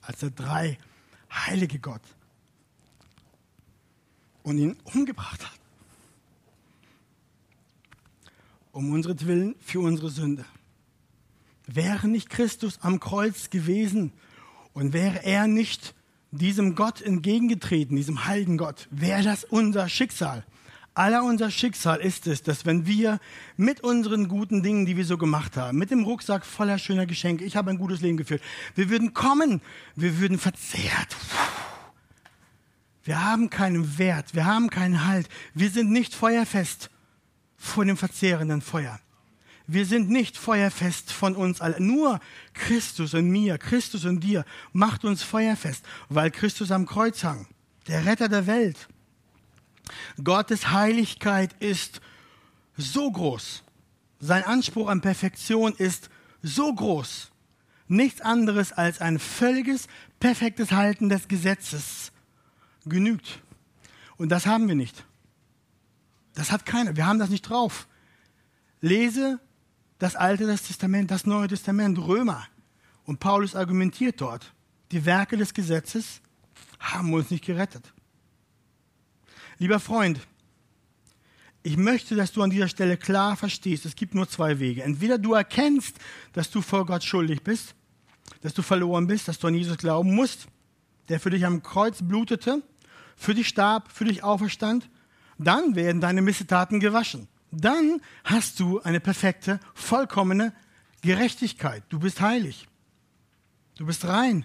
Als 0.00 0.18
der 0.18 0.30
drei 0.30 0.78
heilige 1.30 1.78
Gott 1.78 2.02
und 4.42 4.58
ihn 4.58 4.76
umgebracht 4.84 5.44
hat. 5.44 5.58
Um 8.72 8.90
unseren 8.92 9.54
für 9.60 9.80
unsere 9.80 10.10
Sünde. 10.10 10.44
Wäre 11.66 12.08
nicht 12.08 12.30
Christus 12.30 12.78
am 12.82 12.98
Kreuz 12.98 13.50
gewesen 13.50 14.12
und 14.72 14.92
wäre 14.92 15.24
er 15.24 15.46
nicht 15.46 15.94
diesem 16.30 16.74
Gott 16.74 17.02
entgegengetreten, 17.02 17.94
diesem 17.96 18.24
heiligen 18.24 18.56
Gott, 18.56 18.88
wäre 18.90 19.22
das 19.22 19.44
unser 19.44 19.88
Schicksal. 19.88 20.44
Aller 20.94 21.24
unser 21.24 21.50
Schicksal 21.50 22.00
ist 22.00 22.26
es, 22.26 22.42
dass 22.42 22.66
wenn 22.66 22.86
wir 22.86 23.18
mit 23.56 23.80
unseren 23.80 24.28
guten 24.28 24.62
Dingen, 24.62 24.84
die 24.84 24.96
wir 24.96 25.06
so 25.06 25.16
gemacht 25.16 25.56
haben, 25.56 25.78
mit 25.78 25.90
dem 25.90 26.04
Rucksack 26.04 26.44
voller 26.44 26.78
schöner 26.78 27.06
Geschenke, 27.06 27.44
ich 27.44 27.56
habe 27.56 27.70
ein 27.70 27.78
gutes 27.78 28.02
Leben 28.02 28.18
geführt, 28.18 28.42
wir 28.74 28.90
würden 28.90 29.14
kommen, 29.14 29.62
wir 29.96 30.18
würden 30.18 30.38
verzehrt. 30.38 31.16
Wir 33.04 33.24
haben 33.24 33.48
keinen 33.48 33.98
Wert, 33.98 34.34
wir 34.34 34.44
haben 34.44 34.68
keinen 34.68 35.06
Halt, 35.06 35.28
wir 35.54 35.70
sind 35.70 35.90
nicht 35.90 36.14
feuerfest 36.14 36.90
vor 37.56 37.84
dem 37.84 37.96
verzehrenden 37.96 38.60
Feuer. 38.60 39.00
Wir 39.66 39.86
sind 39.86 40.10
nicht 40.10 40.36
feuerfest 40.36 41.10
von 41.10 41.34
uns 41.34 41.60
alle. 41.60 41.80
Nur 41.80 42.20
Christus 42.52 43.14
in 43.14 43.30
mir, 43.30 43.56
Christus 43.56 44.04
in 44.04 44.20
dir 44.20 44.44
macht 44.72 45.04
uns 45.04 45.22
feuerfest, 45.22 45.86
weil 46.10 46.30
Christus 46.30 46.70
am 46.70 46.84
Kreuz 46.84 47.24
hang, 47.24 47.46
der 47.86 48.04
Retter 48.04 48.28
der 48.28 48.46
Welt. 48.46 48.88
Gottes 50.22 50.70
Heiligkeit 50.70 51.54
ist 51.60 52.00
so 52.76 53.10
groß. 53.10 53.62
Sein 54.20 54.44
Anspruch 54.44 54.88
an 54.88 55.00
Perfektion 55.00 55.74
ist 55.74 56.10
so 56.42 56.72
groß. 56.72 57.30
Nichts 57.88 58.20
anderes 58.20 58.72
als 58.72 59.00
ein 59.00 59.18
völliges, 59.18 59.88
perfektes 60.20 60.70
Halten 60.72 61.08
des 61.08 61.28
Gesetzes 61.28 62.12
genügt. 62.84 63.40
Und 64.16 64.30
das 64.30 64.46
haben 64.46 64.68
wir 64.68 64.74
nicht. 64.74 65.04
Das 66.34 66.50
hat 66.50 66.64
keiner. 66.64 66.96
Wir 66.96 67.06
haben 67.06 67.18
das 67.18 67.30
nicht 67.30 67.42
drauf. 67.42 67.86
Lese 68.80 69.40
das 69.98 70.16
Alte 70.16 70.46
das 70.46 70.62
Testament, 70.62 71.10
das 71.10 71.26
Neue 71.26 71.48
Testament, 71.48 71.98
Römer. 71.98 72.46
Und 73.04 73.20
Paulus 73.20 73.54
argumentiert 73.54 74.20
dort, 74.20 74.52
die 74.90 75.04
Werke 75.04 75.36
des 75.36 75.54
Gesetzes 75.54 76.20
haben 76.80 77.12
uns 77.12 77.30
nicht 77.30 77.44
gerettet. 77.44 77.92
Lieber 79.62 79.78
Freund, 79.78 80.18
ich 81.62 81.76
möchte, 81.76 82.16
dass 82.16 82.32
du 82.32 82.42
an 82.42 82.50
dieser 82.50 82.66
Stelle 82.66 82.96
klar 82.96 83.36
verstehst, 83.36 83.86
es 83.86 83.94
gibt 83.94 84.12
nur 84.12 84.28
zwei 84.28 84.58
Wege. 84.58 84.82
Entweder 84.82 85.18
du 85.18 85.34
erkennst, 85.34 85.98
dass 86.32 86.50
du 86.50 86.62
vor 86.62 86.84
Gott 86.84 87.04
schuldig 87.04 87.44
bist, 87.44 87.76
dass 88.40 88.54
du 88.54 88.62
verloren 88.62 89.06
bist, 89.06 89.28
dass 89.28 89.38
du 89.38 89.46
an 89.46 89.54
Jesus 89.54 89.78
glauben 89.78 90.16
musst, 90.16 90.48
der 91.08 91.20
für 91.20 91.30
dich 91.30 91.46
am 91.46 91.62
Kreuz 91.62 92.02
blutete, 92.02 92.60
für 93.14 93.34
dich 93.34 93.46
starb, 93.46 93.92
für 93.92 94.04
dich 94.04 94.24
auferstand, 94.24 94.90
dann 95.38 95.76
werden 95.76 96.00
deine 96.00 96.22
Missetaten 96.22 96.80
gewaschen. 96.80 97.28
Dann 97.52 98.00
hast 98.24 98.58
du 98.58 98.80
eine 98.80 98.98
perfekte, 98.98 99.60
vollkommene 99.74 100.52
Gerechtigkeit. 101.02 101.84
Du 101.88 102.00
bist 102.00 102.20
heilig. 102.20 102.66
Du 103.76 103.86
bist 103.86 104.06
rein. 104.06 104.44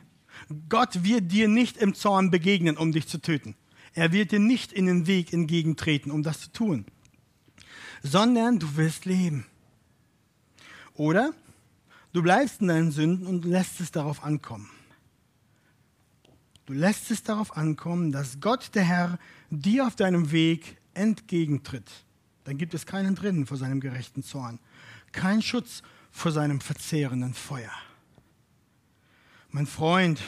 Gott 0.70 1.04
wird 1.04 1.32
dir 1.32 1.48
nicht 1.48 1.76
im 1.78 1.96
Zorn 1.96 2.30
begegnen, 2.30 2.78
um 2.78 2.92
dich 2.92 3.08
zu 3.08 3.20
töten. 3.20 3.56
Er 3.98 4.12
wird 4.12 4.32
dir 4.32 4.38
nicht 4.38 4.74
in 4.74 4.86
den 4.86 5.08
Weg 5.08 5.34
entgegentreten, 5.34 6.12
um 6.12 6.22
das 6.22 6.40
zu 6.40 6.52
tun, 6.52 6.86
sondern 8.04 8.60
du 8.60 8.78
wirst 8.78 9.06
leben. 9.06 9.48
Oder 10.94 11.34
du 12.14 12.22
bleibst 12.22 12.62
in 12.62 12.68
deinen 12.68 12.92
Sünden 12.92 13.26
und 13.26 13.44
lässt 13.44 13.80
es 13.80 13.90
darauf 13.90 14.24
ankommen. 14.24 14.70
Du 16.68 16.74
lässt 16.74 17.10
es 17.10 17.24
darauf 17.24 17.58
ankommen, 17.58 18.12
dass 18.12 18.40
Gott, 18.40 18.76
der 18.76 18.84
Herr, 18.84 19.18
dir 19.50 19.88
auf 19.88 19.96
deinem 19.96 20.32
Weg 20.32 20.78
entgegentritt. 20.94 21.90
Dann 22.44 22.60
gibt 22.60 22.76
es 22.76 22.86
keinen 22.86 23.16
drinnen 23.16 23.48
vor 23.48 23.58
seinem 23.58 23.80
gerechten 23.80 24.22
Zorn, 24.22 24.60
kein 25.12 25.42
Schutz 25.42 25.82
vor 26.12 26.32
seinem 26.32 26.62
verzehrenden 26.62 27.34
Feuer. 27.34 27.74
Mein 29.50 29.66
Freund, 29.66 30.22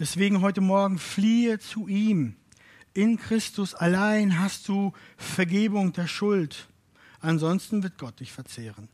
deswegen 0.00 0.40
heute 0.40 0.60
Morgen 0.60 0.98
fliehe 0.98 1.60
zu 1.60 1.86
ihm 1.86 2.34
in 2.98 3.16
Christus 3.16 3.76
allein 3.76 4.40
hast 4.40 4.66
du 4.66 4.92
Vergebung 5.16 5.92
der 5.92 6.08
Schuld. 6.08 6.66
Ansonsten 7.20 7.84
wird 7.84 7.96
Gott 7.96 8.18
dich 8.18 8.32
verzehren. 8.32 8.88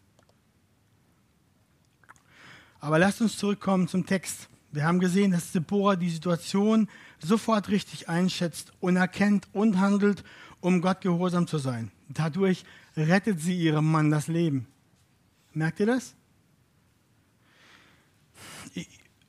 Aber 2.80 2.98
lasst 2.98 3.22
uns 3.22 3.38
zurückkommen 3.38 3.88
zum 3.88 4.04
Text. 4.04 4.50
Wir 4.72 4.84
haben 4.84 5.00
gesehen, 5.00 5.30
dass 5.30 5.52
Sephora 5.52 5.96
die 5.96 6.10
Situation 6.10 6.86
sofort 7.18 7.70
richtig 7.70 8.10
einschätzt 8.10 8.74
und 8.78 8.96
erkennt 8.96 9.48
und 9.54 9.80
handelt, 9.80 10.22
um 10.60 10.82
Gott 10.82 11.00
gehorsam 11.00 11.46
zu 11.46 11.56
sein. 11.56 11.90
Dadurch 12.10 12.66
rettet 12.98 13.40
sie 13.40 13.56
ihrem 13.56 13.90
Mann 13.90 14.10
das 14.10 14.26
Leben. 14.26 14.66
Merkt 15.54 15.80
ihr 15.80 15.86
das? 15.86 16.14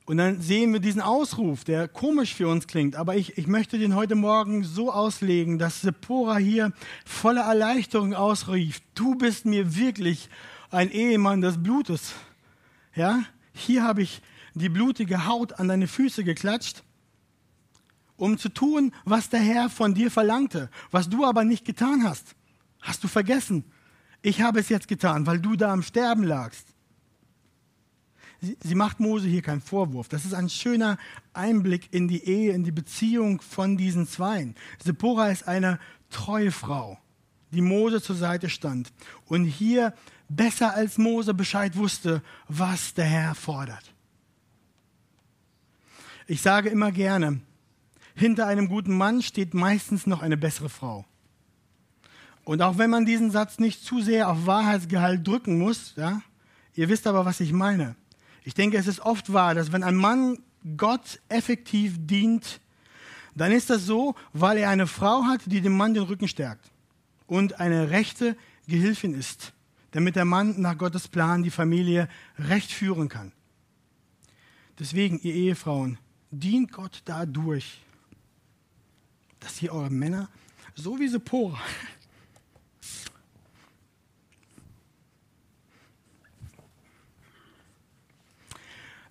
Und 0.06 0.18
dann 0.18 0.40
sehen 0.40 0.72
wir 0.72 0.78
diesen 0.78 1.00
Ausruf, 1.00 1.64
der 1.64 1.88
komisch 1.88 2.32
für 2.32 2.46
uns 2.46 2.68
klingt, 2.68 2.94
aber 2.94 3.16
ich, 3.16 3.36
ich 3.38 3.48
möchte 3.48 3.76
den 3.76 3.96
heute 3.96 4.14
Morgen 4.14 4.62
so 4.62 4.92
auslegen, 4.92 5.58
dass 5.58 5.80
Sephora 5.80 6.36
hier 6.36 6.72
voller 7.04 7.42
Erleichterung 7.42 8.14
ausrief, 8.14 8.80
du 8.94 9.16
bist 9.16 9.46
mir 9.46 9.74
wirklich 9.74 10.30
ein 10.70 10.92
Ehemann 10.92 11.40
des 11.40 11.60
Blutes. 11.60 12.12
Ja, 12.94 13.24
hier 13.52 13.82
habe 13.82 14.02
ich 14.02 14.22
die 14.54 14.68
blutige 14.68 15.26
Haut 15.26 15.58
an 15.58 15.66
deine 15.66 15.88
Füße 15.88 16.22
geklatscht, 16.22 16.84
um 18.16 18.38
zu 18.38 18.48
tun, 18.48 18.92
was 19.04 19.28
der 19.28 19.40
Herr 19.40 19.68
von 19.68 19.92
dir 19.92 20.12
verlangte, 20.12 20.70
was 20.92 21.08
du 21.08 21.24
aber 21.24 21.42
nicht 21.42 21.64
getan 21.64 22.04
hast. 22.04 22.36
Hast 22.80 23.02
du 23.02 23.08
vergessen? 23.08 23.64
Ich 24.22 24.40
habe 24.40 24.60
es 24.60 24.68
jetzt 24.68 24.86
getan, 24.86 25.26
weil 25.26 25.40
du 25.40 25.56
da 25.56 25.72
am 25.72 25.82
Sterben 25.82 26.22
lagst 26.22 26.75
sie, 28.40 28.56
sie 28.62 28.74
macht 28.74 29.00
Mose 29.00 29.28
hier 29.28 29.42
keinen 29.42 29.60
Vorwurf. 29.60 30.08
Das 30.08 30.24
ist 30.24 30.34
ein 30.34 30.48
schöner 30.48 30.98
Einblick 31.32 31.92
in 31.92 32.08
die 32.08 32.24
Ehe, 32.24 32.52
in 32.52 32.64
die 32.64 32.72
Beziehung 32.72 33.40
von 33.40 33.76
diesen 33.76 34.06
Zweien. 34.06 34.54
Sephora 34.82 35.30
ist 35.30 35.46
eine 35.48 35.78
treue 36.10 36.52
Frau, 36.52 36.98
die 37.52 37.60
Mose 37.60 38.00
zur 38.02 38.16
Seite 38.16 38.48
stand 38.48 38.92
und 39.26 39.44
hier 39.44 39.94
besser 40.28 40.74
als 40.74 40.98
Mose 40.98 41.34
Bescheid 41.34 41.76
wusste, 41.76 42.22
was 42.48 42.94
der 42.94 43.06
Herr 43.06 43.34
fordert. 43.34 43.92
Ich 46.26 46.42
sage 46.42 46.68
immer 46.70 46.90
gerne, 46.90 47.40
hinter 48.14 48.46
einem 48.46 48.68
guten 48.68 48.96
Mann 48.96 49.22
steht 49.22 49.54
meistens 49.54 50.06
noch 50.06 50.22
eine 50.22 50.36
bessere 50.36 50.68
Frau. 50.68 51.04
Und 52.44 52.62
auch 52.62 52.78
wenn 52.78 52.90
man 52.90 53.04
diesen 53.04 53.30
Satz 53.30 53.58
nicht 53.58 53.84
zu 53.84 54.00
sehr 54.00 54.28
auf 54.28 54.46
Wahrheitsgehalt 54.46 55.26
drücken 55.26 55.58
muss, 55.58 55.94
ja, 55.96 56.22
ihr 56.74 56.88
wisst 56.88 57.06
aber, 57.06 57.24
was 57.24 57.40
ich 57.40 57.52
meine. 57.52 57.96
Ich 58.46 58.54
denke, 58.54 58.76
es 58.76 58.86
ist 58.86 59.00
oft 59.00 59.32
wahr, 59.32 59.56
dass 59.56 59.72
wenn 59.72 59.82
ein 59.82 59.96
Mann 59.96 60.38
Gott 60.76 61.18
effektiv 61.28 61.96
dient, 61.98 62.60
dann 63.34 63.50
ist 63.50 63.70
das 63.70 63.84
so, 63.84 64.14
weil 64.32 64.56
er 64.58 64.70
eine 64.70 64.86
Frau 64.86 65.24
hat, 65.24 65.40
die 65.46 65.60
dem 65.60 65.76
Mann 65.76 65.94
den 65.94 66.04
Rücken 66.04 66.28
stärkt 66.28 66.70
und 67.26 67.58
eine 67.58 67.90
rechte 67.90 68.36
Gehilfin 68.68 69.14
ist, 69.14 69.52
damit 69.90 70.14
der 70.14 70.24
Mann 70.24 70.60
nach 70.60 70.78
Gottes 70.78 71.08
Plan 71.08 71.42
die 71.42 71.50
Familie 71.50 72.08
recht 72.38 72.70
führen 72.70 73.08
kann. 73.08 73.32
Deswegen, 74.78 75.18
ihr 75.24 75.34
Ehefrauen, 75.34 75.98
dient 76.30 76.70
Gott 76.70 77.02
dadurch, 77.04 77.80
dass 79.40 79.60
ihr 79.60 79.72
eure 79.72 79.90
Männer, 79.90 80.28
so 80.76 81.00
wie 81.00 81.08
Sephora, 81.08 81.58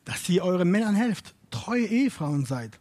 dass 0.06 0.30
ihr 0.30 0.44
euren 0.44 0.70
Männern 0.70 0.96
helft, 0.96 1.36
treue 1.52 1.86
Ehefrauen 1.86 2.46
seid, 2.46 2.80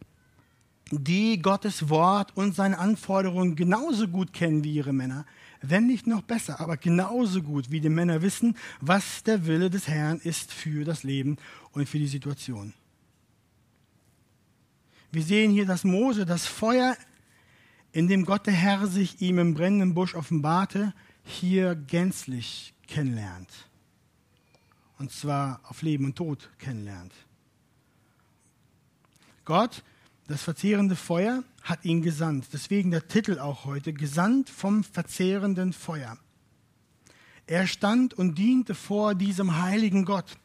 die 0.90 1.40
Gottes 1.40 1.88
Wort 1.88 2.36
und 2.36 2.54
seine 2.54 2.78
Anforderungen 2.78 3.56
genauso 3.56 4.06
gut 4.06 4.32
kennen 4.32 4.62
wie 4.64 4.74
ihre 4.74 4.92
Männer, 4.92 5.24
wenn 5.62 5.86
nicht 5.86 6.06
noch 6.06 6.22
besser, 6.22 6.60
aber 6.60 6.76
genauso 6.76 7.42
gut 7.42 7.70
wie 7.70 7.80
die 7.80 7.88
Männer 7.88 8.22
wissen, 8.22 8.56
was 8.80 9.22
der 9.22 9.46
Wille 9.46 9.70
des 9.70 9.88
Herrn 9.88 10.20
ist 10.22 10.52
für 10.52 10.84
das 10.84 11.02
Leben 11.02 11.38
und 11.72 11.88
für 11.88 11.98
die 11.98 12.06
Situation. 12.06 12.74
Wir 15.10 15.22
sehen 15.22 15.52
hier, 15.52 15.64
dass 15.64 15.84
Mose 15.84 16.26
das 16.26 16.46
Feuer, 16.46 16.96
in 17.92 18.08
dem 18.08 18.24
Gott 18.24 18.46
der 18.46 18.54
Herr 18.54 18.86
sich 18.88 19.22
ihm 19.22 19.38
im 19.38 19.54
brennenden 19.54 19.94
Busch 19.94 20.14
offenbarte, 20.14 20.92
hier 21.22 21.74
gänzlich 21.74 22.74
kennenlernt. 22.86 23.48
Und 24.98 25.10
zwar 25.12 25.60
auf 25.64 25.82
Leben 25.82 26.04
und 26.04 26.16
Tod 26.16 26.50
kennenlernt. 26.58 27.12
Gott 29.44 29.82
das 30.26 30.42
verzehrende 30.42 30.96
Feuer 30.96 31.44
hat 31.62 31.84
ihn 31.84 32.00
gesandt. 32.00 32.46
Deswegen 32.52 32.90
der 32.90 33.08
Titel 33.08 33.38
auch 33.38 33.66
heute, 33.66 33.92
gesandt 33.92 34.48
vom 34.48 34.82
verzehrenden 34.82 35.74
Feuer. 35.74 36.16
Er 37.46 37.66
stand 37.66 38.14
und 38.14 38.38
diente 38.38 38.74
vor 38.74 39.14
diesem 39.14 39.60
heiligen 39.60 40.06
Gott, 40.06 40.38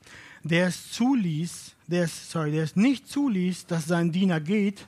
der 0.44 0.68
es 0.68 0.92
zuließ, 0.92 1.76
der 1.88 2.04
es, 2.04 2.30
sorry, 2.30 2.52
der 2.52 2.64
es 2.64 2.76
nicht 2.76 3.08
zuließ, 3.08 3.68
dass 3.68 3.86
sein 3.86 4.12
Diener 4.12 4.42
geht 4.42 4.86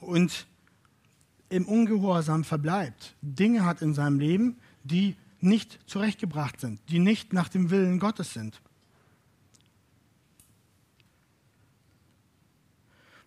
und 0.00 0.46
im 1.48 1.66
Ungehorsam 1.66 2.44
verbleibt. 2.44 3.14
Dinge 3.22 3.64
hat 3.64 3.80
in 3.80 3.94
seinem 3.94 4.20
Leben, 4.20 4.58
die 4.84 5.16
nicht 5.40 5.78
zurechtgebracht 5.86 6.60
sind, 6.60 6.80
die 6.90 6.98
nicht 6.98 7.32
nach 7.32 7.48
dem 7.48 7.70
Willen 7.70 7.98
Gottes 7.98 8.34
sind. 8.34 8.60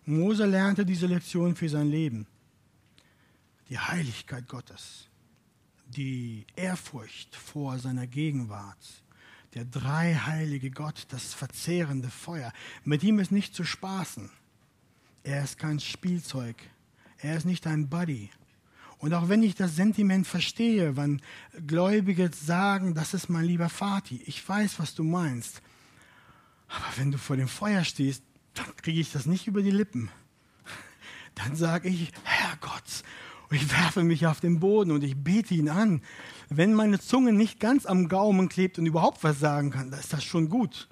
Mose 0.04 0.46
lernte 0.46 0.84
diese 0.84 1.06
Lektion 1.06 1.54
für 1.54 1.68
sein 1.68 1.90
Leben. 1.90 2.26
Die 3.68 3.78
Heiligkeit 3.78 4.48
Gottes, 4.48 5.08
die 5.86 6.44
Ehrfurcht 6.56 7.34
vor 7.36 7.78
seiner 7.78 8.06
Gegenwart, 8.06 9.02
der 9.54 9.64
dreiheilige 9.64 10.70
Gott, 10.70 11.06
das 11.10 11.34
verzehrende 11.34 12.08
Feuer. 12.08 12.52
Mit 12.84 13.02
ihm 13.02 13.18
ist 13.18 13.32
nicht 13.32 13.54
zu 13.54 13.64
spaßen. 13.64 14.30
Er 15.22 15.44
ist 15.44 15.58
kein 15.58 15.78
Spielzeug. 15.78 16.56
Er 17.18 17.36
ist 17.36 17.44
nicht 17.44 17.66
ein 17.66 17.88
Buddy. 17.88 18.30
Und 18.98 19.14
auch 19.14 19.28
wenn 19.28 19.42
ich 19.42 19.54
das 19.54 19.76
Sentiment 19.76 20.26
verstehe, 20.26 20.96
wenn 20.96 21.20
Gläubige 21.66 22.30
sagen, 22.32 22.94
das 22.94 23.14
ist 23.14 23.28
mein 23.28 23.44
lieber 23.44 23.68
Vati, 23.68 24.22
ich 24.26 24.48
weiß, 24.48 24.78
was 24.78 24.94
du 24.94 25.04
meinst. 25.04 25.60
Aber 26.68 26.86
wenn 26.96 27.10
du 27.10 27.18
vor 27.18 27.36
dem 27.36 27.48
Feuer 27.48 27.84
stehst, 27.84 28.22
dann 28.54 28.76
kriege 28.76 29.00
ich 29.00 29.12
das 29.12 29.26
nicht 29.26 29.46
über 29.46 29.62
die 29.62 29.70
Lippen. 29.70 30.10
Dann 31.34 31.56
sage 31.56 31.88
ich, 31.88 32.12
Herrgott, 32.24 33.02
und 33.48 33.56
ich 33.56 33.70
werfe 33.70 34.02
mich 34.02 34.26
auf 34.26 34.40
den 34.40 34.60
Boden 34.60 34.90
und 34.90 35.04
ich 35.04 35.16
bete 35.16 35.54
ihn 35.54 35.68
an. 35.68 36.00
Wenn 36.48 36.72
meine 36.72 37.00
Zunge 37.00 37.32
nicht 37.32 37.60
ganz 37.60 37.84
am 37.84 38.08
Gaumen 38.08 38.48
klebt 38.48 38.78
und 38.78 38.86
überhaupt 38.86 39.22
was 39.24 39.40
sagen 39.40 39.70
kann, 39.70 39.90
dann 39.90 40.00
ist 40.00 40.12
das 40.12 40.24
schon 40.24 40.48
gut. 40.48 40.88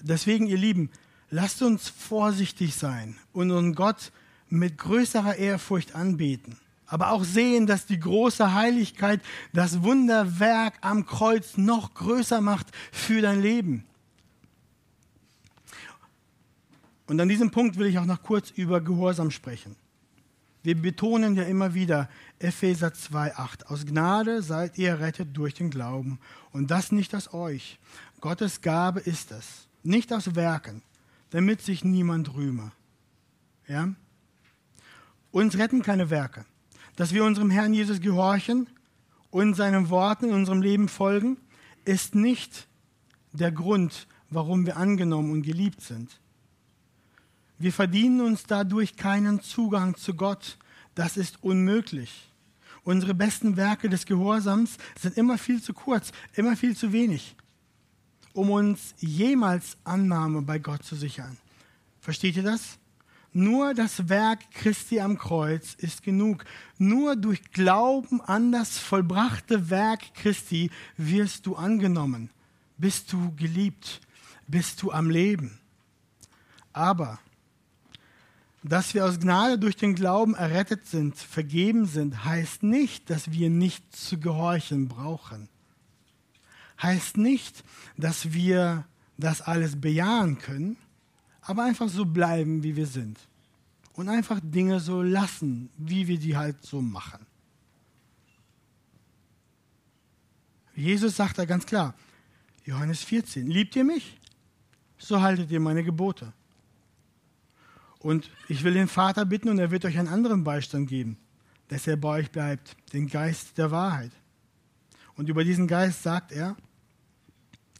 Deswegen, 0.00 0.46
ihr 0.46 0.56
Lieben, 0.56 0.90
lasst 1.30 1.62
uns 1.62 1.88
vorsichtig 1.88 2.74
sein 2.74 3.16
und 3.32 3.50
unseren 3.50 3.74
Gott 3.74 4.10
mit 4.48 4.78
größerer 4.78 5.36
Ehrfurcht 5.36 5.94
anbeten. 5.94 6.58
Aber 6.86 7.12
auch 7.12 7.22
sehen, 7.22 7.66
dass 7.66 7.86
die 7.86 8.00
große 8.00 8.54
Heiligkeit 8.54 9.20
das 9.52 9.82
Wunderwerk 9.82 10.74
am 10.80 11.06
Kreuz 11.06 11.58
noch 11.58 11.94
größer 11.94 12.40
macht 12.40 12.68
für 12.90 13.20
dein 13.20 13.42
Leben. 13.42 13.84
Und 17.08 17.18
an 17.20 17.28
diesem 17.28 17.50
Punkt 17.50 17.78
will 17.78 17.86
ich 17.86 17.98
auch 17.98 18.04
noch 18.04 18.22
kurz 18.22 18.50
über 18.50 18.82
Gehorsam 18.82 19.30
sprechen. 19.30 19.76
Wir 20.62 20.74
betonen 20.74 21.36
ja 21.36 21.44
immer 21.44 21.72
wieder 21.72 22.10
Epheser 22.38 22.88
2,8. 22.88 23.64
Aus 23.64 23.86
Gnade 23.86 24.42
seid 24.42 24.76
ihr 24.76 24.90
errettet 24.90 25.28
durch 25.32 25.54
den 25.54 25.70
Glauben. 25.70 26.20
Und 26.52 26.70
das 26.70 26.92
nicht 26.92 27.14
aus 27.14 27.32
euch. 27.32 27.78
Gottes 28.20 28.60
Gabe 28.60 29.00
ist 29.00 29.32
es. 29.32 29.68
Nicht 29.82 30.12
aus 30.12 30.34
Werken, 30.34 30.82
damit 31.30 31.62
sich 31.62 31.82
niemand 31.82 32.34
rühme. 32.34 32.72
Ja? 33.66 33.94
Uns 35.30 35.56
retten 35.56 35.82
keine 35.82 36.10
Werke. 36.10 36.44
Dass 36.96 37.14
wir 37.14 37.24
unserem 37.24 37.48
Herrn 37.48 37.72
Jesus 37.72 38.00
gehorchen 38.00 38.68
und 39.30 39.54
seinen 39.54 39.88
Worten 39.88 40.26
in 40.26 40.34
unserem 40.34 40.60
Leben 40.60 40.88
folgen, 40.88 41.38
ist 41.86 42.14
nicht 42.14 42.66
der 43.32 43.52
Grund, 43.52 44.06
warum 44.28 44.66
wir 44.66 44.76
angenommen 44.76 45.32
und 45.32 45.42
geliebt 45.42 45.80
sind. 45.80 46.20
Wir 47.58 47.72
verdienen 47.72 48.20
uns 48.20 48.44
dadurch 48.44 48.96
keinen 48.96 49.40
Zugang 49.40 49.96
zu 49.96 50.14
Gott. 50.14 50.58
Das 50.94 51.16
ist 51.16 51.42
unmöglich. 51.42 52.28
Unsere 52.84 53.14
besten 53.14 53.56
Werke 53.56 53.88
des 53.88 54.06
Gehorsams 54.06 54.78
sind 54.98 55.16
immer 55.16 55.38
viel 55.38 55.60
zu 55.60 55.74
kurz, 55.74 56.12
immer 56.34 56.56
viel 56.56 56.76
zu 56.76 56.92
wenig, 56.92 57.36
um 58.32 58.50
uns 58.50 58.94
jemals 58.98 59.76
Annahme 59.84 60.42
bei 60.42 60.58
Gott 60.58 60.84
zu 60.84 60.94
sichern. 60.94 61.36
Versteht 62.00 62.36
ihr 62.36 62.44
das? 62.44 62.78
Nur 63.32 63.74
das 63.74 64.08
Werk 64.08 64.50
Christi 64.52 65.00
am 65.00 65.18
Kreuz 65.18 65.74
ist 65.74 66.02
genug. 66.02 66.44
Nur 66.78 67.14
durch 67.16 67.50
Glauben 67.52 68.20
an 68.22 68.52
das 68.52 68.78
vollbrachte 68.78 69.68
Werk 69.68 70.14
Christi 70.14 70.70
wirst 70.96 71.44
du 71.44 71.56
angenommen, 71.56 72.30
bist 72.78 73.12
du 73.12 73.34
geliebt, 73.36 74.00
bist 74.46 74.80
du 74.82 74.92
am 74.92 75.10
Leben. 75.10 75.58
Aber 76.72 77.18
dass 78.62 78.94
wir 78.94 79.04
aus 79.04 79.20
Gnade 79.20 79.58
durch 79.58 79.76
den 79.76 79.94
Glauben 79.94 80.34
errettet 80.34 80.86
sind, 80.86 81.16
vergeben 81.16 81.86
sind, 81.86 82.24
heißt 82.24 82.62
nicht, 82.62 83.08
dass 83.08 83.30
wir 83.30 83.50
nicht 83.50 83.94
zu 83.94 84.18
gehorchen 84.18 84.88
brauchen. 84.88 85.48
Heißt 86.82 87.16
nicht, 87.16 87.64
dass 87.96 88.32
wir 88.32 88.84
das 89.16 89.40
alles 89.40 89.80
bejahen 89.80 90.38
können, 90.38 90.76
aber 91.42 91.64
einfach 91.64 91.88
so 91.88 92.04
bleiben, 92.04 92.62
wie 92.62 92.76
wir 92.76 92.86
sind. 92.86 93.18
Und 93.94 94.08
einfach 94.08 94.38
Dinge 94.42 94.78
so 94.78 95.02
lassen, 95.02 95.70
wie 95.76 96.06
wir 96.06 96.18
die 96.18 96.36
halt 96.36 96.62
so 96.62 96.80
machen. 96.80 97.26
Jesus 100.74 101.16
sagt 101.16 101.38
da 101.38 101.44
ganz 101.44 101.66
klar, 101.66 101.94
Johannes 102.64 103.02
14, 103.02 103.48
liebt 103.48 103.74
ihr 103.74 103.82
mich? 103.82 104.16
So 104.98 105.20
haltet 105.20 105.50
ihr 105.50 105.58
meine 105.58 105.82
Gebote. 105.82 106.32
Und 107.98 108.30
ich 108.48 108.62
will 108.64 108.74
den 108.74 108.88
Vater 108.88 109.24
bitten 109.24 109.48
und 109.48 109.58
er 109.58 109.70
wird 109.70 109.84
euch 109.84 109.98
einen 109.98 110.08
anderen 110.08 110.44
Beistand 110.44 110.88
geben, 110.88 111.18
dass 111.68 111.86
er 111.86 111.96
bei 111.96 112.20
euch 112.20 112.30
bleibt, 112.30 112.76
den 112.92 113.08
Geist 113.08 113.58
der 113.58 113.70
Wahrheit. 113.70 114.12
Und 115.16 115.28
über 115.28 115.42
diesen 115.42 115.66
Geist 115.66 116.02
sagt 116.02 116.30
er, 116.30 116.56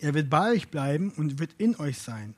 er 0.00 0.14
wird 0.14 0.28
bei 0.28 0.52
euch 0.52 0.68
bleiben 0.68 1.12
und 1.16 1.38
wird 1.38 1.54
in 1.58 1.76
euch 1.76 1.98
sein. 1.98 2.34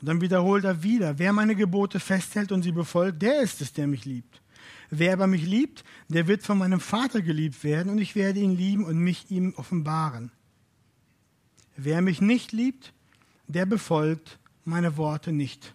Und 0.00 0.08
dann 0.08 0.20
wiederholt 0.20 0.64
er 0.64 0.82
wieder, 0.82 1.18
wer 1.18 1.32
meine 1.32 1.54
Gebote 1.54 2.00
festhält 2.00 2.50
und 2.50 2.62
sie 2.62 2.72
befolgt, 2.72 3.22
der 3.22 3.40
ist 3.40 3.60
es, 3.60 3.72
der 3.72 3.86
mich 3.86 4.04
liebt. 4.04 4.40
Wer 4.90 5.14
aber 5.14 5.26
mich 5.26 5.46
liebt, 5.46 5.84
der 6.08 6.26
wird 6.26 6.42
von 6.42 6.58
meinem 6.58 6.80
Vater 6.80 7.22
geliebt 7.22 7.62
werden 7.64 7.90
und 7.90 7.98
ich 7.98 8.14
werde 8.14 8.40
ihn 8.40 8.56
lieben 8.56 8.84
und 8.84 8.98
mich 8.98 9.30
ihm 9.30 9.54
offenbaren. 9.56 10.32
Wer 11.76 12.02
mich 12.02 12.20
nicht 12.20 12.52
liebt, 12.52 12.92
der 13.46 13.64
befolgt 13.64 14.38
meine 14.64 14.96
Worte 14.96 15.32
nicht. 15.32 15.74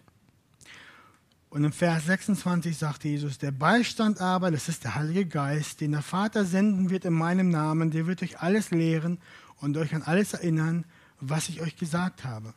Und 1.50 1.64
im 1.64 1.72
Vers 1.72 2.06
26 2.06 2.76
sagt 2.76 3.04
Jesus, 3.04 3.38
der 3.38 3.52
Beistand 3.52 4.20
aber, 4.20 4.50
das 4.50 4.68
ist 4.68 4.84
der 4.84 4.96
Heilige 4.96 5.26
Geist, 5.26 5.80
den 5.80 5.92
der 5.92 6.02
Vater 6.02 6.44
senden 6.44 6.90
wird 6.90 7.06
in 7.06 7.14
meinem 7.14 7.48
Namen, 7.48 7.90
der 7.90 8.06
wird 8.06 8.22
euch 8.22 8.40
alles 8.40 8.70
lehren 8.70 9.18
und 9.56 9.76
euch 9.78 9.94
an 9.94 10.02
alles 10.02 10.34
erinnern, 10.34 10.84
was 11.20 11.48
ich 11.48 11.62
euch 11.62 11.76
gesagt 11.76 12.24
habe. 12.24 12.52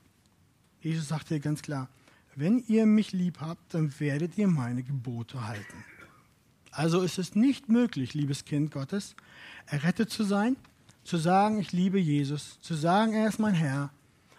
Jesus 0.81 1.07
sagte 1.07 1.39
ganz 1.39 1.61
klar, 1.61 1.87
wenn 2.35 2.63
ihr 2.67 2.85
mich 2.85 3.13
lieb 3.13 3.39
habt, 3.39 3.73
dann 3.73 3.93
werdet 3.99 4.37
ihr 4.37 4.47
meine 4.47 4.83
Gebote 4.83 5.47
halten. 5.47 5.85
Also 6.71 7.01
ist 7.01 7.17
es 7.17 7.35
nicht 7.35 7.69
möglich, 7.69 8.13
liebes 8.13 8.45
Kind 8.45 8.71
Gottes, 8.71 9.15
errettet 9.67 10.09
zu 10.09 10.23
sein, 10.23 10.55
zu 11.03 11.17
sagen, 11.17 11.59
ich 11.59 11.71
liebe 11.71 11.99
Jesus, 11.99 12.59
zu 12.61 12.73
sagen, 12.73 13.13
er 13.13 13.27
ist 13.27 13.39
mein 13.39 13.53
Herr, 13.53 13.91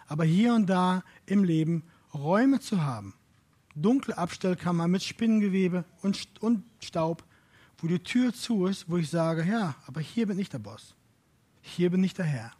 aber 0.07 0.25
hier 0.25 0.53
und 0.53 0.67
da 0.67 1.03
im 1.25 1.43
Leben 1.43 1.83
Räume 2.13 2.59
zu 2.59 2.83
haben, 2.83 3.13
dunkle 3.75 4.17
Abstellkammer 4.17 4.87
mit 4.87 5.03
Spinnengewebe 5.03 5.85
und, 6.01 6.27
und 6.41 6.63
Staub, 6.81 7.23
wo 7.79 7.87
die 7.87 7.99
Tür 7.99 8.33
zu 8.33 8.65
ist, 8.65 8.89
wo 8.89 8.97
ich 8.97 9.09
sage, 9.09 9.43
ja, 9.43 9.75
aber 9.87 10.01
hier 10.01 10.27
bin 10.27 10.39
ich 10.39 10.49
der 10.49 10.59
Boss. 10.59 10.95
Hier 11.61 11.89
bin 11.89 12.03
ich 12.03 12.13
der 12.13 12.25
Herr. 12.25 12.51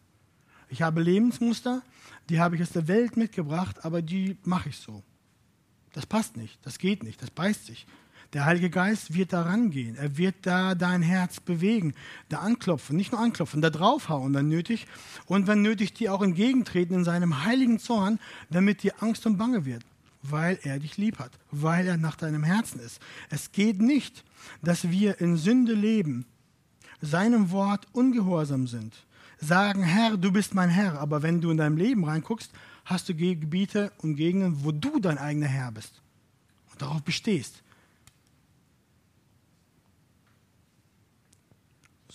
Ich 0.70 0.82
habe 0.82 1.02
Lebensmuster, 1.02 1.82
die 2.30 2.40
habe 2.40 2.56
ich 2.56 2.62
aus 2.62 2.72
der 2.72 2.88
Welt 2.88 3.16
mitgebracht, 3.18 3.86
aber 3.86 4.02
die 4.02 4.38
mache 4.44 4.70
ich 4.70 4.78
so. 4.78 5.04
Das 5.94 6.06
passt 6.06 6.38
nicht, 6.38 6.58
das 6.66 6.80
geht 6.80 7.04
nicht, 7.04 7.22
das 7.22 7.30
beißt 7.30 7.68
sich. 7.68 7.86
Der 8.32 8.46
Heilige 8.46 8.72
Geist 8.72 9.14
wird 9.14 9.32
da 9.32 9.44
rangehen. 9.44 9.96
Er 9.96 10.18
wird 10.18 10.36
da 10.42 10.74
dein 10.74 11.04
Herz 11.04 11.40
bewegen, 11.40 11.94
da 12.30 12.40
anklopfen, 12.40 12.96
nicht 12.98 13.12
nur 13.12 13.22
anklopfen, 13.22 13.62
da 13.62 13.70
draufhauen, 13.70 14.34
wenn 14.34 14.50
nötig. 14.50 14.88
Und 15.28 15.46
wenn 15.46 15.62
nötig, 15.62 15.94
dir 15.94 16.12
auch 16.12 16.24
entgegentreten 16.24 16.96
in 16.96 17.04
seinem 17.04 17.44
heiligen 17.44 17.78
Zorn, 17.78 18.20
damit 18.50 18.82
dir 18.82 19.04
Angst 19.04 19.28
und 19.28 19.38
Bange 19.38 19.66
wird 19.66 19.86
weil 20.24 20.58
er 20.64 20.80
dich 20.80 20.98
lieb 20.98 21.20
hat, 21.20 21.32
weil 21.52 21.86
er 21.86 21.98
nach 21.98 22.16
deinem 22.16 22.44
Herzen 22.44 22.80
ist. 22.80 23.00
Es 23.30 23.52
geht 23.52 23.82
nicht, 23.82 24.24
dass 24.62 24.90
wir 24.90 25.22
in 25.22 25.38
Sünde 25.38 25.74
leben, 25.74 26.26
seinem 27.02 27.52
Wort 27.52 27.86
ungehorsam 27.92 28.66
sind, 28.68 29.06
sagen, 29.38 29.84
Herr, 29.84 30.18
du 30.18 30.32
bist 30.32 30.56
mein 30.56 30.70
Herr, 30.70 31.00
aber 31.00 31.22
wenn 31.22 31.42
du 31.42 31.52
in 31.52 31.58
deinem 31.58 31.78
Leben 31.78 32.06
reinguckst, 32.06 32.52
hast 32.86 33.10
du 33.10 33.14
Gebiete 33.14 33.92
und 33.98 34.16
Gegenden, 34.16 34.64
wo 34.64 34.72
du 34.72 35.00
dein 35.00 35.18
eigener 35.18 35.48
Herr 35.48 35.72
bist 35.72 36.02
und 36.72 36.82
darauf 36.82 37.04
bestehst. 37.04 37.62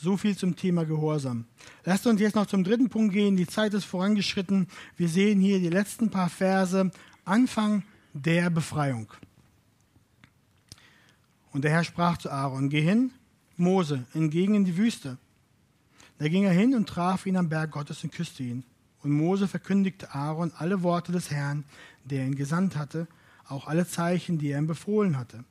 So 0.01 0.17
viel 0.17 0.37
zum 0.37 0.55
Thema 0.55 0.85
Gehorsam. 0.85 1.45
Lasst 1.85 2.07
uns 2.07 2.21
jetzt 2.21 2.37
noch 2.37 2.47
zum 2.47 2.63
dritten 2.63 2.89
Punkt 2.89 3.13
gehen. 3.13 3.37
Die 3.37 3.49
Zeit 3.49 3.75
ist 3.75 3.85
vorangeschritten. 3.85 4.69
Wir 4.97 5.09
sehen 5.09 5.41
hier 5.41 5.59
die 5.59 5.71
letzten 5.71 6.09
paar 6.09 6.29
Verse. 6.29 6.93
Anfang 7.25 7.83
der 8.13 8.51
Befreiung. 8.51 9.13
Und 11.53 11.65
der 11.65 11.71
Herr 11.71 11.85
sprach 11.85 12.19
zu 12.19 12.31
Aaron, 12.31 12.69
geh 12.69 12.81
hin, 12.81 13.11
Mose, 13.57 14.05
entgegen 14.15 14.55
in 14.55 14.65
die 14.65 14.77
Wüste. 14.77 15.19
Da 16.19 16.29
ging 16.29 16.45
er 16.45 16.53
hin 16.53 16.75
und 16.75 16.89
traf 16.89 17.27
ihn 17.27 17.37
am 17.37 17.49
Berg 17.49 17.71
Gottes 17.71 18.03
und 18.05 18.13
küsste 18.13 18.43
ihn. 18.43 18.65
Und 19.03 19.13
Mose 19.13 19.49
verkündigte 19.49 20.15
Aaron 20.15 20.53
alle 20.57 20.83
Worte 20.83 21.13
des 21.13 21.31
Herrn, 21.31 21.65
der 22.05 22.27
ihn 22.27 22.35
gesandt 22.35 22.77
hatte, 22.77 23.07
auch 23.49 23.67
alle 23.67 23.87
Zeichen, 23.87 24.39
die 24.39 24.51
er 24.51 24.59
ihm 24.59 24.67
befohlen 24.67 25.17
hatte. 25.17 25.45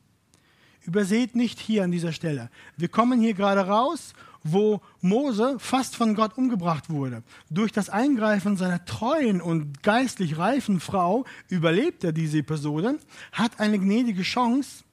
Überseht 0.81 1.35
nicht 1.35 1.59
hier 1.59 1.83
an 1.83 1.91
dieser 1.91 2.13
Stelle. 2.13 2.49
Wir 2.77 2.87
kommen 2.87 3.19
hier 3.19 3.33
gerade 3.33 3.61
raus 3.67 4.13
wo 4.51 4.81
Mose 5.01 5.57
fast 5.59 5.95
von 5.95 6.15
Gott 6.15 6.37
umgebracht 6.37 6.89
wurde. 6.89 7.23
Durch 7.49 7.71
das 7.71 7.89
Eingreifen 7.89 8.57
seiner 8.57 8.85
treuen 8.85 9.41
und 9.41 9.83
geistlich 9.83 10.37
reifen 10.37 10.79
Frau 10.79 11.25
überlebt 11.49 12.03
er 12.03 12.11
diese 12.11 12.39
Episode, 12.39 12.99
hat 13.31 13.59
eine 13.59 13.79
gnädige 13.79 14.23
Chance, 14.23 14.83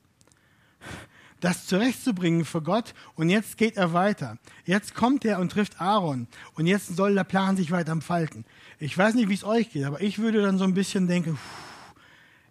das 1.41 1.67
zurechtzubringen 1.67 2.45
für 2.47 2.63
Gott 2.63 2.95
und 3.17 3.29
jetzt 3.29 3.59
geht 3.59 3.77
er 3.77 3.93
weiter. 3.93 4.39
Jetzt 4.65 4.95
kommt 4.95 5.25
er 5.27 5.41
und 5.41 5.53
trifft 5.53 5.81
Aaron 5.81 6.27
und 6.55 6.67
jetzt 6.67 6.97
soll 6.97 7.15
der 7.15 7.25
Plan 7.25 7.57
sich 7.57 7.71
weiter 7.71 7.93
entfalten. 7.93 8.47
Ich 8.79 8.97
weiß 8.97 9.15
nicht, 9.15 9.29
wie 9.29 9.35
es 9.35 9.45
euch 9.45 9.71
geht, 9.71 9.85
aber 9.85 10.01
ich 10.01 10.19
würde 10.19 10.41
dann 10.41 10.57
so 10.57 10.65
ein 10.65 10.75
bisschen 10.75 11.07
denken, 11.07 11.39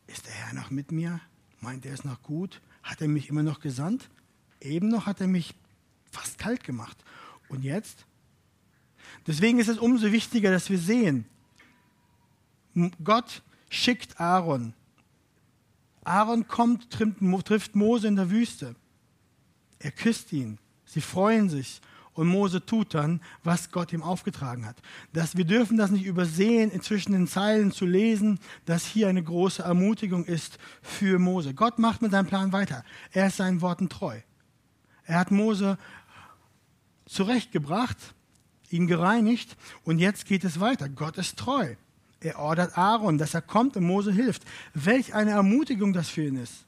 ist 0.06 0.28
der 0.28 0.34
Herr 0.34 0.54
noch 0.54 0.70
mit 0.70 0.92
mir? 0.92 1.20
Meint 1.60 1.86
er 1.86 1.94
es 1.94 2.04
noch 2.04 2.22
gut? 2.22 2.62
Hat 2.84 3.02
er 3.02 3.08
mich 3.08 3.30
immer 3.30 3.42
noch 3.42 3.62
gesandt? 3.62 4.10
Eben 4.62 4.90
noch 4.90 5.08
hat 5.08 5.22
er 5.22 5.28
mich 5.28 5.56
fast 6.14 6.38
kalt 6.38 6.64
gemacht. 6.64 6.98
Und 7.50 7.64
jetzt? 7.64 8.06
Deswegen 9.28 9.60
ist 9.60 9.68
es 9.68 9.78
umso 9.78 10.12
wichtiger, 10.12 10.52
dass 10.52 10.70
wir 10.70 10.80
sehen, 10.80 11.26
Gott 13.04 13.42
schickt 13.70 14.20
Aaron. 14.20 14.74
Aaron 16.04 16.48
kommt, 16.48 16.90
trifft 16.92 17.76
Mose 17.76 18.08
in 18.08 18.16
der 18.16 18.30
Wüste. 18.30 18.76
Er 19.80 19.92
küsst 19.92 20.34
ihn. 20.34 20.58
Sie 20.86 21.02
freuen 21.02 21.50
sich. 21.50 21.82
Und 22.14 22.28
Mose 22.28 22.64
tut 22.64 22.94
dann, 22.94 23.22
was 23.44 23.72
Gott 23.72 23.92
ihm 23.92 24.04
aufgetragen 24.04 24.68
hat. 24.68 24.78
Das, 25.14 25.36
wir 25.36 25.46
dürfen 25.46 25.78
das 25.78 25.90
nicht 25.90 26.06
übersehen, 26.06 26.80
zwischen 26.82 27.14
den 27.14 27.28
Zeilen 27.28 27.72
zu 27.72 27.86
lesen, 27.86 28.40
dass 28.66 28.86
hier 28.86 29.08
eine 29.08 29.24
große 29.24 29.64
Ermutigung 29.64 30.26
ist 30.26 30.60
für 30.84 31.18
Mose. 31.18 31.56
Gott 31.56 31.80
macht 31.80 32.04
mit 32.04 32.12
seinem 32.12 32.28
Plan 32.28 32.52
weiter. 32.54 32.84
Er 33.12 33.28
ist 33.28 33.38
seinen 33.38 33.62
Worten 33.62 33.90
treu. 33.90 34.20
Er 35.06 35.20
hat 35.20 35.32
Mose 35.32 35.78
zurechtgebracht, 37.14 37.98
ihn 38.70 38.88
gereinigt 38.88 39.56
und 39.84 40.00
jetzt 40.00 40.26
geht 40.26 40.44
es 40.44 40.60
weiter. 40.60 40.90
Gott 40.90 41.18
ist 41.18 41.38
treu. 41.38 41.76
Er 42.20 42.40
ordert 42.40 42.78
Aaron, 42.78 43.18
dass 43.18 43.34
er 43.34 43.42
kommt 43.42 43.76
und 43.76 43.84
Mose 43.84 44.12
hilft. 44.12 44.44
Welch 44.74 45.14
eine 45.14 45.32
Ermutigung 45.32 45.94
das 45.94 46.10
für 46.10 46.26
ihn 46.26 46.38
ist. 46.38 46.66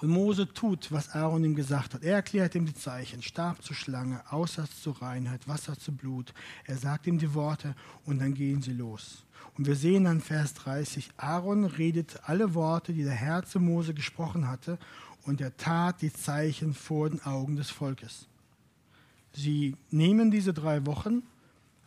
Und 0.00 0.08
Mose 0.10 0.52
tut, 0.52 0.90
was 0.90 1.10
Aaron 1.10 1.44
ihm 1.44 1.54
gesagt 1.54 1.94
hat. 1.94 2.02
Er 2.02 2.16
erklärt 2.16 2.54
ihm 2.54 2.66
die 2.66 2.74
Zeichen, 2.74 3.22
Stab 3.22 3.62
zur 3.62 3.76
Schlange, 3.76 4.20
Aussatz 4.30 4.82
zur 4.82 5.00
Reinheit, 5.00 5.46
Wasser 5.46 5.78
zu 5.78 5.92
Blut. 5.92 6.34
Er 6.66 6.76
sagt 6.76 7.06
ihm 7.06 7.18
die 7.18 7.32
Worte 7.32 7.74
und 8.04 8.18
dann 8.18 8.34
gehen 8.34 8.60
sie 8.60 8.72
los. 8.72 9.24
Und 9.56 9.66
wir 9.66 9.76
sehen 9.76 10.04
dann 10.04 10.20
Vers 10.20 10.54
30, 10.54 11.10
Aaron 11.16 11.64
redet 11.64 12.20
alle 12.24 12.54
Worte, 12.54 12.92
die 12.92 13.04
der 13.04 13.12
Herr 13.12 13.44
zu 13.44 13.60
Mose 13.60 13.94
gesprochen 13.94 14.48
hatte 14.48 14.78
und 15.24 15.40
er 15.40 15.56
tat 15.56 16.02
die 16.02 16.12
Zeichen 16.12 16.74
vor 16.74 17.10
den 17.10 17.22
Augen 17.24 17.56
des 17.56 17.70
Volkes. 17.70 18.26
Sie 19.32 19.76
nehmen 19.90 20.30
diese 20.30 20.54
drei 20.54 20.86
Wochen, 20.86 21.22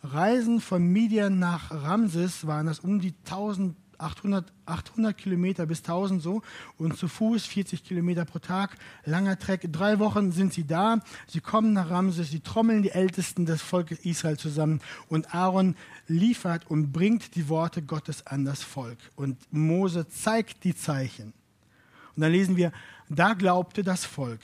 reisen 0.03 0.59
von 0.59 0.83
Midian 0.83 1.39
nach 1.39 1.71
Ramses, 1.71 2.45
waren 2.45 2.65
das 2.65 2.79
um 2.79 2.99
die 2.99 3.13
1800 3.25 4.51
800 4.67 5.17
Kilometer 5.17 5.65
bis 5.65 5.79
1000 5.79 6.21
so 6.21 6.41
und 6.77 6.97
zu 6.97 7.07
Fuß 7.07 7.45
40 7.45 7.83
Kilometer 7.83 8.25
pro 8.25 8.39
Tag, 8.39 8.77
langer 9.05 9.39
Treck. 9.39 9.71
Drei 9.71 9.97
Wochen 9.99 10.31
sind 10.31 10.53
sie 10.53 10.65
da, 10.65 10.99
sie 11.27 11.39
kommen 11.39 11.73
nach 11.73 11.89
Ramses, 11.89 12.29
sie 12.29 12.41
trommeln 12.41 12.83
die 12.83 12.91
Ältesten 12.91 13.45
des 13.45 13.61
Volkes 13.61 13.99
Israel 13.99 14.37
zusammen 14.37 14.81
und 15.07 15.33
Aaron 15.33 15.75
liefert 16.07 16.69
und 16.69 16.91
bringt 16.91 17.35
die 17.35 17.49
Worte 17.49 17.81
Gottes 17.81 18.27
an 18.27 18.45
das 18.45 18.61
Volk 18.61 18.99
und 19.15 19.37
Mose 19.51 20.07
zeigt 20.07 20.63
die 20.63 20.75
Zeichen. 20.75 21.33
Und 22.17 22.23
dann 22.23 22.31
lesen 22.31 22.57
wir, 22.57 22.71
da 23.09 23.33
glaubte 23.33 23.83
das 23.83 24.03
Volk. 24.03 24.41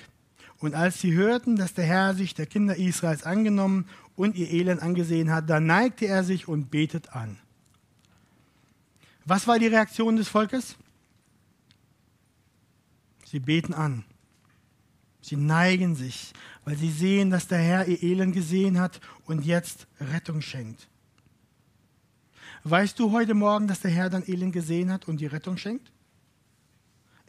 Und 0.59 0.75
als 0.75 1.01
sie 1.01 1.13
hörten, 1.13 1.55
dass 1.55 1.73
der 1.73 1.85
Herr 1.85 2.13
sich 2.13 2.35
der 2.35 2.45
Kinder 2.45 2.77
Israels 2.77 3.23
angenommen 3.23 3.89
und 4.15 4.35
ihr 4.35 4.49
Elend 4.51 4.81
angesehen 4.81 5.31
hat, 5.31 5.49
da 5.49 5.59
neigte 5.59 6.05
er 6.05 6.23
sich 6.23 6.47
und 6.47 6.69
betet 6.69 7.13
an. 7.13 7.39
Was 9.25 9.47
war 9.47 9.57
die 9.57 9.67
Reaktion 9.67 10.15
des 10.17 10.27
Volkes? 10.27 10.75
Sie 13.25 13.39
beten 13.39 13.73
an. 13.73 14.05
Sie 15.19 15.35
neigen 15.35 15.95
sich, 15.95 16.31
weil 16.65 16.77
sie 16.77 16.91
sehen, 16.91 17.31
dass 17.31 17.47
der 17.47 17.57
Herr 17.57 17.87
ihr 17.87 18.03
Elend 18.03 18.35
gesehen 18.35 18.79
hat 18.79 19.01
und 19.25 19.45
jetzt 19.45 19.87
Rettung 19.99 20.41
schenkt. 20.41 20.87
Weißt 22.65 22.99
du 22.99 23.11
heute 23.11 23.33
Morgen, 23.33 23.67
dass 23.67 23.79
der 23.79 23.91
Herr 23.91 24.11
dein 24.11 24.29
Elend 24.29 24.53
gesehen 24.53 24.91
hat 24.91 25.07
und 25.07 25.19
die 25.19 25.25
Rettung 25.25 25.57
schenkt? 25.57 25.91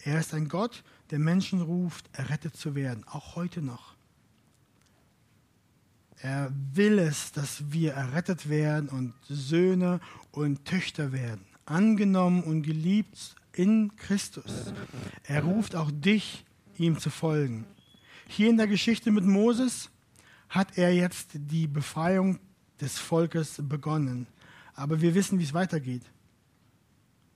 Er 0.04 0.20
ist 0.20 0.34
ein 0.34 0.48
Gott, 0.48 0.84
der 1.10 1.18
Menschen 1.18 1.62
ruft, 1.62 2.10
errettet 2.12 2.56
zu 2.56 2.74
werden, 2.74 3.04
auch 3.08 3.36
heute 3.36 3.62
noch. 3.62 3.94
Er 6.18 6.52
will 6.72 6.98
es, 6.98 7.32
dass 7.32 7.72
wir 7.72 7.94
errettet 7.94 8.48
werden 8.48 8.88
und 8.90 9.14
Söhne 9.28 10.00
und 10.30 10.64
Töchter 10.66 11.12
werden, 11.12 11.44
angenommen 11.64 12.42
und 12.42 12.62
geliebt 12.62 13.34
in 13.52 13.96
Christus. 13.96 14.72
Er 15.24 15.42
ruft 15.42 15.74
auch 15.74 15.90
dich, 15.90 16.44
ihm 16.76 16.98
zu 16.98 17.08
folgen. 17.08 17.64
Hier 18.28 18.50
in 18.50 18.58
der 18.58 18.66
Geschichte 18.66 19.10
mit 19.10 19.24
Moses 19.24 19.90
hat 20.50 20.76
er 20.76 20.94
jetzt 20.94 21.30
die 21.34 21.66
Befreiung 21.66 22.38
des 22.80 22.98
Volkes 22.98 23.60
begonnen. 23.62 24.26
Aber 24.74 25.00
wir 25.00 25.14
wissen, 25.14 25.38
wie 25.38 25.44
es 25.44 25.54
weitergeht. 25.54 26.04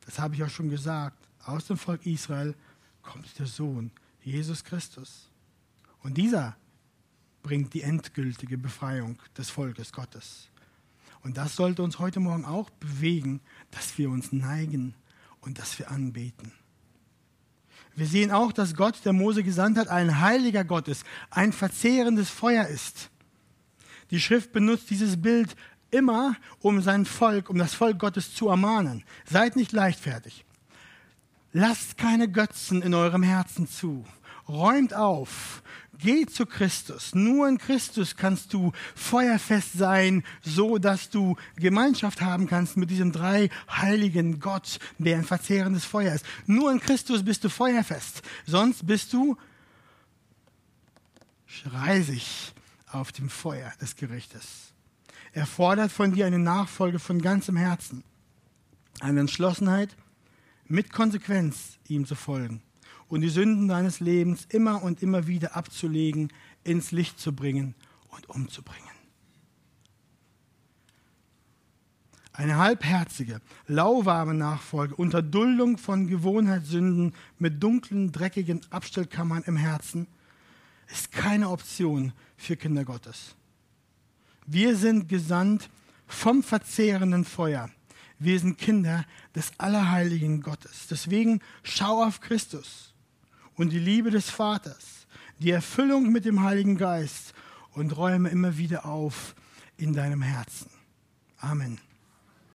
Das 0.05 0.19
habe 0.19 0.35
ich 0.35 0.45
auch 0.45 0.51
schon 0.51 0.69
gesagt. 0.69 1.28
Aus 1.45 1.67
dem 1.67 1.77
Volk 1.79 2.05
Israel 2.07 2.55
kommt 3.03 3.39
der 3.39 3.47
Sohn, 3.47 3.91
Jesus 4.23 4.65
Christus. 4.65 5.31
Und 6.03 6.17
dieser 6.17 6.57
bringt 7.43 7.73
die 7.75 7.83
endgültige 7.83 8.59
Befreiung 8.59 9.19
des 9.37 9.51
Volkes 9.51 9.93
Gottes. 9.93 10.49
Und 11.23 11.37
das 11.37 11.57
sollte 11.57 11.83
uns 11.83 11.99
heute 11.99 12.21
Morgen 12.21 12.45
auch 12.45 12.71
bewegen, 12.71 13.41
dass 13.71 13.99
wir 13.99 14.11
uns 14.11 14.33
neigen 14.33 14.95
und 15.41 15.59
dass 15.59 15.79
wir 15.79 15.91
anbeten. 15.91 16.53
Wir 17.97 18.07
sehen 18.07 18.31
auch, 18.31 18.53
dass 18.53 18.77
Gott, 18.77 19.05
der 19.05 19.13
Mose 19.13 19.43
gesandt 19.43 19.77
hat, 19.77 19.89
ein 19.89 20.21
heiliger 20.21 20.65
Gott 20.65 20.87
ist, 20.87 21.05
ein 21.31 21.53
verzehrendes 21.53 22.31
Feuer 22.31 22.67
ist. 22.67 23.11
Die 24.11 24.21
Schrift 24.21 24.53
benutzt 24.53 24.91
dieses 24.91 25.21
Bild 25.21 25.57
immer, 25.91 26.37
um 26.61 26.81
sein 26.81 27.05
Volk, 27.05 27.51
um 27.51 27.59
das 27.59 27.75
Volk 27.75 27.99
Gottes 27.99 28.35
zu 28.35 28.49
ermahnen. 28.49 29.05
Seid 29.25 29.57
nicht 29.57 29.73
leichtfertig. 29.73 30.45
Lasst 31.59 31.99
keine 31.99 32.29
Götzen 32.29 32.83
in 32.83 32.95
eurem 32.95 33.25
Herzen 33.25 33.67
zu. 33.67 34.05
Räumt 34.49 34.95
auf. 34.95 35.61
Geht 35.99 36.31
zu 36.31 36.47
Christus. 36.47 37.17
Nur 37.17 37.49
in 37.49 37.59
Christus 37.59 38.15
kannst 38.15 38.55
du 38.55 38.71
feuerfest 38.95 39.73
sein, 39.73 40.23
so 40.41 40.79
dass 40.79 41.11
du 41.11 41.35
Gemeinschaft 41.57 42.21
haben 42.21 42.47
kannst 42.47 42.77
mit 42.77 42.91
diesem 42.91 43.11
drei 43.11 43.51
heiligen 43.69 44.39
Gott, 44.39 44.79
der 44.99 45.17
ein 45.17 45.25
verzehrendes 45.25 45.85
Feuer 45.85 46.15
ist. 46.15 46.25
Nur 46.47 46.71
in 46.71 46.79
Christus 46.79 47.25
bist 47.25 47.43
du 47.43 47.51
feuerfest. 47.51 48.23
Sonst 48.47 48.87
bist 48.87 49.13
du 49.13 49.37
reisig 51.65 52.53
auf 52.93 53.11
dem 53.11 53.29
Feuer 53.29 53.73
des 53.81 53.97
Gerichtes. 53.97 54.73
Er 55.33 55.47
fordert 55.47 55.91
von 55.91 56.13
dir 56.13 56.27
eine 56.27 56.39
Nachfolge 56.39 57.01
von 57.01 57.21
ganzem 57.21 57.57
Herzen, 57.57 58.05
eine 59.01 59.19
Entschlossenheit, 59.19 59.97
mit 60.69 60.93
Konsequenz 60.93 61.79
ihm 61.89 62.07
zu 62.07 62.15
folgen 62.15 62.63
und 63.09 63.23
die 63.23 63.29
Sünden 63.29 63.69
deines 63.69 64.01
Lebens 64.01 64.47
immer 64.51 64.83
und 64.83 65.03
immer 65.03 65.27
wieder 65.27 65.57
abzulegen, 65.57 66.33
ins 66.65 66.93
Licht 66.93 67.19
zu 67.19 67.35
bringen 67.35 67.75
und 68.11 68.29
umzubringen. 68.29 68.85
Eine 72.33 72.57
halbherzige, 72.57 73.41
lauwarme 73.67 74.35
Nachfolge 74.35 74.95
unter 74.95 75.23
Duldung 75.23 75.77
von 75.77 76.07
Gewohnheitssünden 76.07 77.15
mit 77.39 77.61
dunklen, 77.61 78.13
dreckigen 78.13 78.61
Abstellkammern 78.71 79.43
im 79.45 79.57
Herzen 79.57 80.07
ist 80.87 81.11
keine 81.11 81.51
Option 81.51 82.13
für 82.37 82.57
Kinder 82.57 82.85
Gottes. 82.85 83.35
Wir 84.47 84.77
sind 84.77 85.09
gesandt 85.09 85.69
vom 86.07 86.43
verzehrenden 86.43 87.25
Feuer. 87.25 87.71
Wir 88.19 88.39
sind 88.41 88.59
Kinder 88.59 89.05
des 89.35 89.53
allerheiligen 89.59 90.43
Gottes. 90.43 90.89
Deswegen 90.91 91.41
schau 91.63 92.05
auf 92.05 92.21
Christus 92.21 92.93
und 93.55 93.71
die 93.71 93.79
Liebe 93.79 94.11
des 94.11 94.31
Vaters, 94.31 95.07
die 95.39 95.51
Erfüllung 95.51 96.11
mit 96.11 96.25
dem 96.25 96.43
Heiligen 96.43 96.77
Geist 96.77 97.35
und 97.73 97.97
räume 97.97 98.29
immer 98.29 98.59
wieder 98.59 98.87
auf 98.87 99.35
in 99.77 99.93
deinem 99.93 100.23
Herzen. 100.23 100.71
Amen. 101.39 101.81